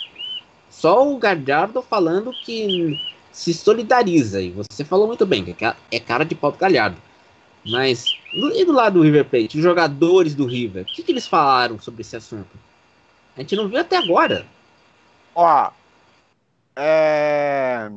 [0.70, 3.02] Só o Galhardo falando que
[3.32, 4.40] se solidariza.
[4.40, 7.02] E você falou muito bem, que é é cara de pau do Galhardo.
[7.70, 11.12] Mas, do- e do lado do River Plate, os jogadores do River, o que, que
[11.12, 12.58] eles falaram sobre esse assunto?
[13.36, 14.46] A gente não viu até agora.
[15.36, 15.72] Ó,
[16.76, 17.90] é...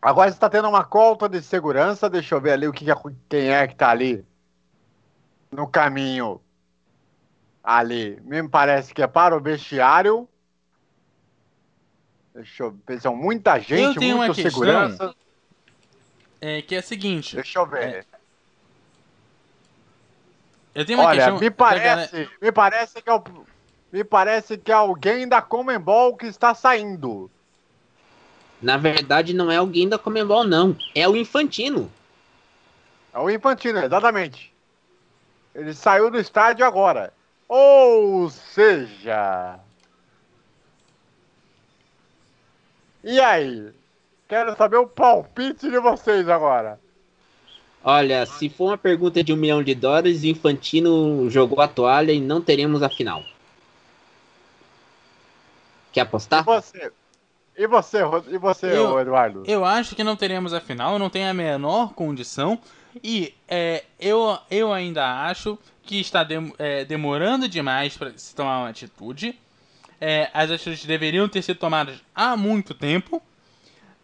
[0.00, 2.08] Agora está tendo uma colta de segurança.
[2.08, 2.96] Deixa eu ver ali o que, que é-
[3.28, 4.24] quem é que tá ali
[5.50, 6.40] no caminho.
[7.64, 10.28] Ali, me parece que é para o vestiário.
[12.32, 15.14] Deixa eu ver, são muita gente, questão segurança.
[16.40, 17.34] é, que é a seguinte.
[17.34, 18.06] Deixa eu ver.
[20.76, 21.38] Eu tenho uma Olha, questão.
[21.40, 23.24] me da galera- parece, me parece que é o,
[23.90, 27.30] me parece que é alguém da Comembol que está saindo.
[28.60, 30.76] Na verdade, não é alguém da Comembol, não.
[30.94, 31.90] É o Infantino.
[33.14, 34.52] É o Infantino, exatamente.
[35.54, 37.10] Ele saiu do estádio agora.
[37.48, 39.58] Ou seja.
[43.02, 43.72] E aí?
[44.28, 46.78] Quero saber o palpite de vocês agora.
[47.88, 52.20] Olha, se for uma pergunta de um milhão de dólares, Infantino jogou a toalha e
[52.20, 53.22] não teremos a final.
[55.92, 56.42] Quer apostar?
[56.42, 56.92] E você?
[57.56, 57.98] E você,
[58.28, 59.44] e você Eu- Eduardo?
[59.46, 62.58] Eu acho que não teremos a final, não tem a menor condição.
[63.04, 68.62] E é, eu, eu ainda acho que está dem- é, demorando demais para se tomar
[68.62, 69.38] uma atitude.
[70.00, 73.22] É, as atitudes deveriam ter sido tomadas há muito tempo.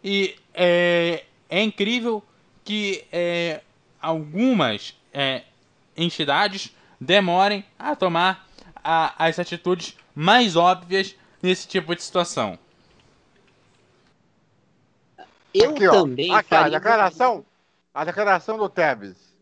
[0.01, 2.23] E é, é incrível
[2.63, 3.59] que é,
[4.03, 5.43] algumas é,
[5.95, 8.45] entidades demorem a tomar
[8.83, 12.59] a- as atitudes mais óbvias nesse tipo de situação.
[15.53, 15.91] Eu Aqui, ó.
[15.91, 17.45] também Aqui, a faria- declaração,
[17.93, 19.33] a declaração do Tevez.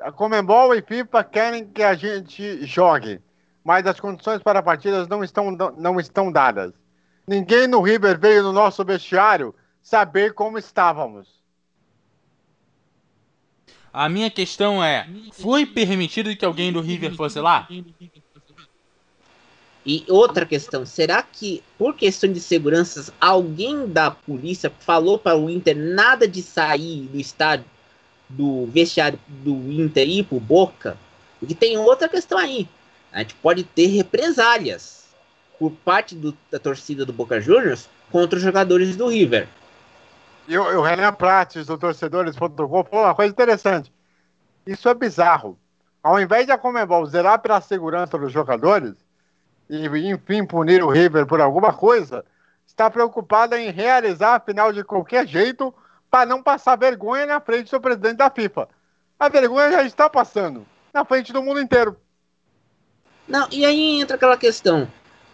[0.00, 3.20] A Comembol e FIFA querem que a gente jogue,
[3.64, 6.72] mas as condições para partidas não estão, não estão dadas.
[7.26, 11.39] Ninguém no River veio no nosso vestiário saber como estávamos.
[13.92, 17.68] A minha questão é: foi permitido que alguém do River fosse lá?
[19.84, 25.48] E outra questão, será que por questão de seguranças alguém da polícia falou para o
[25.48, 27.64] Inter nada de sair do estádio
[28.28, 30.98] do vestiário do Inter e ir pro Boca?
[31.38, 32.68] Porque tem outra questão aí.
[33.10, 35.06] A gente pode ter represálias
[35.58, 39.48] por parte do- da torcida do Boca Juniors contra os jogadores do River.
[40.50, 43.92] E o, o Renan Prates, do Torcedores.com, falou uma coisa interessante.
[44.66, 45.56] Isso é bizarro.
[46.02, 48.96] Ao invés de a Comembol zelar pela segurança dos jogadores
[49.68, 52.24] e, enfim, punir o River por alguma coisa,
[52.66, 55.72] está preocupada em realizar a final de qualquer jeito
[56.10, 58.68] para não passar vergonha na frente do presidente da FIFA.
[59.20, 61.96] A vergonha já está passando na frente do mundo inteiro.
[63.28, 64.88] Não, e aí entra aquela questão.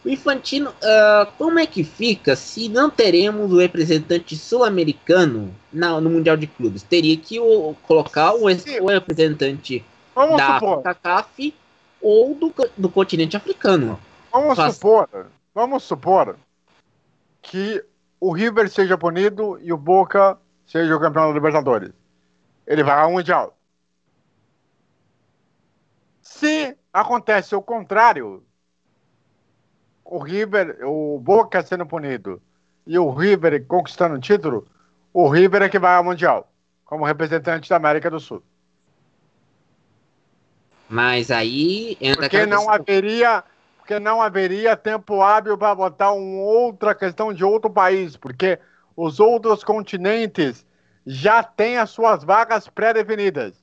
[0.06, 6.36] O Infantino, ah, como é que fica se não teremos o representante sul-americano no Mundial
[6.36, 6.84] de Clubes?
[6.84, 9.84] Teria que o- colocar o, o representante
[10.14, 10.60] Vamos da.
[10.84, 11.52] CACAF
[12.00, 13.98] ou do, do continente africano.
[14.32, 15.08] Vamos Faz- supor,
[15.52, 16.36] vamos supor
[17.42, 17.84] que
[18.20, 20.38] o River seja punido e o Boca
[20.68, 21.90] seja o campeão da Libertadores.
[22.64, 23.56] Ele vai ao Mundial.
[26.22, 28.45] Se acontece o contrário,
[30.08, 32.40] o River, o Boca sendo punido
[32.86, 34.66] e o River conquistando o título,
[35.12, 36.50] o River é que vai ao Mundial,
[36.84, 38.42] como representante da América do Sul.
[40.88, 43.44] Mas aí entra Porque não questão- haveria,
[43.78, 48.58] porque não haveria tempo hábil para botar uma outra questão de outro país, porque
[48.96, 50.64] os outros continentes
[51.04, 53.54] já têm as suas vagas pré-definidas.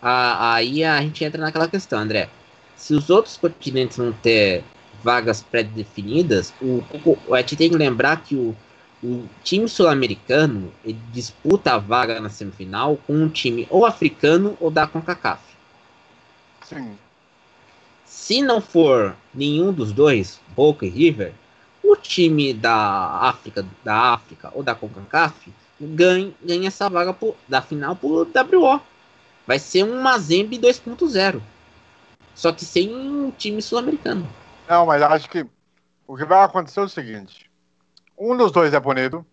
[0.00, 2.28] Ah, aí a gente entra naquela questão, André.
[2.76, 4.64] Se os outros continentes vão ter
[5.02, 8.54] vagas pré-definidas, o, o- a gente tem que lembrar que o,
[9.02, 10.72] o time sul-americano
[11.12, 15.40] disputa a vaga na semifinal com um time ou africano ou da CONCACAF.
[16.64, 16.98] Sim.
[18.06, 21.32] Se não for nenhum dos dois, Boca e River,
[21.82, 27.60] o time da África, da África ou da CONCACAF ganha, ganha essa vaga por- da
[27.60, 28.80] final por WO.
[29.46, 31.42] Vai ser um Mazembe 2.0.
[32.34, 34.28] Só que sem um time sul-americano.
[34.68, 35.46] Não, mas acho que
[36.06, 37.50] o que vai acontecer é o seguinte:
[38.18, 39.24] um dos dois é punido,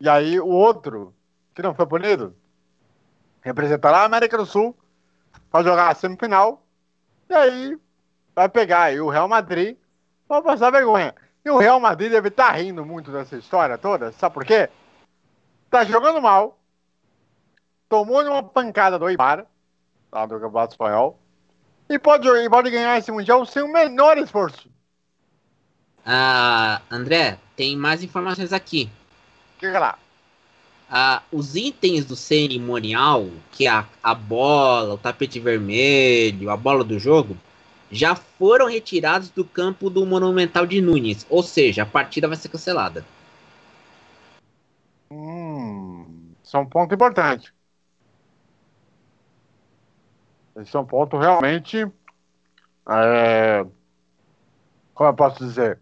[0.00, 1.14] e aí o outro,
[1.54, 2.34] que não foi punido,
[3.40, 4.76] representará a América do Sul
[5.50, 6.62] para jogar a semifinal,
[7.28, 7.78] e aí
[8.34, 9.76] vai pegar aí o Real Madrid
[10.26, 11.14] para passar vergonha.
[11.44, 14.68] E o Real Madrid deve estar rindo muito dessa história toda, sabe por quê?
[15.70, 16.58] Tá jogando mal,
[17.88, 19.46] tomou uma pancada do Eibar,
[20.10, 21.18] lá do Campeonato Espanhol,
[21.88, 24.68] e pode, e pode ganhar esse Mundial sem o menor esforço.
[26.04, 28.90] Ah, André, tem mais informações aqui.
[29.58, 29.98] Que lá?
[30.90, 36.84] Ah, os itens do cerimonial, que é a, a bola, o tapete vermelho, a bola
[36.84, 37.36] do jogo,
[37.90, 41.26] já foram retirados do campo do Monumental de Nunes.
[41.30, 43.04] Ou seja, a partida vai ser cancelada.
[45.10, 47.53] Hum, isso é um ponto importante.
[50.56, 51.86] Esse é um ponto realmente.
[52.88, 53.64] é,
[54.94, 55.78] como eu posso dizer?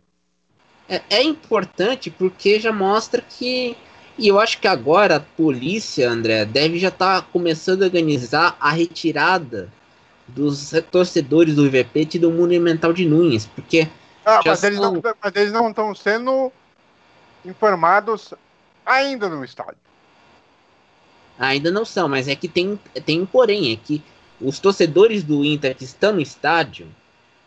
[0.89, 3.77] É, é importante porque já mostra que.
[4.19, 8.71] E eu acho que agora a polícia, André, deve já estar começando a organizar a
[8.71, 9.73] retirada
[10.29, 13.47] dos torcedores do Plate do Monumental de Nunes.
[13.47, 13.89] Porque
[14.25, 16.53] Ah, mas, eles não, são- mas eles não estão sendo
[17.45, 18.35] informados
[18.85, 19.77] ainda no estádio.
[21.39, 24.03] Ainda não são, mas é que tem, tem um porém, é que
[24.43, 26.89] os torcedores do Inter que estão no estádio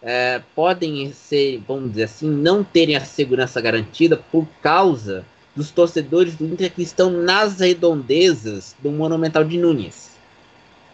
[0.02, 6.36] é, podem ser, vamos dizer assim, não terem a segurança garantida por causa dos torcedores
[6.36, 10.16] do Inter que estão nas redondezas do Monumental de Nunes.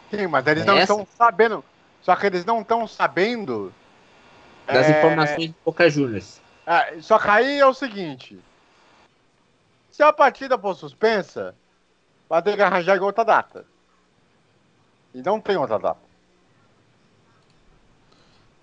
[0.09, 1.63] Sim, mas eles não Essa- estão sabendo.
[2.01, 3.73] Só que eles não estão sabendo.
[4.65, 6.39] Das é, informações de Boca Juniors.
[6.65, 8.39] é, só que aí é o seguinte:
[9.91, 11.55] se a partida for suspensa,
[12.29, 13.65] vai ter que arranjar em outra data.
[15.13, 15.99] E não tem outra data.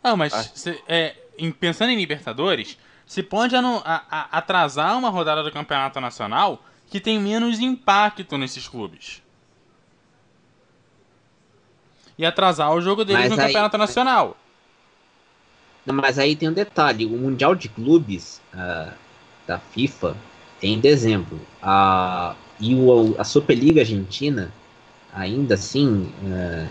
[0.02, 0.42] Não, mas Ah.
[0.42, 3.62] se- é, em- pensando em Libertadores, se pode a-
[4.10, 9.22] a- atrasar uma rodada do Campeonato Nacional que tem menos impacto nesses clubes.
[12.16, 14.36] E atrasar o jogo deles Mas no aí- Campeonato Nacional.
[15.86, 18.92] Não, mas aí tem um detalhe: o Mundial de Clubes ah,
[19.46, 20.16] da FIFA
[20.62, 21.40] é em dezembro.
[21.62, 24.52] A, e o, a Superliga Argentina,
[25.12, 26.66] ainda assim, ah,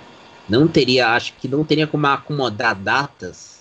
[0.47, 3.57] não teria, acho que não teria como acomodar datas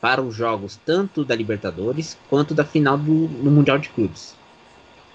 [0.00, 4.36] para os jogos tanto da Libertadores quanto da final do no Mundial de Clubes.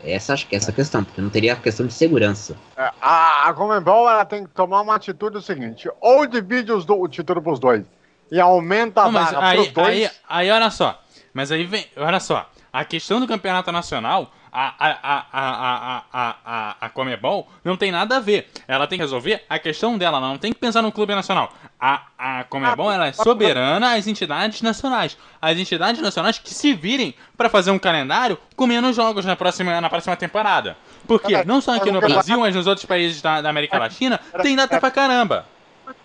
[0.03, 2.57] Essa acho que é essa a questão, porque não teria a questão de segurança.
[2.75, 6.99] É, A, a Comembol ela tem que tomar uma atitude seguinte: ou divide os do,
[6.99, 7.85] o título pros dois
[8.29, 9.87] e aumenta a Não, aí, pros dois.
[9.87, 11.01] aí, aí olha só.
[11.33, 11.87] Mas aí vem.
[11.95, 12.49] Olha só.
[12.71, 17.91] A questão do campeonato nacional, a, a, a, a, a, a, a, Comebol não tem
[17.91, 18.51] nada a ver.
[18.67, 21.51] Ela tem que resolver a questão dela, ela não tem que pensar no clube nacional.
[21.79, 25.17] A, a Comebol ela é soberana às entidades nacionais.
[25.41, 29.81] As entidades nacionais que se virem para fazer um calendário com menos jogos na próxima,
[29.81, 30.77] na próxima temporada.
[31.07, 34.55] Porque não só aqui no Brasil, mas nos outros países da, da América Latina, tem
[34.55, 35.47] data pra caramba.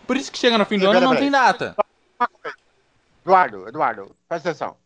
[0.07, 1.77] Por isso que chega no fim do ano não tem data.
[3.23, 4.77] Eduardo, Eduardo, presta atenção.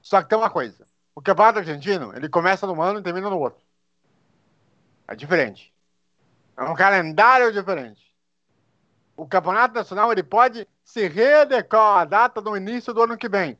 [0.00, 0.86] Só que tem uma coisa.
[1.14, 3.62] O campeonato argentino, ele começa num ano e termina no outro.
[5.06, 5.72] É diferente.
[6.56, 8.02] É um calendário diferente.
[9.16, 13.58] O campeonato nacional, ele pode se readequar à data no início do ano que vem.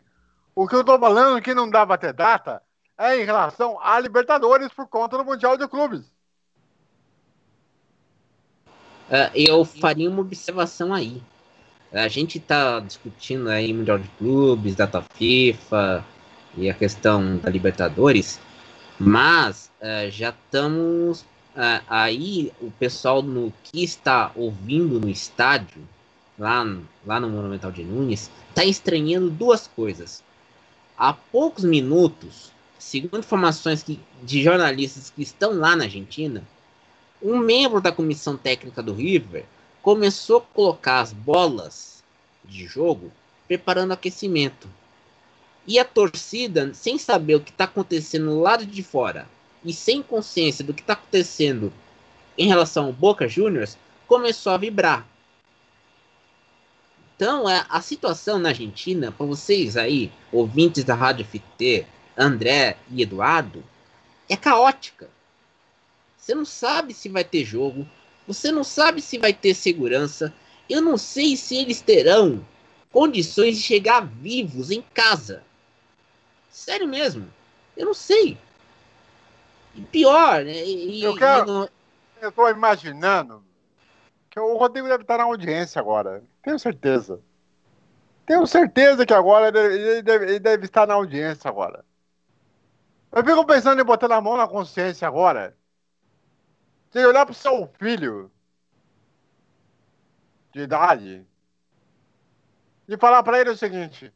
[0.54, 2.62] O que eu tô falando que não pra ter data
[2.96, 6.10] é em relação à Libertadores por conta do Mundial de Clubes.
[9.10, 11.22] Ah, eu faria uma observação aí.
[11.92, 16.02] A gente está discutindo aí Mundial de Clubes, data FIFA
[16.56, 18.40] e a questão da Libertadores,
[18.98, 21.24] mas ah, já estamos
[21.56, 25.82] ah, aí o pessoal no que está ouvindo no estádio,
[26.38, 26.64] lá,
[27.04, 30.22] lá no Monumental de Nunes, está estranhando duas coisas.
[30.96, 36.42] Há poucos minutos, segundo informações que, de jornalistas que estão lá na Argentina,
[37.22, 39.44] um membro da comissão técnica do River
[39.80, 42.02] começou a colocar as bolas
[42.44, 43.12] de jogo
[43.46, 44.68] preparando aquecimento.
[45.66, 49.28] E a torcida, sem saber o que está acontecendo do lado de fora
[49.64, 51.72] e sem consciência do que está acontecendo
[52.36, 53.78] em relação ao Boca Juniors,
[54.08, 55.06] começou a vibrar.
[57.14, 61.86] Então, a, a situação na Argentina, para vocês aí, ouvintes da Rádio FT,
[62.16, 63.62] André e Eduardo,
[64.28, 65.08] é caótica.
[66.16, 67.86] Você não sabe se vai ter jogo,
[68.26, 70.32] você não sabe se vai ter segurança.
[70.68, 72.44] Eu não sei se eles terão
[72.90, 75.42] condições de chegar vivos em casa.
[76.52, 77.32] Sério mesmo,
[77.76, 78.38] eu não sei.
[79.74, 80.52] E pior, né?
[80.64, 81.68] E, Eu quero- não-
[82.20, 83.42] Eu tô imaginando
[84.30, 86.22] que o Rodrigo deve estar na audiência agora.
[86.42, 87.20] Tenho certeza.
[88.24, 91.84] Tenho certeza que agora ele, deve, ele deve estar na audiência agora.
[93.10, 95.56] Eu fico pensando em botar a mão na consciência agora.
[96.90, 98.30] Você olhar pro seu filho
[100.52, 101.26] de idade
[102.86, 104.12] e falar pra ele o seguinte: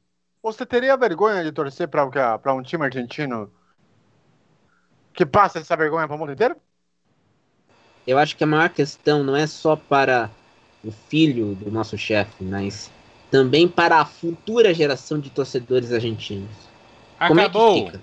[0.46, 3.52] Você teria vergonha de torcer pra um time argentino
[5.12, 6.54] que passa essa vergonha pro mundo inteiro?
[8.06, 10.30] eu acho que a maior questão não é só para
[10.84, 12.90] o filho do nosso chefe, mas
[13.30, 16.50] também para a futura geração de torcedores argentinos.
[17.26, 17.84] Como é que Acabou.
[17.86, 18.00] fica?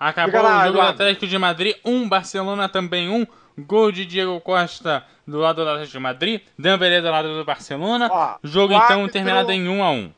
[0.00, 0.80] Acabou lá, o jogo do.
[0.80, 3.26] Atlético de Madrid, um Barcelona também um.
[3.58, 8.08] Gol de Diego Costa do lado do Atlético de Madrid, Dembélé do lado do Barcelona.
[8.12, 10.12] Ó, jogo então árbitro- terminado em 1 a 1.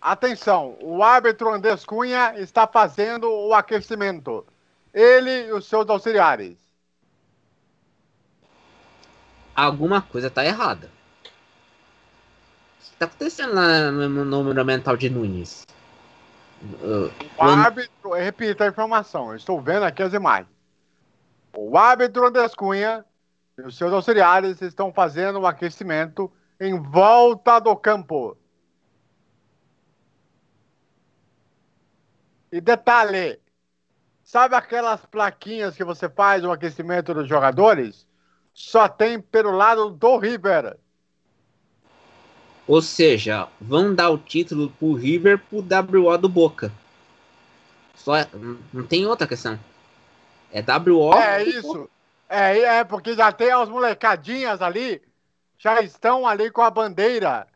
[0.00, 4.46] Atenção, o árbitro Andrés Cunha está fazendo o aquecimento.
[4.94, 6.56] Ele e os seus auxiliares.
[9.54, 10.90] Alguma coisa tá errada.
[12.80, 15.66] O que tá acontecendo lá no, Monumental de Nunes?
[16.82, 20.57] O árbitro, repita a informação, estou vendo aqui as imagens.
[21.60, 23.04] O árbitro Andrés Cunha
[23.58, 26.30] e os seus auxiliares estão fazendo o aquecimento
[26.60, 28.36] em volta do campo.
[32.52, 33.40] E detalhe,
[34.22, 38.06] sabe aquelas plaquinhas que você faz o aquecimento dos jogadores?
[38.54, 40.78] Só tem pelo lado do River.
[42.68, 46.70] Ou seja, vão dar o título pro River pro WO do Boca.
[47.96, 48.12] Só
[48.72, 49.58] não tem outra questão.
[50.52, 51.14] É WO.
[51.14, 51.88] É isso.
[52.28, 55.02] É, é porque já tem as molecadinhas ali,
[55.56, 57.46] já estão ali com a bandeira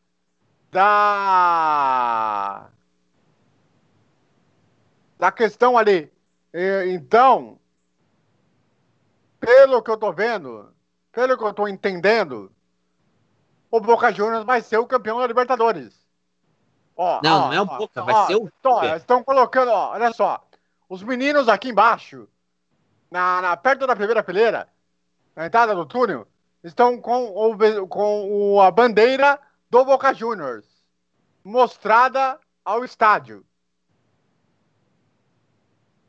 [0.71, 2.69] da
[5.19, 6.11] da questão ali.
[6.93, 7.59] Então,
[9.39, 10.73] pelo que eu tô vendo,
[11.13, 12.51] pelo que eu tô entendendo,
[13.71, 15.95] o Boca Juniors vai ser o campeão da Libertadores.
[16.97, 18.51] Ó, não, ó, não é o Boca, ó, vai ser o.
[18.65, 20.43] Ó, estão colocando, ó, olha só.
[20.89, 22.29] Os meninos aqui embaixo,
[23.13, 24.67] na, na, perto da primeira fileira,
[25.37, 26.27] na entrada do túnel,
[26.65, 29.39] estão com, o, com o, a bandeira
[29.71, 30.65] do Boca Juniors
[31.45, 33.45] mostrada ao estádio.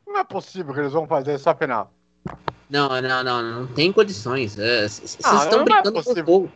[0.06, 1.92] Não é possível que eles vão fazer essa final.
[2.70, 4.54] Não, não, não, não tem condições.
[4.54, 6.24] Vocês Ah, estão não é brincando com possível.
[6.24, 6.52] fogo.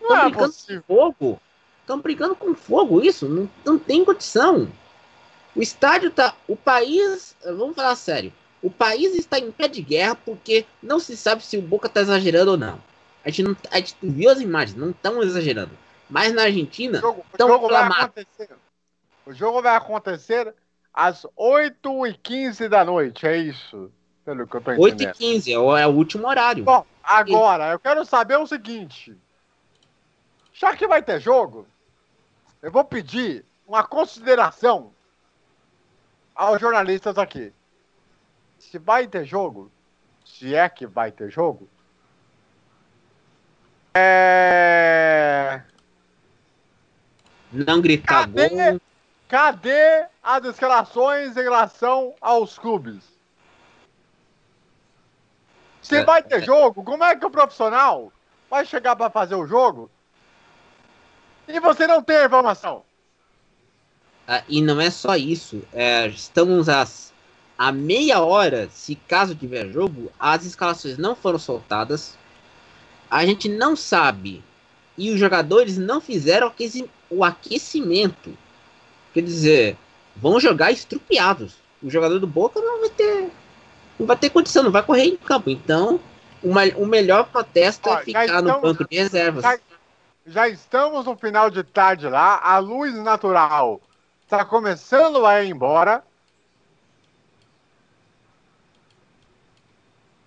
[0.00, 0.82] Não Estão é brincando possível.
[0.86, 1.40] com fogo.
[1.80, 3.28] Estão brincando com fogo, isso.
[3.28, 4.70] Não, não tem condição.
[5.56, 6.34] O estádio tá.
[6.46, 7.36] O país.
[7.44, 8.32] Vamos falar sério.
[8.62, 12.00] O país está em pé de guerra porque não se sabe se o Boca tá
[12.00, 12.80] exagerando ou não.
[13.24, 15.72] A gente, não, a gente viu as imagens, não estão exagerando.
[16.08, 18.50] Mas na Argentina, O jogo, o jogo vai acontecer.
[19.26, 20.54] O jogo vai acontecer
[20.92, 23.90] às 8h15 da noite, é isso?
[24.24, 25.14] Pelo que eu tô 8 e entendendo.
[25.16, 26.64] 15 é o, é o último horário.
[26.64, 29.16] Bom, agora, eu quero saber o seguinte.
[30.52, 31.66] Já que vai ter jogo,
[32.62, 34.92] eu vou pedir uma consideração
[36.34, 37.52] aos jornalistas aqui.
[38.60, 39.72] Se vai ter jogo,
[40.24, 41.68] se é que vai ter jogo,
[43.94, 45.62] é...
[47.52, 48.48] Não gritar Cadê?
[48.48, 48.80] gol.
[49.28, 53.02] Cadê as escalações em relação aos clubes?
[55.82, 58.12] Se É, vai ter jogo, como é que o profissional
[58.48, 59.90] vai chegar para fazer o jogo
[61.48, 62.84] e você não tem a informação?
[64.28, 65.66] Ah, e não é só isso.
[65.72, 67.12] é, estamos às,
[67.62, 72.16] a meia hora, se caso tiver jogo, as escalações não foram soltadas.
[73.10, 74.42] A gente não sabe.
[74.96, 78.34] E os jogadores não fizeram o aqueci- o aquecimento.
[79.12, 79.76] Quer dizer,
[80.16, 81.52] vão jogar estrupiados.
[81.82, 83.30] O jogador do Boca não vai ter.
[83.98, 85.50] Não vai ter condição, não vai correr em campo.
[85.50, 86.00] Então,
[86.42, 89.42] o, ma- o melhor protesto Ó, é ficar no estamos- banco de reservas.
[89.42, 89.58] Já,
[90.26, 93.82] já estamos no final de tarde lá, a luz natural
[94.24, 96.02] está começando a ir embora.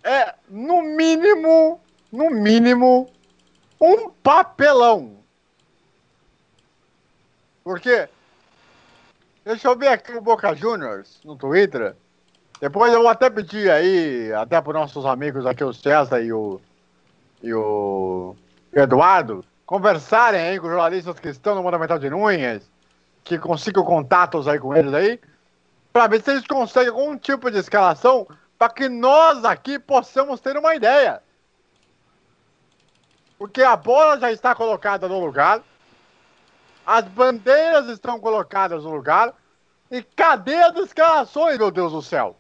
[0.04, 1.80] É, no mínimo,
[2.12, 3.10] no mínimo,
[3.80, 5.18] um papelão.
[7.64, 8.10] Porque,
[9.46, 11.96] deixa eu ver aqui o Boca Juniors no Twitter.
[12.60, 16.60] Depois eu vou até pedir aí, até para nossos amigos aqui, o César e o,
[17.42, 18.36] e o
[18.74, 22.70] Eduardo, conversarem aí com os jornalistas que estão no Monumental de Nunhas,
[23.24, 25.20] que consigam contatos aí com eles aí,
[25.94, 28.28] para ver se eles conseguem algum tipo de escalação
[28.64, 31.22] para que nós aqui possamos ter uma ideia.
[33.38, 35.62] Porque a bola já está colocada no lugar,
[36.86, 39.34] as bandeiras estão colocadas no lugar,
[39.92, 42.38] e cadê as escalações, meu Deus do céu?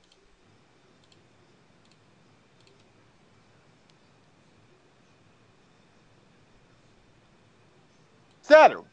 [8.42, 8.88] Sério.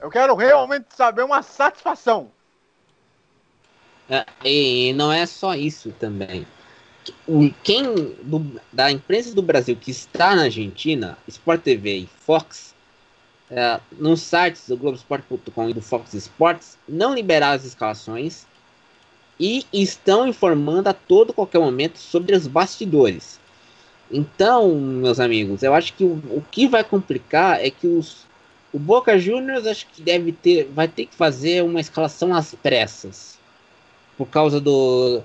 [0.00, 2.32] Eu quero realmente saber uma satisfação.
[4.10, 6.44] É, e não é só isso também.
[7.62, 7.84] Quem
[8.22, 12.74] do- da imprensa do Brasil que está na Argentina, Sport TV e Fox,
[13.50, 18.46] é, nos sites do Globoesporte.com e do Fox Sports, não liberaram as escalações
[19.38, 23.40] e estão informando a todo qualquer momento sobre os bastidores.
[24.10, 28.26] Então, meus amigos, eu acho que o, o que vai complicar é que os,
[28.72, 33.39] o Boca Juniors acho que deve ter, vai ter que fazer uma escalação às pressas
[34.20, 35.22] por causa do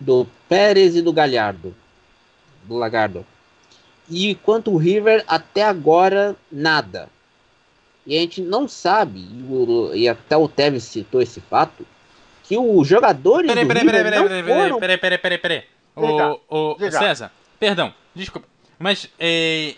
[0.00, 1.74] do Pérez e do Galhardo,
[2.64, 3.26] do Lagardo.
[4.08, 7.10] E quanto o River até agora nada.
[8.06, 11.86] E a gente não sabe, e, o- e até o Tevez citou esse fato,
[12.44, 15.62] que os jogadores Peraí, peraí, peraí, não peraí, peraí, foram peraí, peraí, peraí, peraí.
[15.94, 16.76] O, o.
[16.90, 17.30] César,
[17.60, 18.48] perdão, desculpa.
[18.78, 19.74] Mas é,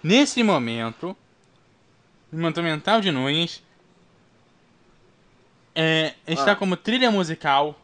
[0.00, 1.14] nesse momento,
[2.30, 3.65] no Monumental de Nunes,
[5.76, 6.56] é, está Ah.
[6.56, 7.76] como trilha musical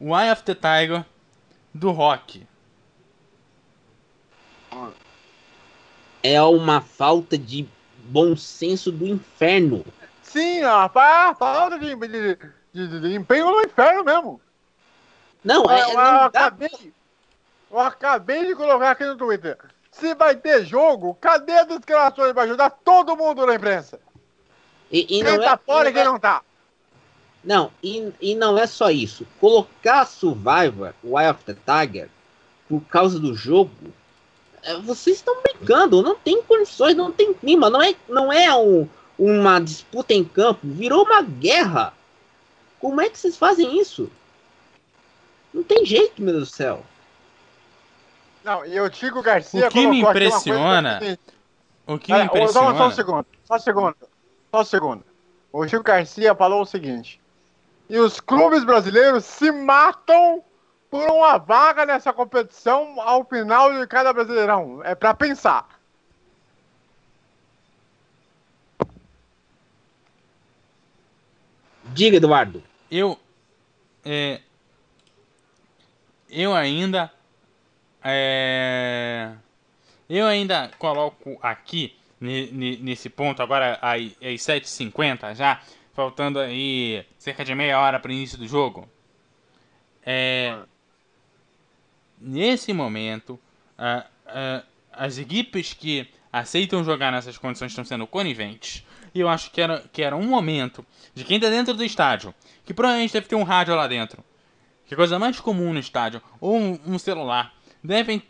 [0.00, 1.04] o Eye of the Tiger
[1.74, 2.46] do rock.
[6.22, 7.66] é uma falta de
[8.04, 9.84] bom senso do inferno.
[10.22, 10.60] Sim,
[10.92, 12.36] fa- falta de, de,
[12.72, 14.40] de- de empenho no inferno mesmo.
[15.42, 16.92] Não, eu, é, eu não acabei,
[17.70, 19.56] eu acabei de colocar aqui no Twitter.
[19.90, 23.98] Se vai ter jogo, cadê as declarações pra ajudar todo mundo na imprensa?
[24.92, 26.42] e, e Quem não tá é, fora e não quem é- não tá?
[27.42, 29.26] Não, e, e não é só isso.
[29.40, 32.08] Colocar Survivor, Wild of the Tiger,
[32.68, 33.70] por causa do jogo,
[34.62, 38.86] é, vocês estão brincando, não tem condições, não tem clima, não é, não é um-
[39.18, 41.94] uma disputa em campo, virou uma guerra.
[42.78, 44.10] Como é que vocês fazem isso?
[45.52, 46.84] Não tem jeito, meu Deus do céu.
[48.44, 51.18] Não, e o Tico Garcia O que me impressiona- que é
[51.86, 52.90] o que me É, ô, Só, só um impressiona.
[52.94, 53.96] segundo, só um segundo,
[54.50, 55.04] só um segundo.
[55.52, 57.20] O Chico Garcia falou o seguinte:
[57.90, 60.42] e os clubes brasileiros se matam
[60.88, 64.80] por uma vaga nessa competição ao final de cada brasileirão.
[64.84, 65.68] É pra pensar.
[71.92, 72.62] Diga, Eduardo.
[72.90, 73.18] Eu.
[74.04, 74.40] É,
[76.28, 77.10] eu ainda.
[78.02, 79.32] É,
[80.08, 85.60] eu ainda coloco aqui, ne- ne- nesse ponto, agora às às 7h50 já,
[86.00, 88.88] faltando aí cerca de meia hora para o início do jogo.
[90.02, 90.58] É,
[92.18, 93.38] nesse momento,
[93.76, 94.62] a- a-
[94.92, 98.82] as equipes que aceitam jogar nessas condições estão sendo coniventes.
[99.14, 102.34] E eu acho que era, que era um momento de quem está dentro do estádio,
[102.64, 104.24] que provavelmente deve ter um rádio lá dentro,
[104.86, 107.52] que é coisa mais comum no estádio, ou um, um celular,
[107.84, 108.22] devem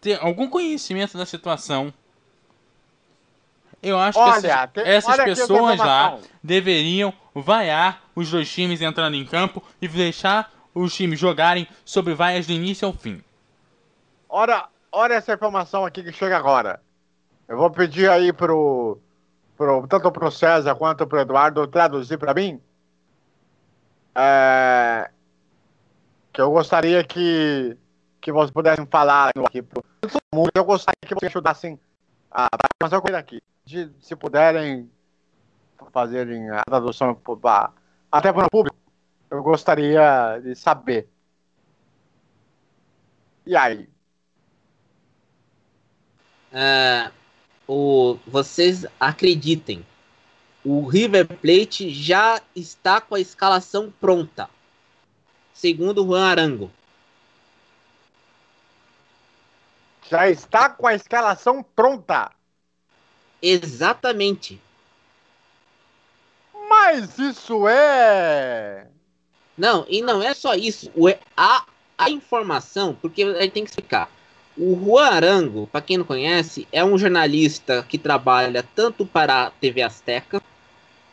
[0.00, 1.92] ter algum conhecimento da situação.
[3.82, 9.24] Eu acho Olha, que essas, essas pessoas lá deveriam vaiar os dois times entrando em
[9.24, 13.22] campo e deixar os times jogarem sobre vaias do início ao fim.
[14.28, 16.80] Olha, olha essa informação aqui que chega agora.
[17.48, 18.98] Eu vou pedir aí pro,
[19.56, 22.60] pro tanto pro César quanto pro Eduardo traduzir para mim.
[24.14, 25.10] É,
[26.32, 27.76] que eu gostaria que,
[28.20, 30.50] que vocês pudessem falar aqui pro todo mundo.
[30.54, 31.78] Eu gostaria que vocês ajudassem
[32.30, 32.46] a
[32.80, 33.42] fazer uma coisa aqui.
[33.64, 34.90] De, se puderem
[35.92, 37.18] fazerem a tradução
[38.10, 38.76] até para o público,
[39.30, 41.08] eu gostaria de saber.
[43.46, 43.88] E aí?
[46.52, 47.10] Ah,
[47.66, 49.84] o, vocês acreditem,
[50.64, 54.50] o River Plate já está com a escalação pronta,
[55.54, 56.70] segundo Juan Arango.
[60.10, 62.30] Já está com a escalação pronta.
[63.42, 64.60] Exatamente.
[66.70, 68.86] Mas isso é.
[69.58, 70.90] Não, e não é só isso.
[70.94, 71.64] O, a,
[71.98, 74.08] a informação, porque a gente tem que explicar.
[74.56, 79.50] O Juan Arango, para quem não conhece, é um jornalista que trabalha tanto para a
[79.50, 80.42] TV Azteca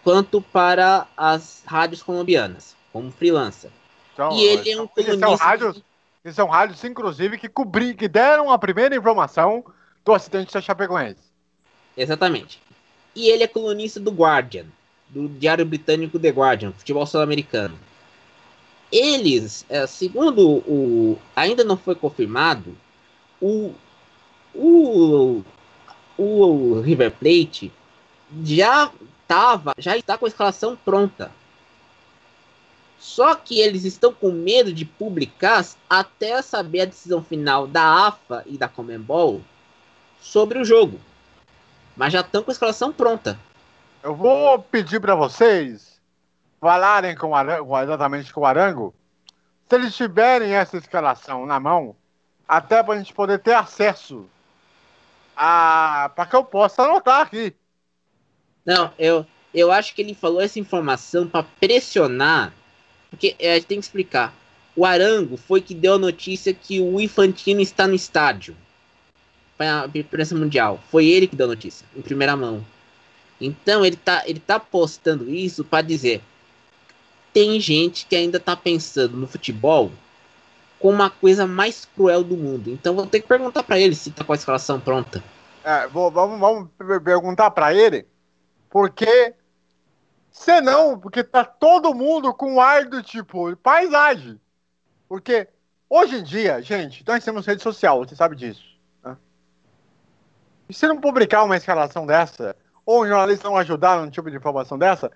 [0.04, 3.72] quanto para as rádios colombianas, como freelancer.
[4.14, 5.84] Então, e ele é um são colunista rádios,
[6.24, 9.64] eles são rádios, inclusive, que cobri, que deram a primeira informação
[10.04, 11.29] do acidente da Chapecoense.
[12.00, 12.62] Exatamente.
[13.14, 14.66] E ele é colunista do Guardian,
[15.10, 17.78] do diário britânico The Guardian, futebol sul-americano.
[18.90, 21.20] Eles, é, segundo o.
[21.36, 22.76] Ainda não foi confirmado,
[23.42, 23.74] o.
[24.56, 25.44] O.
[26.18, 27.72] O River Plate
[28.44, 28.92] já
[29.28, 31.32] tava, já está com a escalação pronta.
[32.98, 38.44] Só que eles estão com medo de publicar até saber a decisão final da AFA
[38.46, 39.42] e da Comembol
[40.22, 41.00] sobre o jogo.
[42.00, 43.38] Mas já estão com a escalação pronta.
[44.02, 46.00] Eu vou pedir para vocês
[46.58, 48.96] falarem com o Arango, exatamente com o Arango,
[49.68, 51.94] se eles tiverem essa escalação na mão,
[52.48, 54.26] até para a gente poder ter acesso
[55.36, 56.10] a.
[56.16, 57.54] para que eu possa anotar aqui.
[58.66, 62.54] Não, eu, eu acho que ele falou essa informação para pressionar.
[63.10, 64.34] Porque é, a gente tem que explicar.
[64.74, 68.56] O Arango foi que deu a notícia que o Infantino está no estádio.
[69.60, 70.80] Para a imprensa mundial.
[70.90, 72.66] Foi ele que deu a notícia, em primeira mão.
[73.42, 76.22] Então ele tá, ele tá postando isso para dizer:
[77.34, 79.92] tem gente que ainda tá pensando no futebol
[80.80, 82.70] como a coisa mais cruel do mundo.
[82.70, 85.22] Então vou ter que perguntar para ele se tá com a escalação pronta.
[85.62, 88.08] É, vou- vamos, vamos per- perguntar para ele,
[88.70, 89.34] porque.
[90.32, 94.40] Se não, porque tá todo mundo com ar do tipo paisagem.
[95.10, 95.50] Porque
[95.90, 98.69] hoje em dia, gente, nós temos rede social, você sabe disso.
[100.70, 102.56] E se não publicar uma escalação dessa,
[102.86, 105.12] ou um jornalista não ajudar num tipo de informação dessa,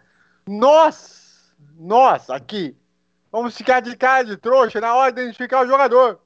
[0.47, 2.75] nós, nós aqui,
[3.31, 6.19] vamos ficar de cara de trouxa na hora de identificar o jogador.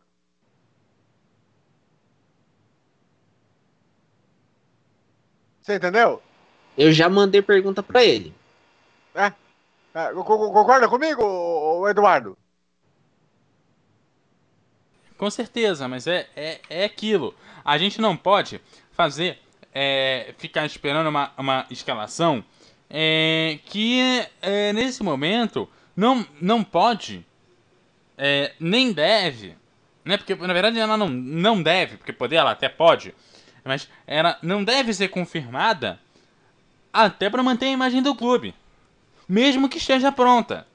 [5.61, 6.21] Você entendeu?
[6.77, 8.33] Eu já mandei pergunta para ele.
[9.13, 9.25] É?
[9.93, 12.37] é co- co- concorda comigo, Eduardo?
[15.17, 17.33] Com certeza, mas é, é, é aquilo.
[17.65, 18.61] A gente não pode
[18.97, 19.39] fazer,
[19.73, 22.43] é, ficar esperando uma, uma escalação
[22.89, 27.23] é, que é, nesse momento não, não pode,
[28.17, 29.55] é, nem deve,
[30.03, 30.17] né?
[30.17, 33.13] Porque na verdade ela não, não deve, porque poder ela até pode,
[33.63, 35.99] mas ela não deve ser confirmada
[36.91, 38.55] até para manter a imagem do clube,
[39.29, 40.65] mesmo que esteja pronta.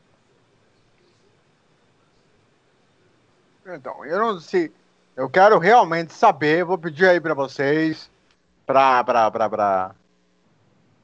[3.67, 4.73] Então, eu não sei.
[5.17, 8.11] Eu quero realmente saber, vou pedir aí pra vocês,
[8.73, 9.91] pra, pra, pra, pra...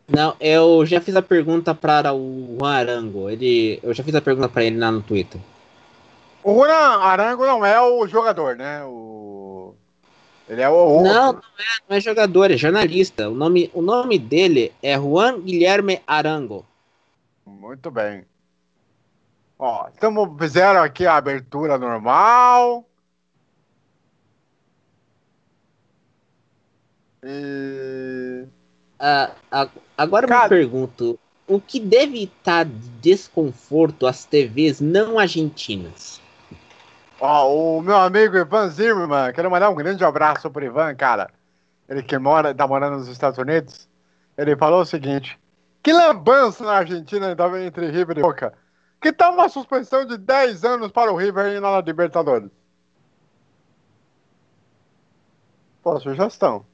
[0.08, 3.28] Não, eu já fiz a pergunta para o Juan Arango.
[3.28, 5.38] Ele, eu já fiz a pergunta para ele lá no Twitter.
[6.42, 8.82] O Runa Arango não é o jogador, né?
[8.84, 9.74] O...
[10.48, 11.12] Ele é o outro.
[11.12, 13.28] Não, não é, não é jogador, é jornalista.
[13.28, 16.64] O nome, o nome dele é Juan Guilherme Arango.
[17.44, 18.24] Muito bem.
[19.58, 22.87] Ó, estamos fizeram aqui a abertura normal.
[27.30, 28.46] E
[28.98, 29.68] Ah, ah,
[29.98, 36.20] agora eu Cara- me pergunto: o que deve estar de desconforto às TVs não argentinas?
[37.20, 41.30] Ó, o meu amigo Ivan Zimmerman, quero mandar um grande abraço pro Ivan, cara.
[41.88, 43.86] Ele que mora, tá morando nos Estados Unidos.
[44.36, 45.38] Ele falou o seguinte:
[45.82, 48.54] que lambança na Argentina entre River e Boca.
[49.00, 52.50] Que tal uma suspensão de 10 anos para o River ir na Libertadores?
[55.82, 56.64] Pô, sugestão.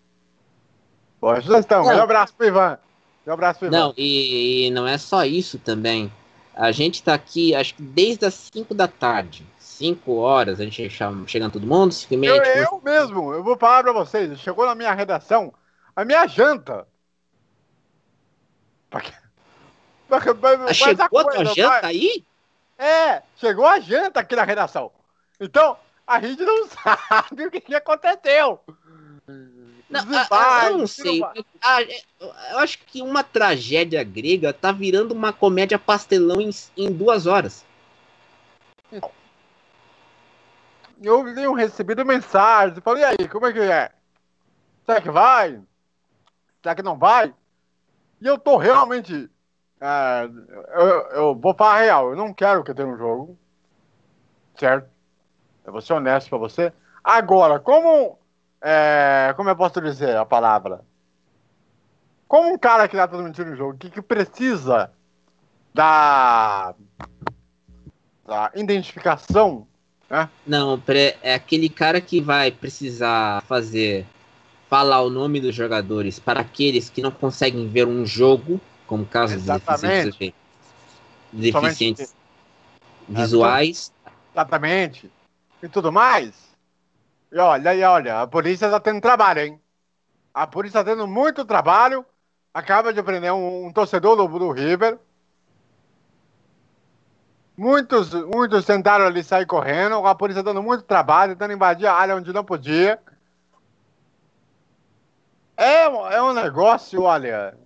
[1.25, 1.79] Boa sugestão.
[1.79, 1.87] Não.
[1.87, 2.79] Grande abraço pro Ivan.
[3.25, 3.79] Grande abraço pro Ivan.
[3.79, 6.13] Não, e, e não é só isso também.
[6.55, 9.47] A gente tá aqui, acho que desde as 5 da tarde.
[9.59, 12.31] 5 horas, a gente chama, chegando todo mundo, 5 e meia.
[12.37, 14.39] Eu, eu mesmo, eu vou falar pra vocês.
[14.39, 15.53] Chegou na minha redação
[15.97, 16.87] a minha janta.
[18.91, 19.13] Quê?
[20.11, 22.25] Mas- Ah, mas chegou a tua janta aí?
[22.79, 24.91] É, chegou a janta aqui na redação.
[25.41, 25.77] Então,
[26.07, 28.61] a gente não sabe o que, que aconteceu.
[29.95, 31.21] Não, detalhes, eu não sei.
[31.21, 32.03] vai- Ah, é,
[32.53, 37.65] eu acho que uma tragédia grega tá virando uma comédia pastelão em, em duas horas.
[41.03, 43.91] Eu tenho recebido mensagens, falei, e aí, como é que é?
[44.87, 45.61] Será que vai?
[46.63, 47.35] Será que não vai?
[48.21, 49.29] E eu tô realmente.
[49.81, 50.29] é,
[50.75, 53.37] eu, eu vou falar a real, eu não quero que tenha um jogo.
[54.57, 54.89] Certo?
[55.65, 56.73] Eu vou ser honesto pra você.
[57.03, 58.19] Agora, como.
[58.65, 60.81] É, como eu posso dizer a palavra?
[62.27, 64.91] Como um cara que tá transmitindo um jogo que, que precisa
[65.73, 66.75] da.
[68.27, 69.67] da identificação
[70.09, 70.29] né?
[70.47, 70.81] Não,
[71.23, 74.07] é aquele cara que vai precisar fazer
[74.69, 79.39] falar o nome dos jogadores para aqueles que não conseguem ver um jogo, como caso
[79.39, 80.33] de deficientes,
[81.33, 83.93] deficientes Somente- visuais.
[84.33, 85.11] Exatamente.
[85.63, 86.44] E tudo mais.
[87.35, 89.61] E olha, e olha, a polícia tá tendo trabalho, hein?
[90.33, 92.07] A polícia tá tendo muito trabalho.
[92.55, 94.97] Acaba de prender um, um torcedor do, do River.
[97.57, 100.07] Muitos, muitos tentaram ali sair correndo.
[100.07, 103.01] A polícia dando muito trabalho, tentando invadir a área onde não podia.
[105.57, 107.59] É, é um negócio, olha.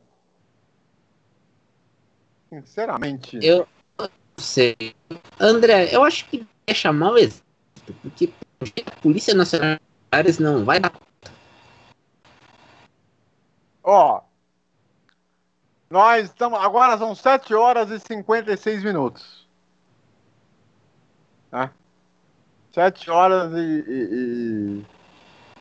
[2.48, 3.38] Sinceramente.
[3.42, 3.68] Eu
[3.98, 4.08] não
[4.38, 4.74] sei.
[5.38, 7.44] André, eu acho que é chamar o exército,
[8.00, 9.78] porque a Polícia Nacional
[10.40, 10.92] não vai dar.
[13.82, 14.22] Ó.
[15.90, 16.60] Nós estamos.
[16.62, 19.46] Agora são 7 horas e 56 minutos.
[21.50, 21.70] Tá?
[22.74, 23.56] 7 horas e.
[23.56, 24.98] e- e-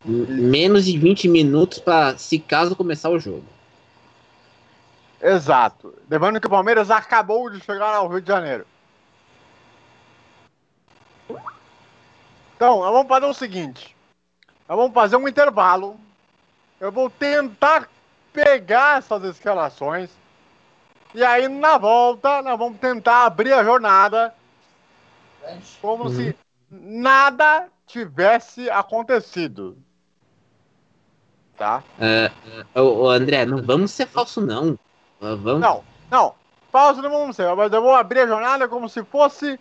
[0.05, 3.43] Menos de 20 minutos para se caso começar o jogo.
[5.21, 5.93] Exato.
[6.09, 8.65] Lembrando que o Palmeiras acabou de chegar ao Rio de Janeiro.
[12.57, 13.95] Então, vamos fazer o seguinte.
[14.67, 15.95] Vamos fazer um intervalo.
[16.79, 17.87] Eu vou tentar
[18.33, 20.09] pegar essas escalações.
[21.13, 24.33] E aí, na volta, nós vamos tentar abrir a jornada.
[25.79, 26.35] Como se
[26.69, 29.77] nada tivesse acontecido.
[31.55, 31.83] Tá?
[31.99, 32.31] É,
[32.75, 34.77] ô, ô, André, não vamos ser falso, não.
[35.21, 35.61] Ah, Vamos...
[35.61, 36.35] Não, não.
[36.71, 39.59] Falso não vamos ser, mas eu vou abrir a jornada como se fosse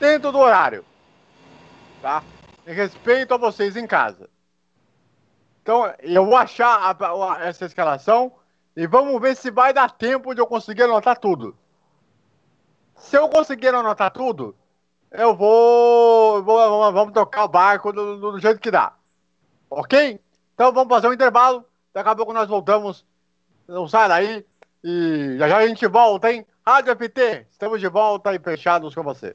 [0.00, 0.84] dentro do horário.
[2.00, 2.22] Tá?
[2.66, 4.28] Respeito a vocês em casa.
[5.62, 8.32] Então, eu vou achar a- a- essa escalação
[8.76, 11.56] e vamos ver se vai dar tempo de eu conseguir anotar tudo.
[12.96, 14.56] Se eu conseguir anotar tudo,
[15.10, 16.42] eu vou.
[16.42, 18.92] vou- vamos, tocar o barco do, do jeito que dá.
[19.70, 20.20] Ok?
[20.54, 21.64] Então vamos fazer um intervalo.
[21.92, 23.06] Daqui a pouco nós voltamos.
[23.66, 24.46] Não sai daí.
[24.82, 26.46] E já já a gente volta, hein?
[26.66, 29.34] Rádio FT, estamos de volta e fechados com você.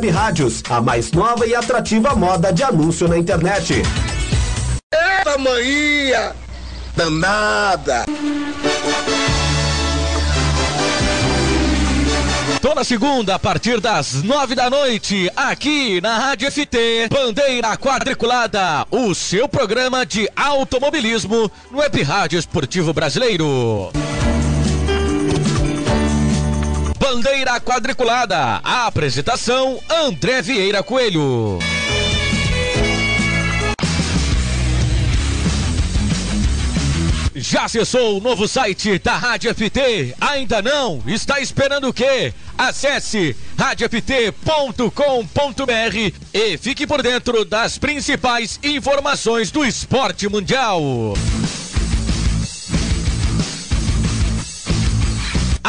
[0.09, 3.81] Rádios, a mais nova e atrativa moda de anúncio na internet.
[4.93, 6.33] Eita manhã!
[6.95, 8.05] Danada!
[12.61, 19.15] Toda segunda, a partir das nove da noite, aqui na Rádio FT, Bandeira Quadriculada, o
[19.15, 23.91] seu programa de automobilismo no Web Rádio Esportivo Brasileiro.
[27.13, 31.59] Bandeira Quadriculada, a apresentação André Vieira Coelho.
[37.35, 40.15] Já acessou o novo site da Rádio FT?
[40.21, 41.03] Ainda não?
[41.05, 42.33] Está esperando o quê?
[42.57, 44.31] Acesse radioft.com.br
[46.33, 50.81] e fique por dentro das principais informações do esporte mundial.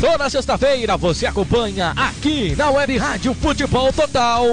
[0.00, 4.44] Toda sexta-feira você acompanha aqui na Web Rádio Futebol Total.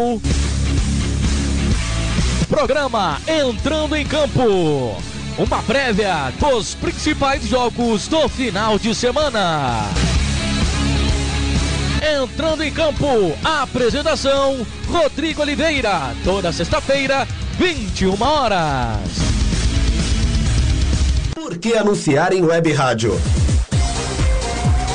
[2.47, 5.01] Programa Entrando em Campo.
[5.41, 9.89] Uma prévia dos principais jogos do final de semana.
[12.21, 16.13] Entrando em campo, a apresentação Rodrigo Oliveira.
[16.23, 17.27] Toda sexta-feira,
[17.57, 18.99] 21 horas.
[21.33, 23.19] Por que anunciar em web rádio?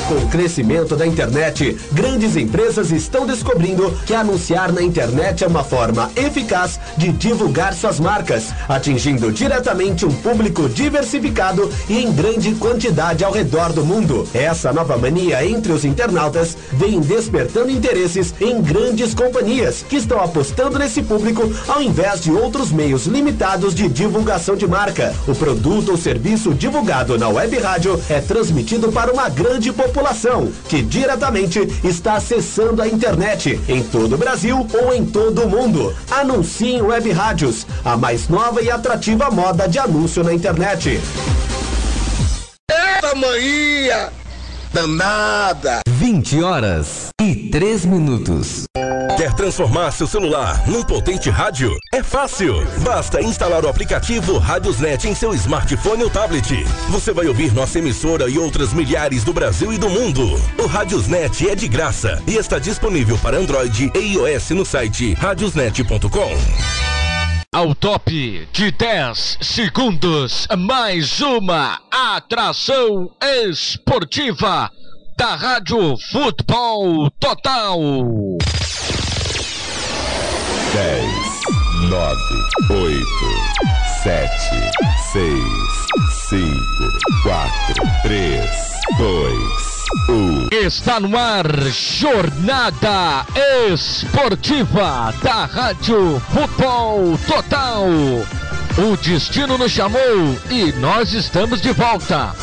[0.07, 5.65] Com o crescimento da internet, grandes empresas estão descobrindo que anunciar na internet é uma
[5.65, 13.25] forma eficaz de divulgar suas marcas, atingindo diretamente um público diversificado e em grande quantidade
[13.25, 14.25] ao redor do mundo.
[14.33, 20.79] Essa nova mania entre os internautas vem despertando interesses em grandes companhias que estão apostando
[20.79, 25.13] nesse público ao invés de outros meios limitados de divulgação de marca.
[25.27, 29.96] O produto ou serviço divulgado na web rádio é transmitido para uma grande população
[30.69, 35.95] que diretamente está acessando a internet em todo o Brasil ou em todo o mundo.
[36.11, 40.99] Anuncie em web rádios, a mais nova e atrativa moda de anúncio na internet.
[42.69, 44.09] Eita manhã!
[44.73, 45.86] Danada!
[46.09, 48.63] 20 horas e 3 minutos.
[49.17, 51.69] Quer transformar seu celular num potente rádio?
[51.93, 52.65] É fácil.
[52.81, 56.63] Basta instalar o aplicativo Radiosnet em seu smartphone ou tablet.
[56.87, 60.23] Você vai ouvir nossa emissora e outras milhares do Brasil e do mundo.
[60.57, 66.37] O Radiosnet é de graça e está disponível para Android e iOS no site radiosnet.com.
[67.53, 73.11] Ao top de 10 segundos, mais uma atração
[73.43, 74.71] esportiva
[75.17, 77.79] da Rádio Futebol Total.
[80.73, 81.05] 10,
[81.89, 82.15] 9,
[82.69, 83.01] 8,
[84.03, 84.29] 7,
[85.11, 85.33] 6,
[86.29, 86.45] 5,
[87.23, 87.51] 4,
[88.03, 88.45] 3,
[88.99, 89.33] 2,
[90.09, 90.49] 1.
[90.51, 93.25] Está no ar Jornada
[93.73, 97.87] Esportiva da Rádio Futebol Total.
[98.77, 102.35] O destino nos chamou e nós estamos de volta.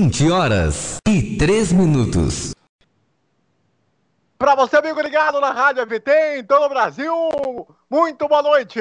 [0.00, 2.54] Vinte horas e três minutos.
[4.38, 7.12] Para você, amigo ligado na Rádio FT em todo o Brasil,
[7.90, 8.80] muito boa noite.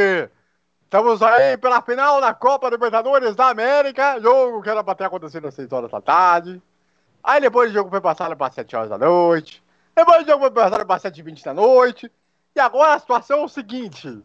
[0.82, 5.50] Estamos aí pela final da Copa Libertadores da América, jogo que era para ter acontecido
[5.50, 6.62] às 6 horas da tarde.
[7.22, 9.62] Aí depois o jogo foi passado para 7 horas da noite.
[9.94, 12.10] Depois o jogo foi passado para 7 h 20 da noite.
[12.56, 14.24] E agora a situação é o seguinte.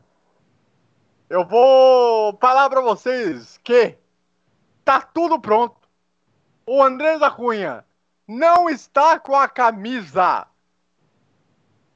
[1.29, 3.97] Eu vou falar para vocês que
[4.85, 5.84] tá tudo pronto.
[6.67, 7.85] O Andrés Acunha
[8.27, 10.47] não está com a camisa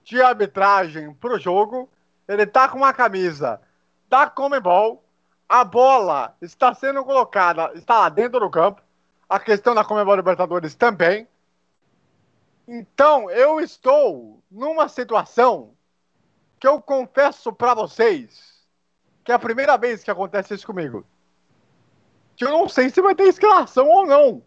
[0.05, 1.89] de arbitragem pro jogo.
[2.27, 3.61] Ele tá com uma camisa
[4.09, 5.03] da Comebol.
[5.49, 8.83] A bola está sendo colocada, está lá dentro do campo.
[9.29, 11.27] A questão da Comebol Libertadores também.
[12.67, 15.75] Então, eu estou numa situação
[16.61, 18.59] que eu confesso para vocês
[19.29, 21.05] que é a primeira vez que acontece isso comigo.
[22.35, 24.43] Que eu não sei se vai ter escalação ou não,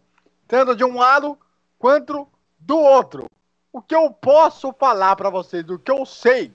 [0.52, 1.38] tanto de um lado
[1.78, 3.24] quanto do outro.
[3.72, 6.52] O que eu posso falar para vocês, o que eu sei,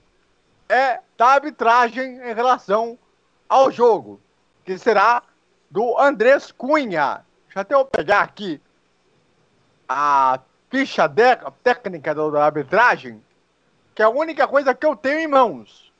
[0.69, 2.95] é da arbitragem em relação
[3.49, 4.21] ao jogo,
[4.63, 5.23] que será
[5.71, 7.25] do Andrés Cunha.
[7.47, 8.61] Deixa até eu pegar aqui
[9.89, 11.11] a ficha
[11.63, 13.19] técnica da arbitragem,
[13.95, 15.91] que é a única coisa que eu tenho em mãos.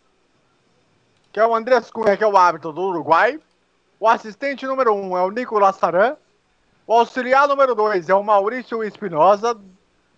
[1.32, 3.40] Que é o Andrés Cunha, que é o árbitro do Uruguai.
[4.00, 6.16] O assistente número um é o Nicolas Saran.
[6.88, 9.60] O auxiliar número dois é o Maurício Espinosa,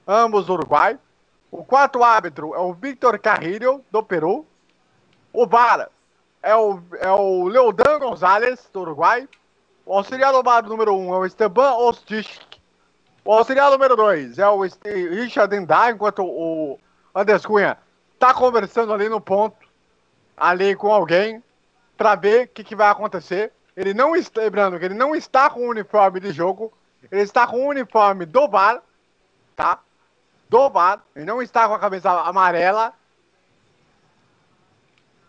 [0.07, 0.99] ambos Uruguai.
[1.49, 4.45] O quarto árbitro é o Victor Carrillo, do Peru.
[5.33, 5.89] O VAR
[6.43, 9.27] é o, é o Leodan Gonzalez, do Uruguai.
[9.83, 12.39] O auxiliar do VAR número um é o Esteban Ostich.
[13.25, 16.79] O auxiliar número 2 é o Richard Endar, enquanto o
[17.15, 17.79] Andrés Cunha
[18.19, 19.57] tá conversando ali no ponto,
[20.37, 21.43] ali com alguém,
[21.97, 23.51] para ver o que, que vai acontecer.
[23.79, 26.73] Ele não está, lembrando que ele não está com o uniforme de jogo,
[27.09, 28.83] ele está com o uniforme do VAR,
[29.55, 29.79] tá?
[30.49, 32.93] Do VAR, ele não está com a cabeça amarela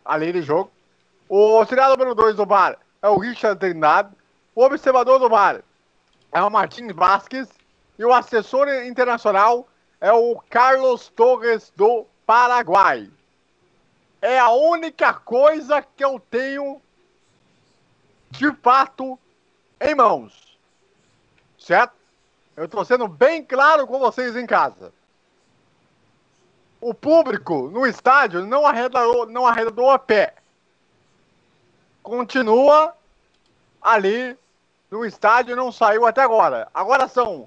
[0.04, 0.68] ali de jogo.
[1.28, 4.10] O auxiliar número 2 do VAR é o Richard Trindade.
[4.52, 5.62] O observador do VAR
[6.32, 7.48] é o Martins Vasquez.
[7.96, 9.68] E o assessor internacional
[10.00, 13.08] é o Carlos Torres do Paraguai.
[14.20, 16.82] É a única coisa que eu tenho
[18.40, 19.18] de fato
[19.78, 20.58] em mãos.
[21.58, 21.92] Certo?
[22.56, 24.94] Eu estou sendo bem claro com vocês em casa.
[26.80, 30.34] O público no estádio não arredou, não arredou a pé.
[32.02, 32.94] Continua
[33.82, 34.38] ali
[34.90, 36.66] no estádio não saiu até agora.
[36.72, 37.46] Agora são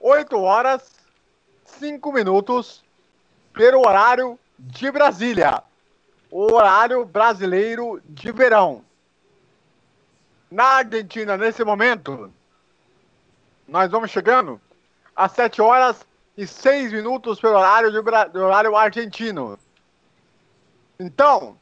[0.00, 0.90] 8 horas,
[1.64, 2.82] 5 minutos,
[3.52, 5.62] pelo horário de Brasília.
[6.30, 8.84] O horário brasileiro de verão.
[10.50, 12.32] Na Argentina, nesse momento,
[13.66, 14.60] nós vamos chegando
[15.14, 19.58] às 7 horas e 6 minutos pelo horário, de, do horário argentino.
[20.98, 21.58] Então,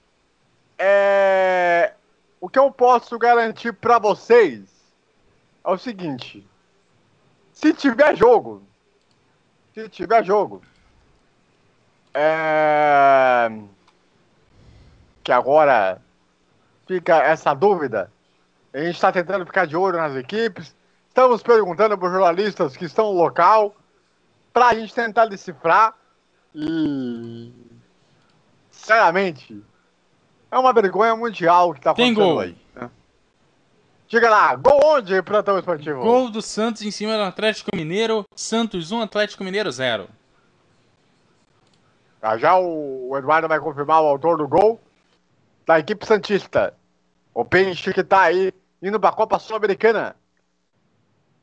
[0.79, 1.95] é,
[2.41, 4.63] o que eu posso garantir para vocês
[5.65, 6.47] é o seguinte:
[7.53, 8.63] se tiver jogo,
[9.73, 10.63] se tiver jogo,
[12.13, 13.51] é...
[15.23, 16.03] que agora
[16.87, 18.13] fica essa dúvida,
[18.75, 20.75] a gente está tentando ficar de olho nas equipes,
[21.09, 23.75] estamos perguntando para os jornalistas que estão no local,
[24.53, 25.95] para a gente tentar decifrar
[26.53, 27.53] e,
[28.71, 29.63] sinceramente,
[30.51, 32.41] é uma vergonha mundial que está Tem acontecendo gol.
[32.41, 32.57] aí.
[32.75, 32.91] né?
[34.09, 36.01] Diga lá, gol onde, plantão esportivo?
[36.01, 38.25] Gol do Santos em cima do Atlético Mineiro.
[38.35, 40.09] Santos 1, Atlético Mineiro 0.
[42.21, 44.81] Já já o, Eduardo vai confirmar o autor do gol
[45.67, 46.75] da equipe Santista.
[47.33, 48.53] O Peixe que tá aí
[48.85, 50.15] indo pra Copa Sul-Americana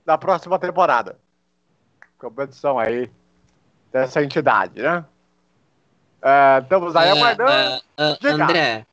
[0.05, 1.17] da próxima temporada.
[2.17, 3.09] Competição aí
[3.91, 5.03] dessa entidade, né?
[6.21, 7.83] É, estamos aí aguardando.
[7.97, 8.43] é, Diga.
[8.43, 8.85] André,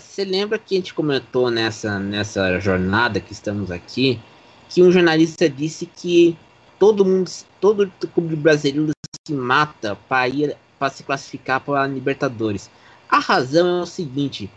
[0.00, 4.20] você lembra que a gente comentou nessa, nessa jornada que estamos aqui
[4.68, 6.36] que um jornalista disse que
[6.78, 7.30] todo mundo,
[7.60, 8.92] todo clube brasileiro
[9.26, 12.70] se mata para ir para se classificar para a Libertadores.
[13.08, 14.50] A razão é o seguinte: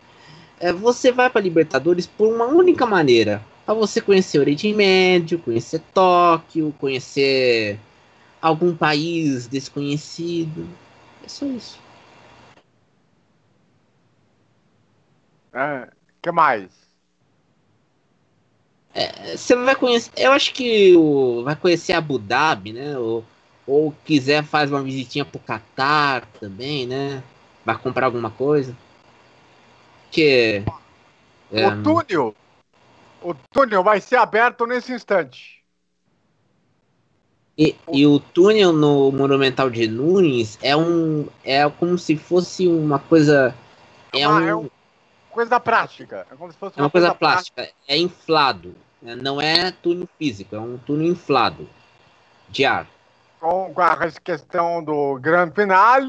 [0.62, 5.40] é, você vai para Libertadores por uma única maneira, para você conhecer o Oriente Médio,
[5.40, 7.80] conhecer Tóquio, conhecer
[8.42, 10.68] algum país desconhecido.
[11.24, 11.80] É só isso.
[15.54, 15.92] É,
[16.22, 16.72] que mais?
[18.94, 20.12] É, Você vai conhecer.
[20.18, 22.98] Eu acho que o, vai conhecer Abu Dhabi, né?
[22.98, 23.26] Ou,
[23.66, 27.24] ou quiser faz uma visitinha pro Catar também, né?
[27.66, 28.76] Vai comprar alguma coisa.
[30.12, 30.64] Que.
[31.52, 32.36] é, O túnel.
[33.22, 35.62] O túnel vai ser aberto nesse instante.
[37.58, 41.28] e, e o túnel no Monumental de Nunes é um.
[41.44, 43.54] É como se fosse uma coisa.
[44.14, 44.70] É, uma- um, é um-
[45.30, 46.28] Coisa prática.
[46.30, 47.70] É como se fosse é uma coisa plástica.
[47.88, 48.76] É inflado.
[49.02, 49.16] né?
[49.16, 51.70] Não é túnel físico, é um túnel inflado.
[52.50, 52.86] De ar.
[53.40, 56.02] com, com a questão do grande final,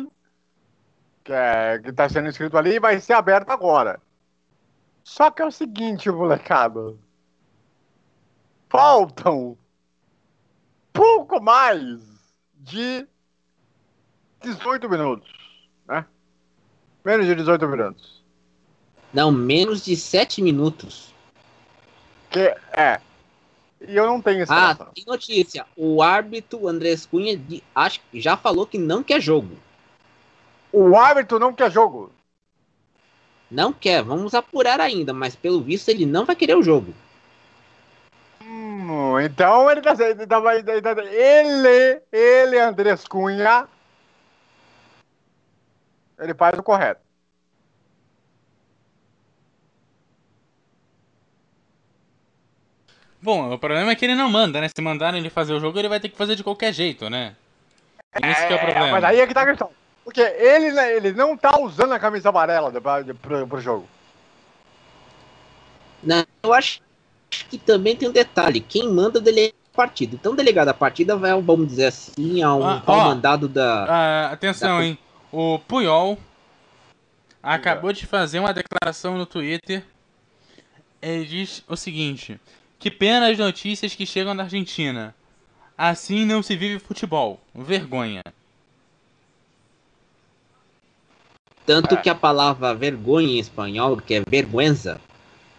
[1.25, 4.01] que é, está sendo escrito ali, vai ser aberto agora.
[5.05, 6.94] Só que é o seguinte, molecada.
[8.68, 9.57] faltam
[10.92, 12.01] pouco mais
[12.55, 13.07] de
[14.42, 15.31] 18 minutos,
[15.86, 16.07] né?
[17.05, 18.23] Menos de 18 minutos.
[19.12, 21.12] Não, menos de 7 minutos.
[22.31, 23.01] Que é.
[23.81, 24.92] E eu não tenho Ah, informação.
[24.94, 25.67] tem notícia.
[25.76, 29.57] O árbitro Andrés Cunha de- acho, já falou que não quer jogo.
[30.73, 32.10] O árbitro não quer jogo.
[33.51, 36.94] Não quer, vamos apurar ainda, mas pelo visto ele não vai querer o jogo.
[38.42, 43.68] Hum, então ele tá ele, tá- ele, tá- ele, ele, Andrés Cunha,
[46.18, 47.02] ele faz o correto.
[53.20, 54.68] Bom, o problema é que ele não manda, né?
[54.68, 57.36] Se mandarem ele fazer o jogo, ele vai ter que fazer de qualquer jeito, né?
[58.20, 58.91] Esse que é o problema.
[58.91, 59.70] Mas aí é que tá a questão.
[60.05, 63.87] Porque ele, né, ele não tá usando a camisa amarela do, pro, pro jogo.
[66.03, 66.81] Não, eu acho
[67.49, 68.61] que também tem um detalhe.
[68.61, 70.15] Quem manda o delegado da partida.
[70.17, 73.05] Então o delegado da partida vai, vamos dizer assim, ao, Ah, ao ó.
[73.05, 73.85] mandado da...
[73.89, 74.99] Ah, atenção, Da- hein?
[75.31, 76.19] O Puyol
[77.43, 79.83] acabou de fazer uma declaração no Twitter.
[81.01, 82.39] Ele diz o seguinte:
[82.79, 85.15] Que pena as notícias que chegam da Argentina.
[85.77, 87.41] Assim não se vive futebol.
[87.55, 88.23] Vergonha.
[91.65, 95.01] Tanto que a palavra vergonha em espanhol, que é vergüenza,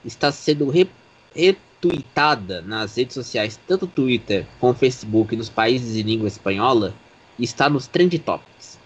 [0.04, 0.90] está sendo re-
[1.34, 6.94] retweetada nas redes sociais, tanto Twitter como Facebook nos países de língua espanhola,
[7.40, 8.78] e está nos trend topics.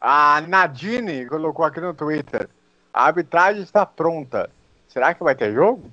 [0.00, 2.48] A Nadine colocou aqui no Twitter.
[2.92, 4.48] A arbitragem está pronta.
[4.86, 5.90] Será que vai ter jogo?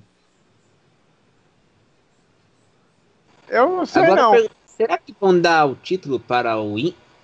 [3.48, 4.48] Eu não sei Agora, não.
[4.66, 6.76] será que vão dar o título para o,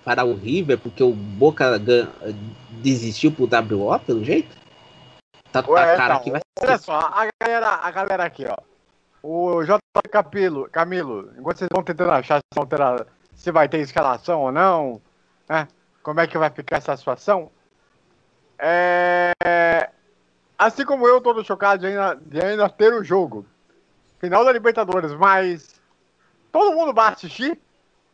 [0.09, 1.79] In- para o River, porque o Boca
[2.81, 4.55] desistiu pro WO, pelo jeito?
[5.51, 8.57] Tá, tá Ué, cara então, que vai Olha só, a galera, a galera aqui, ó.
[9.21, 9.79] O J.
[10.11, 13.05] Capilo, Camilo, enquanto vocês vão tentando achar se, vão ter a-
[13.35, 15.01] se vai ter escalação ou não,
[15.47, 15.67] né?
[16.01, 17.51] Como é que vai ficar essa situação?
[18.57, 19.31] É...
[20.57, 23.45] Assim como eu, todo chocado de ainda, de ainda ter o jogo.
[24.19, 25.79] Final da Libertadores, mas
[26.51, 27.57] todo mundo vai assistir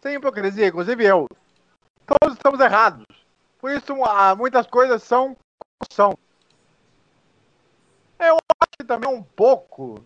[0.01, 1.27] sem hipocrisia, inclusive eu.
[2.45, 3.07] Estamos errados.
[3.59, 3.95] Por isso,
[4.38, 5.35] muitas coisas são
[5.91, 6.15] são.
[8.19, 9.99] Eu acho que também um pouco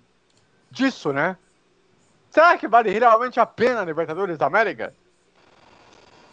[0.71, 1.35] disso, né?
[2.31, 4.93] Será que vale realmente a pena a Libertadores da América?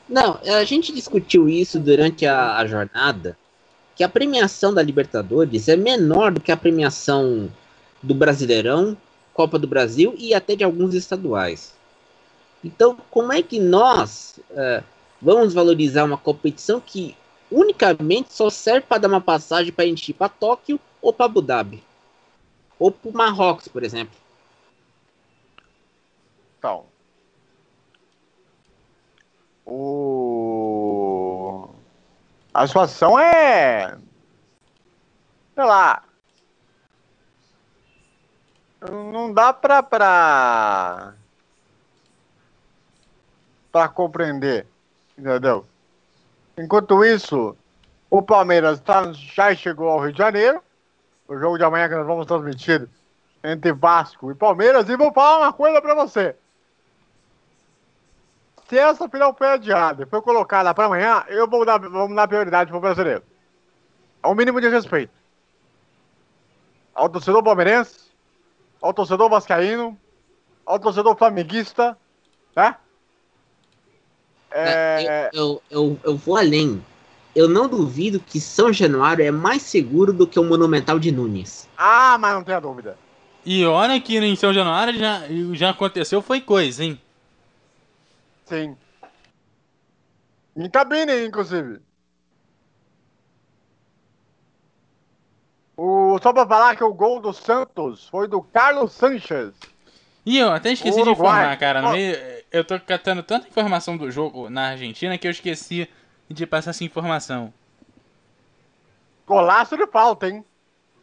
[0.09, 3.36] Não, a gente discutiu isso durante a, a jornada,
[3.97, 7.51] que a premiação da Libertadores é menor do que a premiação
[8.01, 8.97] do Brasileirão,
[9.35, 11.75] Copa do Brasil e até de alguns estaduais.
[12.62, 14.85] Então, como é que nós eh,
[15.20, 17.17] vamos valorizar uma competição que
[17.51, 21.27] unicamente só serve para dar uma passagem para a gente ir para Tóquio ou para
[21.27, 21.83] Abu Dhabi?
[22.78, 24.15] Ou para Marrocos, por exemplo?
[26.59, 26.85] Então.
[29.65, 31.69] O...
[32.53, 33.97] A situação é.
[35.55, 36.03] Sei lá.
[38.81, 39.83] Não dá pra.
[39.83, 41.15] pra...
[43.73, 44.67] pra compreender.
[45.19, 45.65] Entendeu?
[46.59, 47.57] Enquanto isso,
[48.11, 50.62] o Palmeiras tá, já chegou ao Rio de Janeiro.
[51.28, 52.89] O jogo de amanhã que nós vamos transmitir
[53.43, 54.89] entre Vasco e Palmeiras.
[54.89, 56.36] E vou falar uma coisa pra você.
[58.69, 62.27] Se essa final foi adiada e foi colocada para amanhã, eu vou dar, vamos dar
[62.27, 63.23] prioridade pro brasileiro.
[64.23, 65.12] Ao mínimo de respeito.
[66.95, 68.11] Ao torcedor palmeirense,
[68.81, 69.99] ao torcedor vascaíno,
[70.65, 71.97] ao torcedor flamenguista,
[72.57, 72.77] né?
[74.57, 76.83] É, Eu, eu, eu vou além.
[77.35, 81.68] Eu não duvido que São Januário é mais seguro do que o Monumental de Nunes.
[81.76, 82.97] Ah, mas não tenha dúvida.
[83.44, 87.01] E olha que em São Januário já, já aconteceu, foi coisa, hein?
[88.47, 88.76] Sim.
[90.57, 91.81] Em cabine, inclusive.
[95.76, 99.52] O, só pra falar que o gol do Santos foi do Carlos Sanches.
[100.25, 101.83] E eu até esqueci de informar, cara.
[101.83, 102.17] No meio,
[102.50, 105.89] eu tô catando tanta informação do jogo na Argentina que eu esqueci
[106.28, 107.52] de passar essa informação.
[109.26, 110.44] Golaço de falta, hein?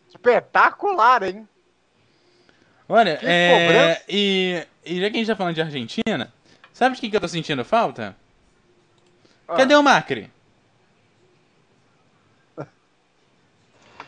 [0.09, 1.47] Espetacular, hein?
[2.87, 4.03] Olha, Que é.
[4.07, 6.31] E, e já que a gente tá falando de Argentina,
[6.71, 8.15] sabe de que, que eu tô sentindo falta?
[9.47, 9.55] Ah.
[9.55, 10.31] Cadê o Macri?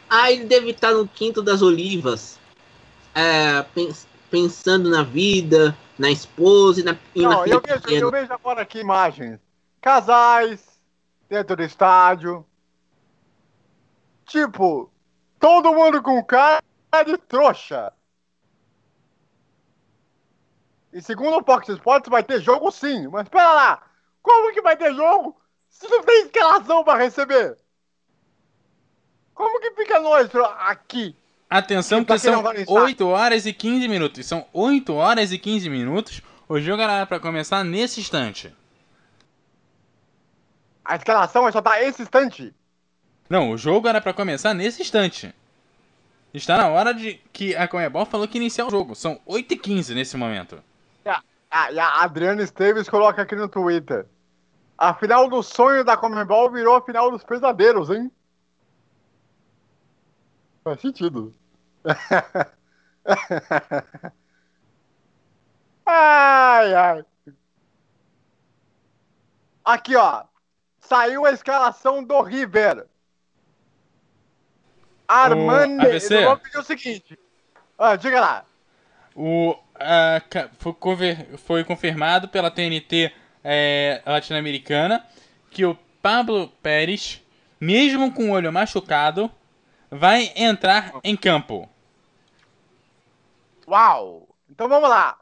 [0.09, 2.39] Ah, ele deve estar no Quinto das Olivas.
[3.13, 7.81] É, pens- pensando na vida, na esposa e na, e na Não, filha eu vejo,
[7.81, 8.01] pequena.
[8.01, 9.39] eu vejo agora aqui imagens.
[9.81, 10.79] Casais,
[11.29, 12.45] dentro do estádio.
[14.25, 14.91] Tipo,
[15.39, 16.61] todo mundo com cara
[17.05, 17.93] de trouxa.
[20.91, 23.07] E segundo o Fox Sports, vai ter jogo sim.
[23.07, 23.83] Mas espera lá.
[24.21, 25.39] Como que vai ter jogo
[25.69, 27.57] se não tem escalação para receber?
[29.33, 30.29] Como que fica nós
[30.59, 31.15] aqui?
[31.49, 32.83] Atenção, Pra que quem não são vai no estádio.
[32.83, 34.25] 8 horas e 15 minutos.
[34.25, 36.21] São 8 horas e 15 minutos.
[36.47, 38.53] O jogo era pra começar nesse instante.
[40.83, 42.53] A escalação é só tá esse instante.
[43.29, 45.33] Não, o jogo era pra começar nesse instante.
[46.33, 48.93] Está na hora de que a Comebol falou que iniciar o jogo.
[48.93, 50.61] São 8 e 15 nesse momento.
[51.05, 51.09] E
[51.79, 54.05] a Adriana Esteves coloca aqui no Twitter.
[54.77, 58.11] A final do sonho da Comembol virou a final dos pesadelos, hein?
[60.65, 61.33] Faz sentido.
[65.85, 67.05] ai, ai.
[69.63, 70.23] Aqui, ó.
[70.79, 72.87] Saiu a escalação do River.
[75.07, 75.85] Armani.
[75.85, 77.19] Eu vou pedir o seguinte.
[77.77, 78.43] Ah, diga lá.
[79.15, 80.19] O, a
[81.37, 83.13] foi confirmado pela TNT
[83.43, 85.05] é, latino-americana
[85.51, 87.21] que o Pablo Pérez,
[87.61, 89.29] mesmo com o olho machucado,
[89.89, 91.69] vai entrar em campo.
[93.67, 94.27] Uau!
[94.49, 95.17] Então vamos lá.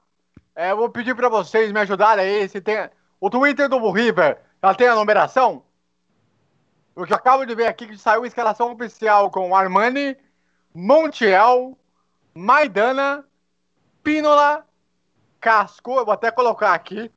[0.55, 2.49] É, eu vou pedir pra vocês me ajudarem aí.
[2.49, 2.89] Se tem...
[3.19, 5.63] O Twitter do River já tem a numeração?
[6.95, 10.15] Eu já acabo de ver aqui que saiu a escalação oficial com Armani,
[10.73, 11.77] Montiel,
[12.33, 13.25] Maidana,
[14.03, 14.67] Pínola,
[15.39, 15.97] Casco.
[15.97, 17.09] Eu vou até colocar aqui.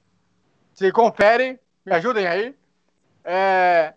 [0.73, 2.55] Se confere, me ajudem aí.
[3.25, 3.93] É,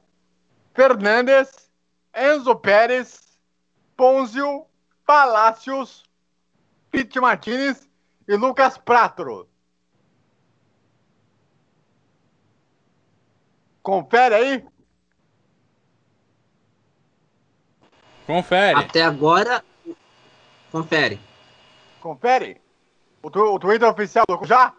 [0.73, 1.69] Fernandes,
[2.15, 3.28] Enzo Pérez,
[4.03, 4.65] Ponzio,
[5.05, 6.05] Palácios,
[6.89, 7.85] Pete Martinez
[8.29, 9.45] e Lucas Pratro.
[13.83, 14.65] Confere aí.
[18.25, 18.79] Confere.
[18.79, 19.61] Até agora,
[20.71, 21.19] confere.
[21.99, 22.61] Confere.
[23.21, 24.71] O, tu- o Twitter oficial colocou já?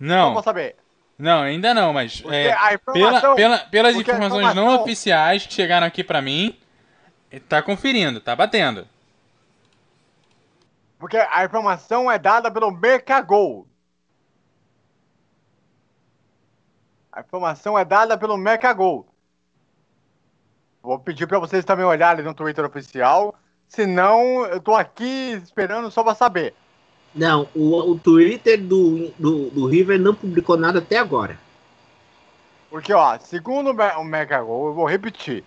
[0.00, 0.76] Não, Vamos saber.
[1.18, 5.52] não, ainda não, mas é, a pela, informação- pela- pelas informações não informação- oficiais que
[5.52, 6.58] chegaram aqui pra mim,
[7.40, 8.86] tá conferindo, tá batendo.
[10.98, 13.66] Porque a informação é dada pelo Mercagol.
[17.10, 19.06] A informação é dada pelo Mercagol.
[20.82, 23.34] Vou pedir para vocês também olharem no Twitter oficial.
[23.68, 26.54] Senão, eu tô aqui esperando só para saber.
[27.14, 31.38] Não, o, o Twitter do, do, do River não publicou nada até agora.
[32.70, 35.44] Porque, ó, segundo o Me- o Mercagol, eu vou repetir.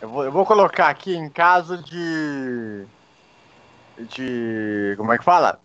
[0.00, 2.86] Eu vou, eu vou colocar aqui em caso de.
[4.10, 4.94] De.
[4.96, 5.60] Como é que fala?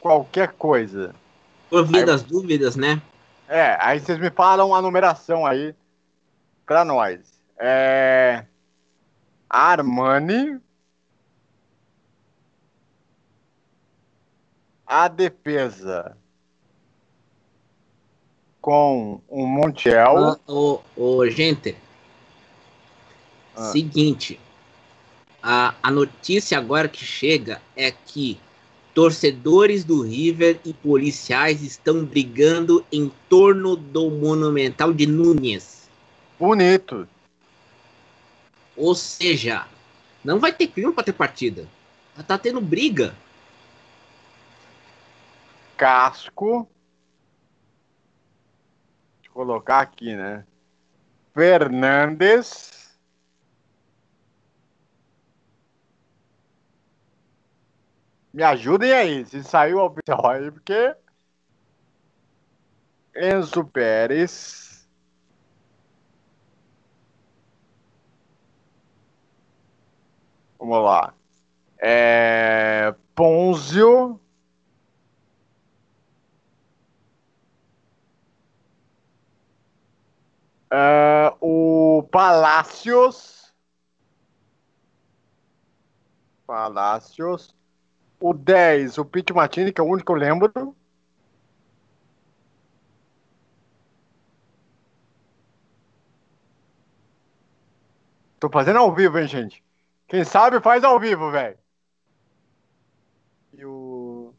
[0.00, 1.14] Qualquer coisa.
[1.68, 3.00] Por via Aí- das dúvidas, né?
[3.46, 5.74] É, aí vocês me falam a numeração aí
[6.64, 7.20] pra nós.
[7.58, 8.44] É.
[9.48, 10.60] Armani.
[14.86, 16.16] A defesa.
[18.60, 20.38] Com o Montiel.
[20.46, 21.76] Ô, ô, ô, gente,
[23.60, 23.72] Ah.
[23.72, 24.40] seguinte.
[25.42, 28.38] A, a notícia agora que chega é que
[28.94, 35.88] torcedores do River e policiais estão brigando em torno do Monumental de Núñez.
[36.38, 37.06] Bonito.
[38.76, 39.66] Ou seja,
[40.24, 41.68] não vai ter clima para ter partida.
[42.16, 43.14] Já tá tendo briga.
[45.76, 46.68] Casco.
[49.16, 50.44] Deixa eu colocar aqui, né?
[51.34, 52.79] Fernandes.
[58.32, 60.94] Me ajudem aí, se saiu o oficial aí, porque.
[63.14, 64.88] Enzo Pérez.
[70.58, 71.14] Vamos lá.
[71.78, 72.94] É...
[73.14, 74.20] Ponzio.
[80.72, 83.52] É, o Palácios.
[86.46, 87.59] Palácios.
[88.20, 90.76] O 10, o Pete Martini, que é o único que eu lembro.
[98.38, 99.64] Tô fazendo ao vivo, hein, gente?
[100.06, 101.58] Quem sabe faz ao vivo, velho.
[103.52, 104.34] E o.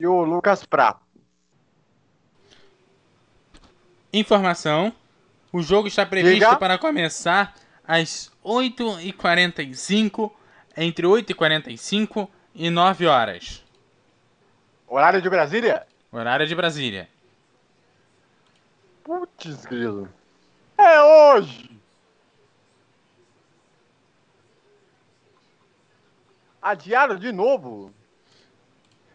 [0.00, 1.00] E o Lucas Prato.
[4.12, 4.92] Informação:
[5.52, 6.56] o jogo está previsto Diga.
[6.56, 7.54] para começar
[7.86, 10.30] às 8h45,
[10.76, 13.62] entre 8h45 e 9 horas.
[14.88, 15.86] Horário de Brasília?
[16.10, 17.08] Horário de Brasília.
[19.04, 20.08] Putz, grilo.
[20.76, 21.70] É hoje!
[26.60, 27.94] Adiaram de novo?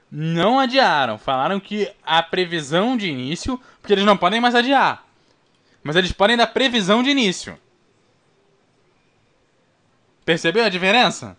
[0.09, 1.17] Não adiaram.
[1.17, 5.05] Falaram que a previsão de início, porque eles não podem mais adiar.
[5.83, 7.59] Mas eles podem dar previsão de início.
[10.23, 11.35] Percebeu a diferença?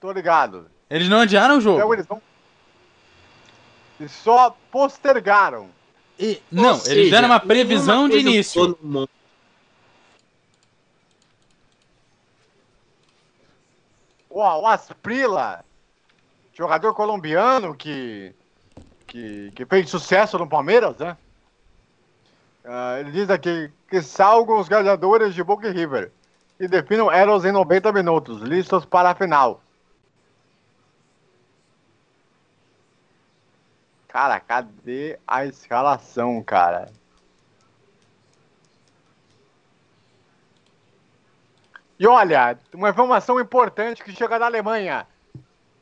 [0.00, 0.70] Tô ligado.
[0.88, 1.78] Eles não adiaram o jogo.
[1.78, 2.22] Então eles vão.
[3.98, 5.68] Eles só postergaram.
[6.18, 8.78] E, não, Ou eles deram uma seja, previsão de início.
[14.30, 15.64] Ó, o Asprila,
[16.54, 18.32] jogador colombiano que,
[19.06, 21.16] que, que fez sucesso no Palmeiras, né?
[22.64, 26.12] Ah, ele diz aqui que salgam os gladiadores de Boca e River
[26.60, 29.60] e definam Eros em 90 minutos, listos para a final.
[34.18, 36.90] Cara, cadê a escalação, cara?
[41.96, 45.06] E olha, uma informação importante que chega da Alemanha.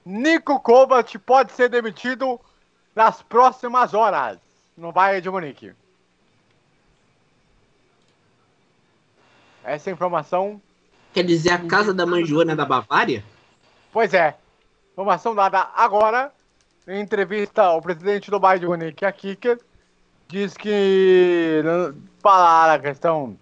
[0.05, 2.39] Nico Kovac pode ser demitido
[2.95, 4.39] nas próximas horas
[4.77, 5.75] no Bayern de Munique.
[9.65, 10.61] Essa é informação,
[11.15, 13.25] Quer dizer, a casa da mãe Joana é da Bavária?
[13.91, 14.37] pois é,
[14.93, 16.36] informação dada agora
[16.87, 19.59] em entrevista ao presidente do Bayern de Munique, a Kicker,
[20.29, 21.63] diz que
[22.21, 23.37] falaram a questão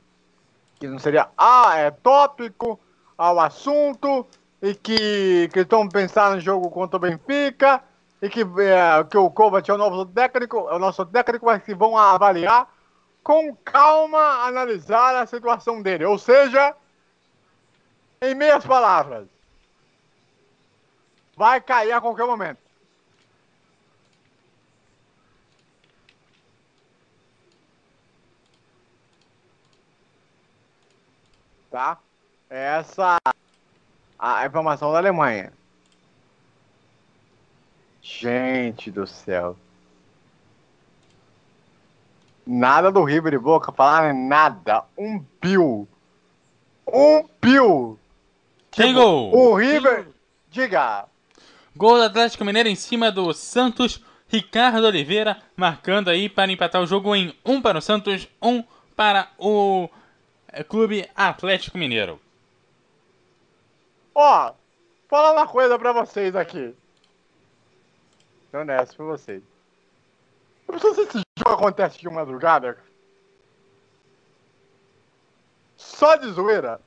[0.78, 2.78] que não seria ah, é tópico
[3.16, 4.26] ao assunto
[4.60, 7.82] e que que estão pensando no jogo contra o Benfica
[8.20, 11.62] e que, é, que o Kovac é o novo técnico, é o nosso técnico, mas
[11.62, 12.66] que vão avaliar
[13.22, 16.06] com calma, analisar a situação dele.
[16.06, 16.74] Ou seja,
[18.22, 19.26] em meias palavras,
[21.36, 22.63] vai cair a qualquer momento.
[31.74, 31.98] Tá?
[32.48, 33.16] Essa
[34.16, 35.52] a informação da Alemanha.
[38.00, 39.56] Gente do céu.
[42.46, 44.84] Nada do River e Boca, falaram nada.
[44.96, 45.88] Um pio.
[46.86, 47.98] Um pio.
[48.70, 49.36] Tem Tipo, gol.
[49.36, 50.06] O River.
[50.52, 51.06] Diga.
[51.74, 54.00] Gol do Atlético Mineiro em cima do Santos.
[54.28, 58.62] Ricardo Oliveira marcando aí para empatar o jogo em 1 para o Santos, 1
[58.94, 59.88] para o
[60.62, 62.20] Clube Atlético Mineiro.
[64.14, 64.52] Ó,
[65.08, 66.74] falar uma coisa pra vocês aqui.
[68.52, 69.42] Tô honesto pra vocês.
[70.68, 72.78] Eu não sei se esse jogo acontece de madrugada.
[75.76, 76.80] Só de zoeira.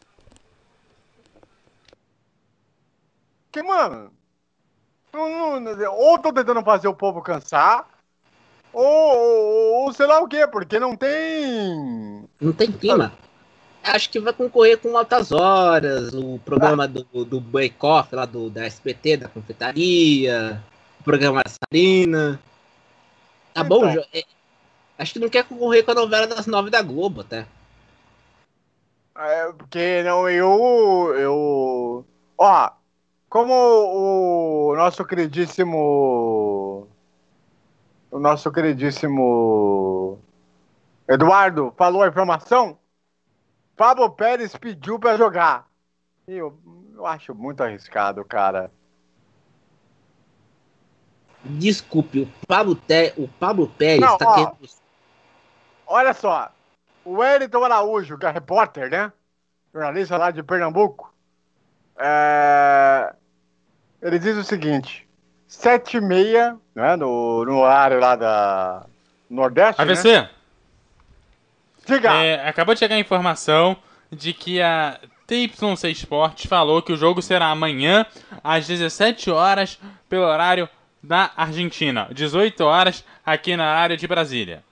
[3.52, 4.12] Que, mano.
[5.14, 7.90] não- não- ou tô tentando fazer o povo cansar.
[8.72, 12.28] Ou, ou, ou sei lá o quê, porque não tem.
[12.40, 13.12] Não tem clima.
[13.94, 18.50] Acho que vai concorrer com Altas Horas, o programa do, do Bake Off lá do,
[18.50, 20.62] da SPT, da confeitaria,
[21.00, 22.40] o programa da Sarina.
[23.54, 23.94] Tá bom, Então.
[23.94, 24.24] Jo- é,
[24.98, 27.46] acho que não quer concorrer com a novela das nove da Globo, até.
[29.18, 31.14] É, porque não, eu.
[31.18, 32.06] Eu.
[32.38, 32.70] Ó,
[33.30, 36.88] como o nosso queridíssimo.
[38.12, 40.20] O nosso queridíssimo.
[41.10, 42.78] Eduardo falou a informação.
[43.78, 45.68] Pablo Pérez pediu pra jogar.
[46.28, 46.60] Eu,
[46.96, 48.72] eu acho muito arriscado, cara.
[51.44, 54.34] Desculpe, o Pablo, Te, o Pablo Pérez Não, tá ó.
[54.34, 54.58] querendo.
[55.86, 56.52] Olha só.
[57.06, 59.14] O Wellington Araújo, que é repórter, né?
[59.74, 61.14] Jornalista lá de Pernambuco.
[61.98, 63.14] é,
[64.02, 65.08] Ele diz o seguinte:
[65.48, 66.96] sete e meia, né?
[66.98, 68.86] No, no horário lá da
[69.30, 69.80] Nordeste.
[69.80, 69.86] Né?
[71.88, 72.14] Diga!
[72.14, 73.78] é, acabou de chegar a informação
[74.12, 78.06] de que a TYC Sports falou que o jogo será amanhã
[78.44, 80.70] às 17 horas pelo horário
[81.02, 84.64] da Argentina, 18 horas aqui na área de Brasília.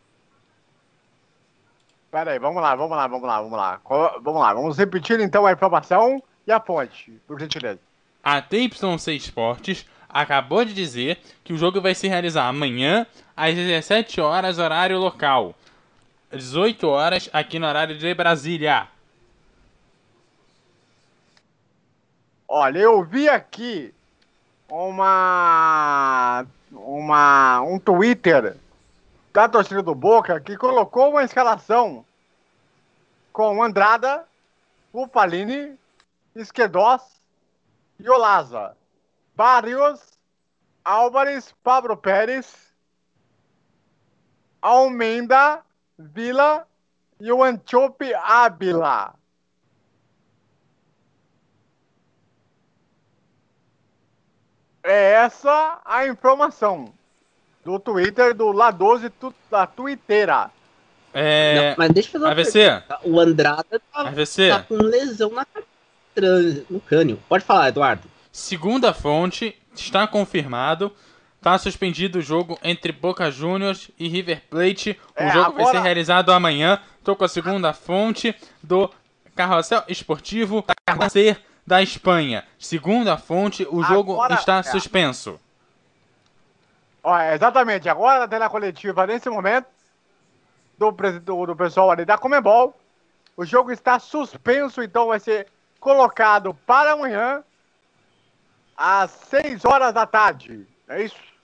[2.11, 3.81] Pera aí, vamos lá, vamos lá, vamos lá, vamos lá.
[4.21, 7.79] Vamos lá, vamos repetir então a informação e a fonte, por gentileza.
[8.23, 14.21] A TYC Esportes acabou de dizer que o jogo vai se realizar amanhã às 17
[14.21, 15.53] horas horário local,
[16.35, 18.87] 18 horas aqui no horário de Brasília.
[22.47, 23.93] Olha, eu vi aqui
[24.69, 28.55] uma, uma um Twitter
[29.33, 32.05] da torcida do Boca que colocou uma escalação
[33.33, 34.23] com Andrada,
[34.93, 35.77] Ufalini,
[36.35, 37.01] Esquerdós
[37.99, 38.75] e Olaza.
[39.35, 39.99] Barrios,
[40.83, 42.55] Álvares, Pablo Pérez,
[44.61, 45.61] Almenda,
[45.97, 46.67] Vila
[47.19, 49.15] e o Anchope Ávila.
[54.85, 56.93] é essa a informação
[57.65, 60.51] do Twitter do La 12 tu, da Twittera.
[61.11, 61.69] É.
[61.69, 62.59] Não, mas deixa eu fazer uma AVC.
[62.59, 62.99] pergunta.
[63.03, 64.49] O Andrada tá, AVC.
[64.49, 65.45] tá com lesão na
[66.69, 67.19] no crânio.
[67.27, 68.03] Pode falar, Eduardo.
[68.31, 70.93] Segunda fonte, está confirmado.
[71.45, 74.99] Tá suspendido o jogo entre Boca Juniors e River Plate.
[75.15, 76.81] O É, jogo vai agora- ser realizado amanhã.
[77.03, 78.89] Tô com a segunda fonte do
[79.35, 82.43] Carrossel Esportivo Carrocer da Espanha.
[82.57, 84.63] Segunda fonte, o jogo Agora- está é.
[84.63, 85.39] suspenso.
[87.03, 89.67] Ó, é, exatamente, agora na coletiva, nesse momento,
[90.79, 92.75] do, do, do pessoal ali da Comebol,
[93.37, 95.45] o jogo está suspenso, então vai ser
[95.79, 97.43] colocado para amanhã,
[98.75, 100.65] às 6 horas da tarde.
[100.89, 101.34] É isso?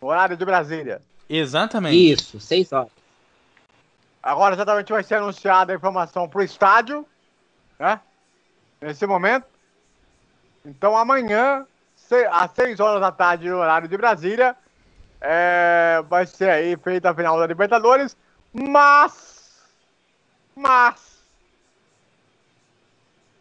[0.00, 1.00] Horário de Brasília.
[1.28, 2.12] Exatamente.
[2.12, 2.90] Isso, seis horas.
[4.22, 7.06] Agora exatamente vai ser anunciada a informação para o estádio,
[7.78, 8.00] né?
[8.80, 9.46] Nesse momento.
[10.64, 11.66] Então amanhã,
[12.30, 14.56] às 6 horas da tarde, no horário de Brasília,
[15.20, 18.16] é, vai ser aí feita a final da Libertadores.
[18.52, 19.62] Mas,
[20.54, 21.22] mas,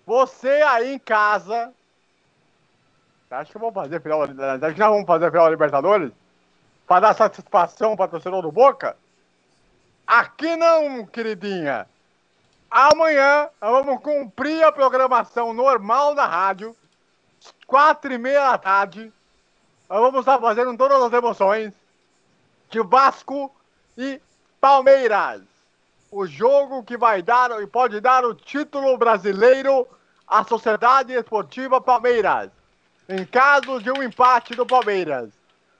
[0.05, 1.73] você aí em casa,
[3.29, 5.51] acha que vamos fazer a final, da- acha que nós vamos fazer a final da
[5.51, 6.11] Libertadores?
[6.87, 8.95] Para dar satisfação para torcedor do Boca?
[10.07, 11.85] Aqui não, queridinha.
[12.71, 16.73] Amanhã vamos cumprir a programação normal da rádio.
[17.65, 19.11] Quatro e meia da tarde.
[19.89, 21.73] Vamos estar fazendo todas as emoções
[22.69, 23.53] de Vasco
[23.97, 24.21] e
[24.61, 25.41] Palmeiras.
[26.09, 29.85] O jogo que vai dar e pode dar o título brasileiro
[30.25, 32.49] à Sociedade Esportiva Palmeiras.
[33.09, 35.36] Em caso de um empate do Palmeiras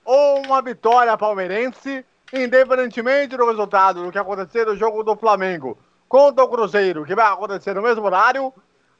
[0.07, 5.77] ou uma vitória palmeirense, independentemente do resultado do que acontecer no jogo do Flamengo
[6.07, 8.53] contra o Cruzeiro, que vai acontecer no mesmo horário,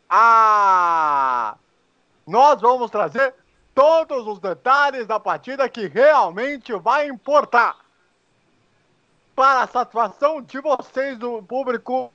[0.10, 1.56] a...
[2.27, 3.34] nós vamos trazer
[3.74, 7.77] todos os detalhes da partida que realmente vai importar
[9.34, 12.11] para a satisfação de vocês, do público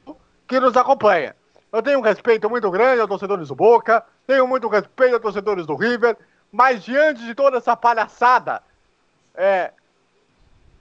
[0.46, 1.34] que nos acompanha.
[1.72, 5.64] Eu tenho um respeito muito grande aos torcedores do Boca, tenho muito respeito aos torcedores
[5.64, 6.14] do River,
[6.52, 8.62] mas diante de toda essa palhaçada,
[9.34, 9.72] é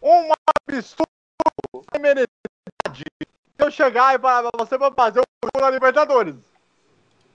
[0.01, 0.31] um
[0.67, 1.05] absurdo,
[3.57, 6.35] eu chegar e falar pra você vai fazer o jogo na Libertadores.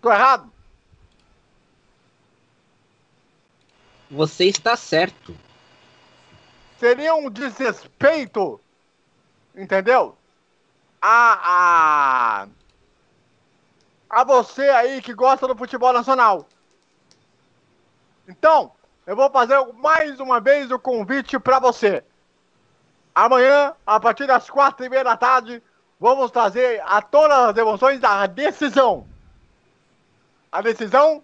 [0.00, 0.52] Tô errado?
[4.10, 5.36] Você está certo.
[6.78, 8.60] Seria um desrespeito,
[9.54, 10.16] entendeu?
[11.00, 12.48] A, a,
[14.10, 16.46] a você aí que gosta do futebol nacional.
[18.28, 18.72] Então,
[19.06, 22.02] eu vou fazer mais uma vez o convite para você.
[23.14, 25.62] Amanhã, a partir das quatro e meia da tarde,
[25.98, 29.06] vamos trazer a todas as emoções da decisão.
[30.50, 31.22] A decisão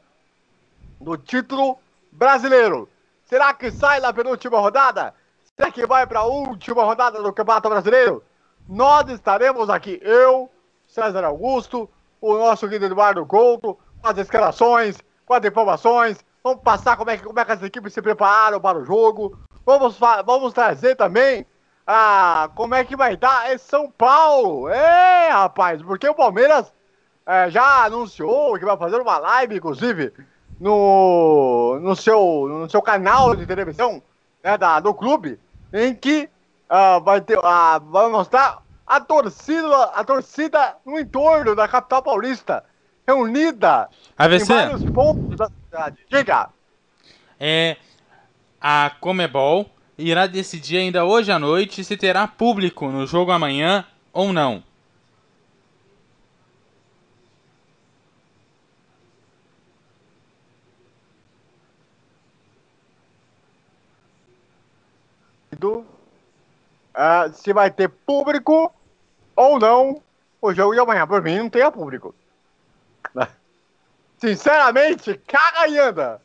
[1.00, 1.76] do título
[2.12, 2.88] brasileiro.
[3.24, 5.12] Será que sai na penúltima rodada?
[5.56, 8.22] Será que vai para a última rodada do Campeonato Brasileiro?
[8.68, 10.48] Nós estaremos aqui, eu,
[10.86, 16.24] César Augusto, o nosso querido Eduardo Couto, com as escalações, com as informações.
[16.42, 19.38] Vamos passar como é que, como é que as equipes se prepararam para o jogo.
[19.64, 21.46] Vamos, vamos trazer também
[21.86, 24.68] ah, como é que vai dar em São Paulo.
[24.68, 26.72] É, rapaz, porque o Palmeiras
[27.24, 30.12] é, já anunciou que vai fazer uma live, inclusive,
[30.58, 34.02] no, no, seu, no seu canal de televisão
[34.42, 35.38] né, da, do clube,
[35.72, 36.28] em que
[36.68, 42.64] ah, vai, ter, ah, vai mostrar a torcida, a torcida no entorno da capital paulista,
[43.06, 43.88] reunida
[44.18, 44.52] AVC.
[44.52, 45.98] em vários pontos da cidade.
[46.10, 46.50] Diga!
[47.40, 47.76] É
[48.60, 54.32] a Comebol irá decidir ainda hoje à noite se terá público no jogo amanhã ou
[54.32, 54.62] não.
[66.94, 68.72] ah, se vai ter público
[69.34, 70.02] ou não
[70.40, 71.06] o jogo de amanhã.
[71.06, 72.14] Por mim, não tenha público.
[74.22, 76.20] Sinceramente, caga e anda.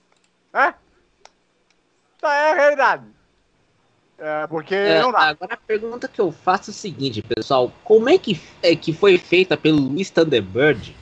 [0.54, 0.76] Né?
[2.22, 3.04] Essa é a realidade.
[4.20, 5.30] É, porque É, não dá.
[5.30, 7.72] agora a pergunta que eu faço é o seguinte, pessoal.
[7.84, 10.96] Como é que, é que foi feita pelo Luiz Thunderbird,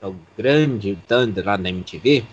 [0.00, 2.24] é o grande Thunder lá na MTV?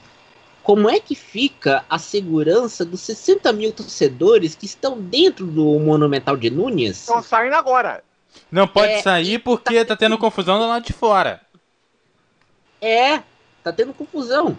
[0.62, 6.38] Como é que fica a segurança dos 60 mil torcedores que estão dentro do Monumental
[6.38, 6.92] de Núñez?
[6.92, 8.04] Estão saindo agora.
[8.52, 11.42] Não pode É, sair porque tá tendo confusão do lado de fora.
[12.80, 13.22] É,
[13.64, 14.58] tá tendo confusão.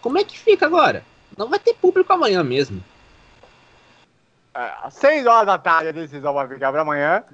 [0.00, 1.04] Como é que fica agora?
[1.36, 2.82] Não vai ter público amanhã mesmo.
[4.54, 7.24] É, às 6 horas da tarde a decisão vai ficar para amanhã.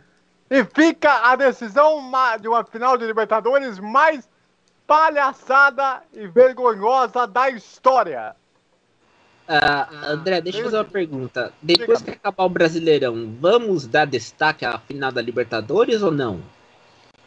[0.51, 4.29] E fica a decisão de uma final de Libertadores mais
[4.87, 8.35] palhaçada e vergonhosa da história.
[9.47, 11.53] Ah, André, deixa eu fazer uma pergunta.
[11.61, 16.41] Depois que acabar o Brasileirão, vamos dar destaque à final da Libertadores ou não?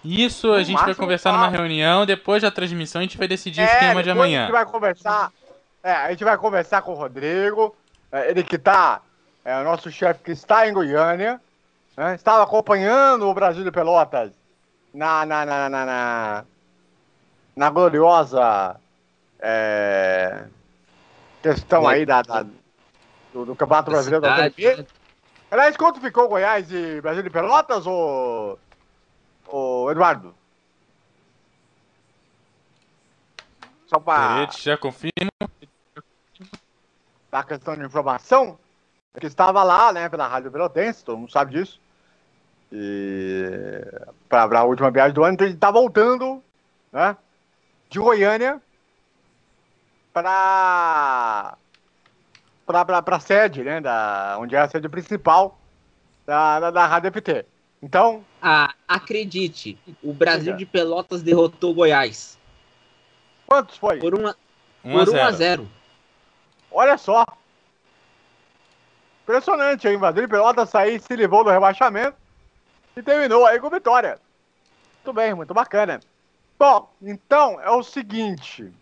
[0.04, 1.58] Isso a No gente vai conversar numa tá.
[1.58, 4.42] reunião, depois da transmissão a gente vai decidir o É, esquema de depois A amanhã.
[4.44, 5.32] gente vai conversar.
[5.84, 7.76] É, a gente vai conversar com o Rodrigo,
[8.12, 9.02] é, ele que tá,
[9.44, 11.40] é o nosso chefe que está em Goiânia,
[11.96, 14.32] né, estava acompanhando o Brasil de Pelotas
[14.94, 16.44] na na na na, na,
[17.56, 18.76] na gloriosa
[19.40, 20.46] é,
[21.42, 22.46] questão aí da, da-
[23.34, 24.52] do, do Campeonato Brasileiro da B.
[24.52, 24.88] Cidade,
[25.52, 28.58] Aliás, quanto ficou Goiás e Brasil de Pelotas, ô,
[29.54, 30.34] ô Eduardo?
[33.86, 35.30] Só Perete, já confirma.
[37.32, 38.58] a questão de informação,
[39.14, 41.80] é que estava lá, né, pela Rádio Pelotense, todo mundo sabe disso.
[42.72, 43.80] E
[44.28, 46.44] para a última viagem do ano, então a gente tá voltando,
[46.92, 47.16] né,
[47.90, 48.60] de Goiânia
[50.12, 51.56] para
[52.66, 55.60] para para sede, né, da onde é a sede principal
[56.26, 57.53] da, da, da Rádio FT.
[57.84, 62.40] Então, Ah, acredite, o Brasil de Pelotas derrotou Goiás
[63.46, 64.00] quantos foi?
[64.00, 64.36] por 1 1 a
[64.84, 65.64] por 1 a 0.
[65.64, 65.70] 0.
[66.72, 67.26] Olha só.
[69.24, 69.98] Impressionante, hein?
[69.98, 72.18] Brasil de Pelotas sair, se livrou do rebaixamento
[72.96, 74.20] e terminou aí com vitória.
[74.96, 76.00] Muito bem, muito bacana.
[76.58, 78.74] Bom, então é o seguinte.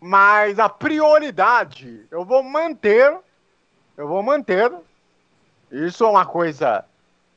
[0.00, 3.18] Mas a prioridade eu vou manter.
[3.96, 4.72] Eu vou manter.
[5.70, 6.84] Isso é uma coisa.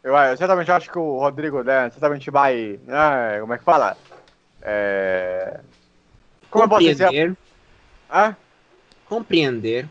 [0.04, 1.90] Eu, eu certamente acho que o Rodrigo, né?
[1.92, 2.80] Certamente vai.
[2.86, 3.96] Né, como é que fala?
[4.62, 5.60] É.
[6.50, 7.06] Como eu posso dizer?
[7.06, 7.38] Compreender,
[8.12, 8.36] Hã?
[9.08, 9.88] compreender.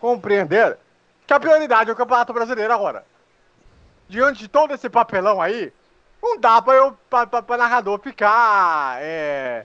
[0.00, 0.78] compreender
[1.26, 3.04] que a prioridade é o Campeonato Brasileiro agora.
[4.08, 5.72] Diante de todo esse papelão aí,
[6.22, 9.64] não dá pra eu, pra, pra, pra narrador ficar, é...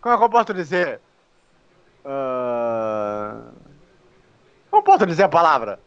[0.00, 1.00] Como é que eu posso dizer?
[2.04, 3.36] Ah,
[4.72, 5.78] Não posso dizer a palavra.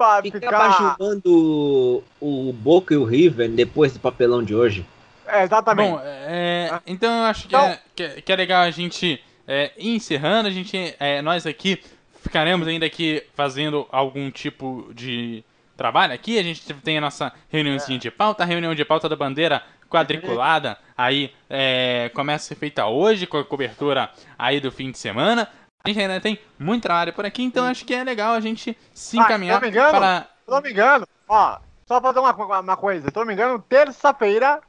[0.00, 0.96] Pra Fica ficar...
[0.96, 4.86] bajulando o Boca e o River depois do papelão de hoje.
[5.26, 5.90] É, exatamente.
[5.90, 9.22] Bom, é, então eu acho que, Então- é, que, é- que é legal a gente
[9.46, 10.48] é, ir encerrando.
[10.48, 11.82] A gente, é, nós aqui
[12.22, 15.44] ficaremos ainda aqui fazendo algum tipo de
[15.76, 16.38] trabalho aqui.
[16.38, 20.78] A gente tem a nossa reuniãozinha de pauta, a reunião de pauta da bandeira quadriculada.
[20.96, 25.46] Aí é, começa a ser feita hoje com a cobertura aí do fim de semana.
[25.82, 28.76] A gente ainda tem muito trabalho por aqui, então acho que é legal a gente
[28.92, 30.20] se Ah, encaminhar se não me engano, para.
[30.44, 33.58] Se não me engano, ó, só pra dar uma, uma, coisa, se não me engano,
[33.60, 34.60] terça-feira,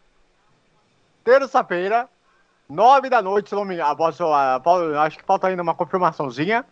[1.23, 2.09] terça-feira,
[2.69, 5.75] nove da noite, se não me engano, posso, ah, Paulo, acho que falta ainda uma
[5.75, 6.65] confirmaçãozinha,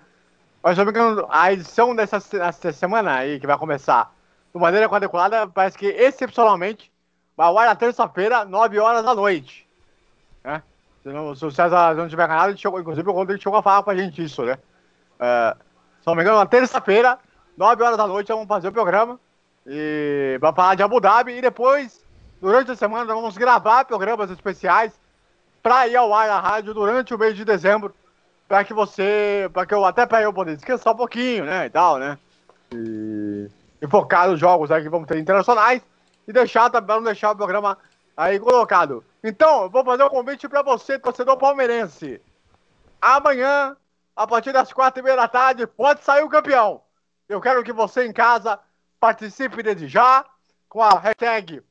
[0.63, 4.13] mas se não me engano, a edição dessa, se- dessa semana aí, que vai começar
[4.53, 6.89] de maneira quadriculada, parece que excepcionalmente
[7.35, 9.67] vai ao ar na terça-feira, nove horas da noite,
[10.43, 10.63] né?
[11.03, 13.91] Se, não, se o César não tiver ganhado, inclusive o Rodrigo chegou a falar com
[13.91, 14.57] a gente isso, né?
[15.19, 15.55] É,
[16.01, 17.17] se não me engano, na terça-feira,
[17.57, 19.19] 9 horas da noite, vamos fazer o programa.
[19.65, 21.33] E vai falar de Abu Dhabi.
[21.33, 22.03] E depois,
[22.41, 24.93] durante a semana, vamos gravar programas especiais
[25.61, 27.93] para ir ao ar na rádio durante o mês de dezembro.
[28.47, 29.49] Para que você.
[29.53, 31.65] Para que eu até para eu poder descansar um pouquinho, né?
[31.65, 32.17] E tal, né?
[32.73, 33.49] E,
[33.81, 35.81] e focar nos jogos aí que vamos ter internacionais.
[36.27, 37.77] E deixar também não deixar o programa
[38.19, 39.01] aí colocado.
[39.23, 42.21] Então, eu vou fazer um convite para você, torcedor palmeirense.
[43.01, 43.77] Amanhã,
[44.13, 46.81] a partir das quatro e meia da tarde, pode sair o campeão.
[47.29, 48.59] Eu quero que você em casa
[48.99, 50.25] participe desde já
[50.67, 51.63] com a hashtag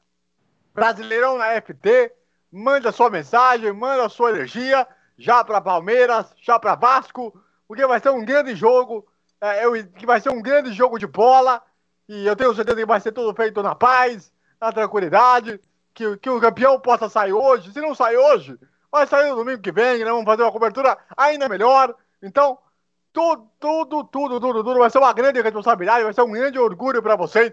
[0.75, 2.15] Brasileirão na FT.
[2.51, 8.09] Manda sua mensagem, manda sua energia já para Palmeiras, já para Vasco, porque vai ser
[8.09, 9.07] um grande jogo,
[9.39, 11.61] é, eu, que vai ser um grande jogo de bola.
[12.09, 15.61] E eu tenho certeza que vai ser tudo feito na paz, na tranquilidade,
[15.99, 17.73] que, que o campeão possa sair hoje.
[17.73, 18.57] Se não sair hoje,
[18.91, 20.11] vai sair no domingo que vem, né?
[20.11, 21.93] Vamos fazer uma cobertura ainda melhor.
[22.23, 22.57] Então,
[23.13, 27.03] tudo, tudo, tudo, tudo, tudo vai ser uma grande responsabilidade, vai ser um grande orgulho
[27.03, 27.53] para vocês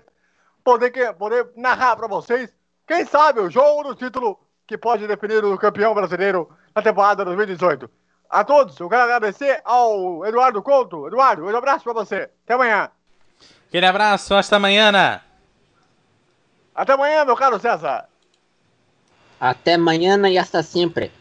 [0.64, 2.54] poder, poder narrar para vocês,
[2.88, 7.90] quem sabe, o jogo do título que pode definir o campeão brasileiro na temporada 2018.
[8.30, 11.08] A todos, eu quero agradecer ao Eduardo Couto.
[11.08, 12.30] Eduardo, um abraço para você.
[12.44, 12.90] Até amanhã.
[13.68, 15.22] Aquele abraço, hasta amanhã.
[16.76, 18.08] Até amanhã, meu caro César.
[19.46, 21.12] Até amanhã e hasta sempre.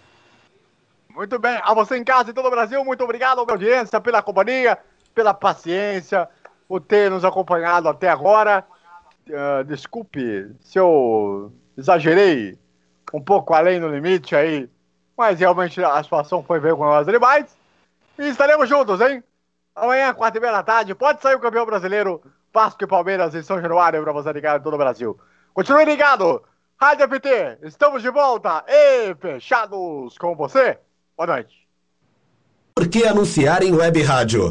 [1.11, 1.61] Muito bem.
[1.63, 4.79] A você em casa e todo o Brasil, muito obrigado pela audiência, pela companhia,
[5.15, 6.27] pela paciência,
[6.67, 8.65] por ter nos acompanhado até agora.
[9.31, 12.59] Ah, desculpe se eu exagerei
[13.13, 14.71] um pouco além do limite aí,
[15.15, 17.55] mas realmente a situação foi vergonhosa demais.
[18.19, 19.23] E estaremos juntos, hein?
[19.77, 22.23] Amanhã, quarta e meia da tarde, pode sair o campeão brasileiro,
[22.55, 25.21] Vasco e Palmeiras em São Januário para você ligar em todo o Brasil.
[25.53, 26.43] Continue ligado!
[26.85, 30.79] Rádio FT, estamos de volta e fechados com você.
[31.17, 31.67] Boa noite.
[32.75, 34.51] Por que anunciar em web rádio?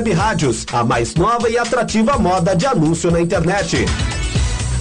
[0.00, 3.84] Web Rádios, a mais nova e atrativa moda de anúncio na internet.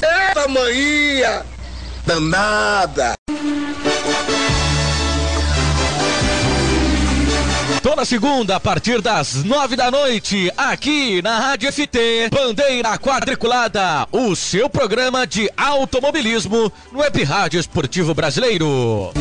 [0.02, 1.44] Eita manhã!
[2.06, 3.16] Danada!
[7.84, 14.34] Toda segunda, a partir das nove da noite, aqui na Rádio FT, Bandeira Quadriculada, o
[14.38, 19.12] seu programa de automobilismo no Web Rádio Esportivo Brasileiro.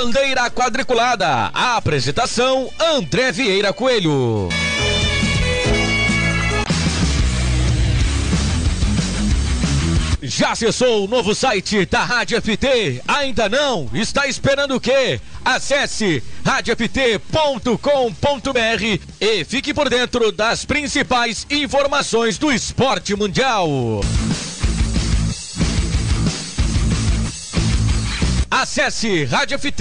[0.00, 1.50] Bandeira quadriculada.
[1.52, 4.48] A apresentação: André Vieira Coelho.
[10.22, 13.02] Já acessou o novo site da Rádio FT?
[13.08, 13.90] Ainda não?
[13.92, 15.20] Está esperando o quê?
[15.44, 17.18] Acesse radioft.com.br
[19.20, 23.68] e fique por dentro das principais informações do esporte mundial.
[28.60, 29.72] Acesse radioft.com.br.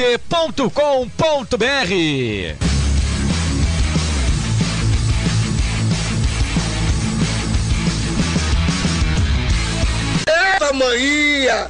[10.29, 11.67] Eita manhã!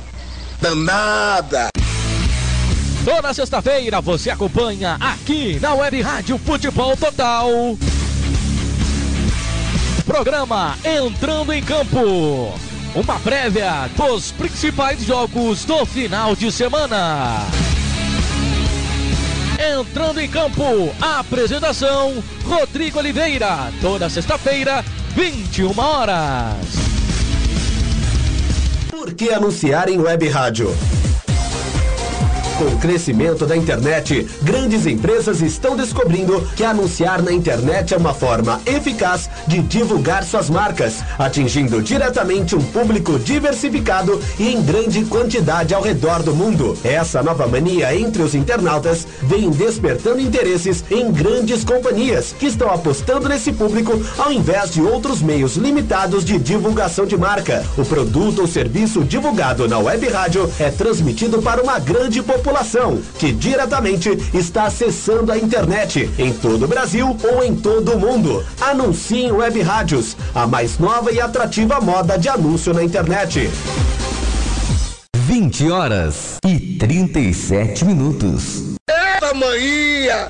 [0.59, 1.69] Danada!
[3.05, 7.47] Toda sexta-feira você acompanha aqui na Web Rádio Futebol Total.
[10.05, 12.53] Programa Entrando em Campo
[12.99, 17.45] uma prévia dos principais jogos do final de semana.
[19.79, 20.63] Entrando em campo,
[20.99, 24.83] a apresentação Rodrigo Oliveira, toda sexta-feira,
[25.15, 26.55] 21 horas.
[28.89, 30.75] Por que anunciar em web rádio?
[32.57, 38.15] Com o crescimento da internet, grandes empresas estão descobrindo que anunciar na internet é uma
[38.15, 45.75] forma eficaz de divulgar suas marcas, atingindo diretamente um público diversificado e em grande quantidade
[45.75, 46.75] ao redor do mundo.
[46.83, 53.29] Essa nova mania entre os internautas vem despertando interesses em grandes companhias que estão apostando
[53.29, 57.63] nesse público ao invés de outros meios limitados de divulgação de marca.
[57.77, 63.01] O produto ou serviço divulgado na web rádio é transmitido para uma grande população população
[63.19, 68.45] que diretamente está acessando a internet em todo o Brasil ou em todo o mundo.
[68.61, 73.49] Anuncie em web rádios, a mais nova e atrativa moda de anúncio na internet.
[75.13, 78.75] 20 horas e 37 minutos.
[78.89, 80.29] Eita manhã!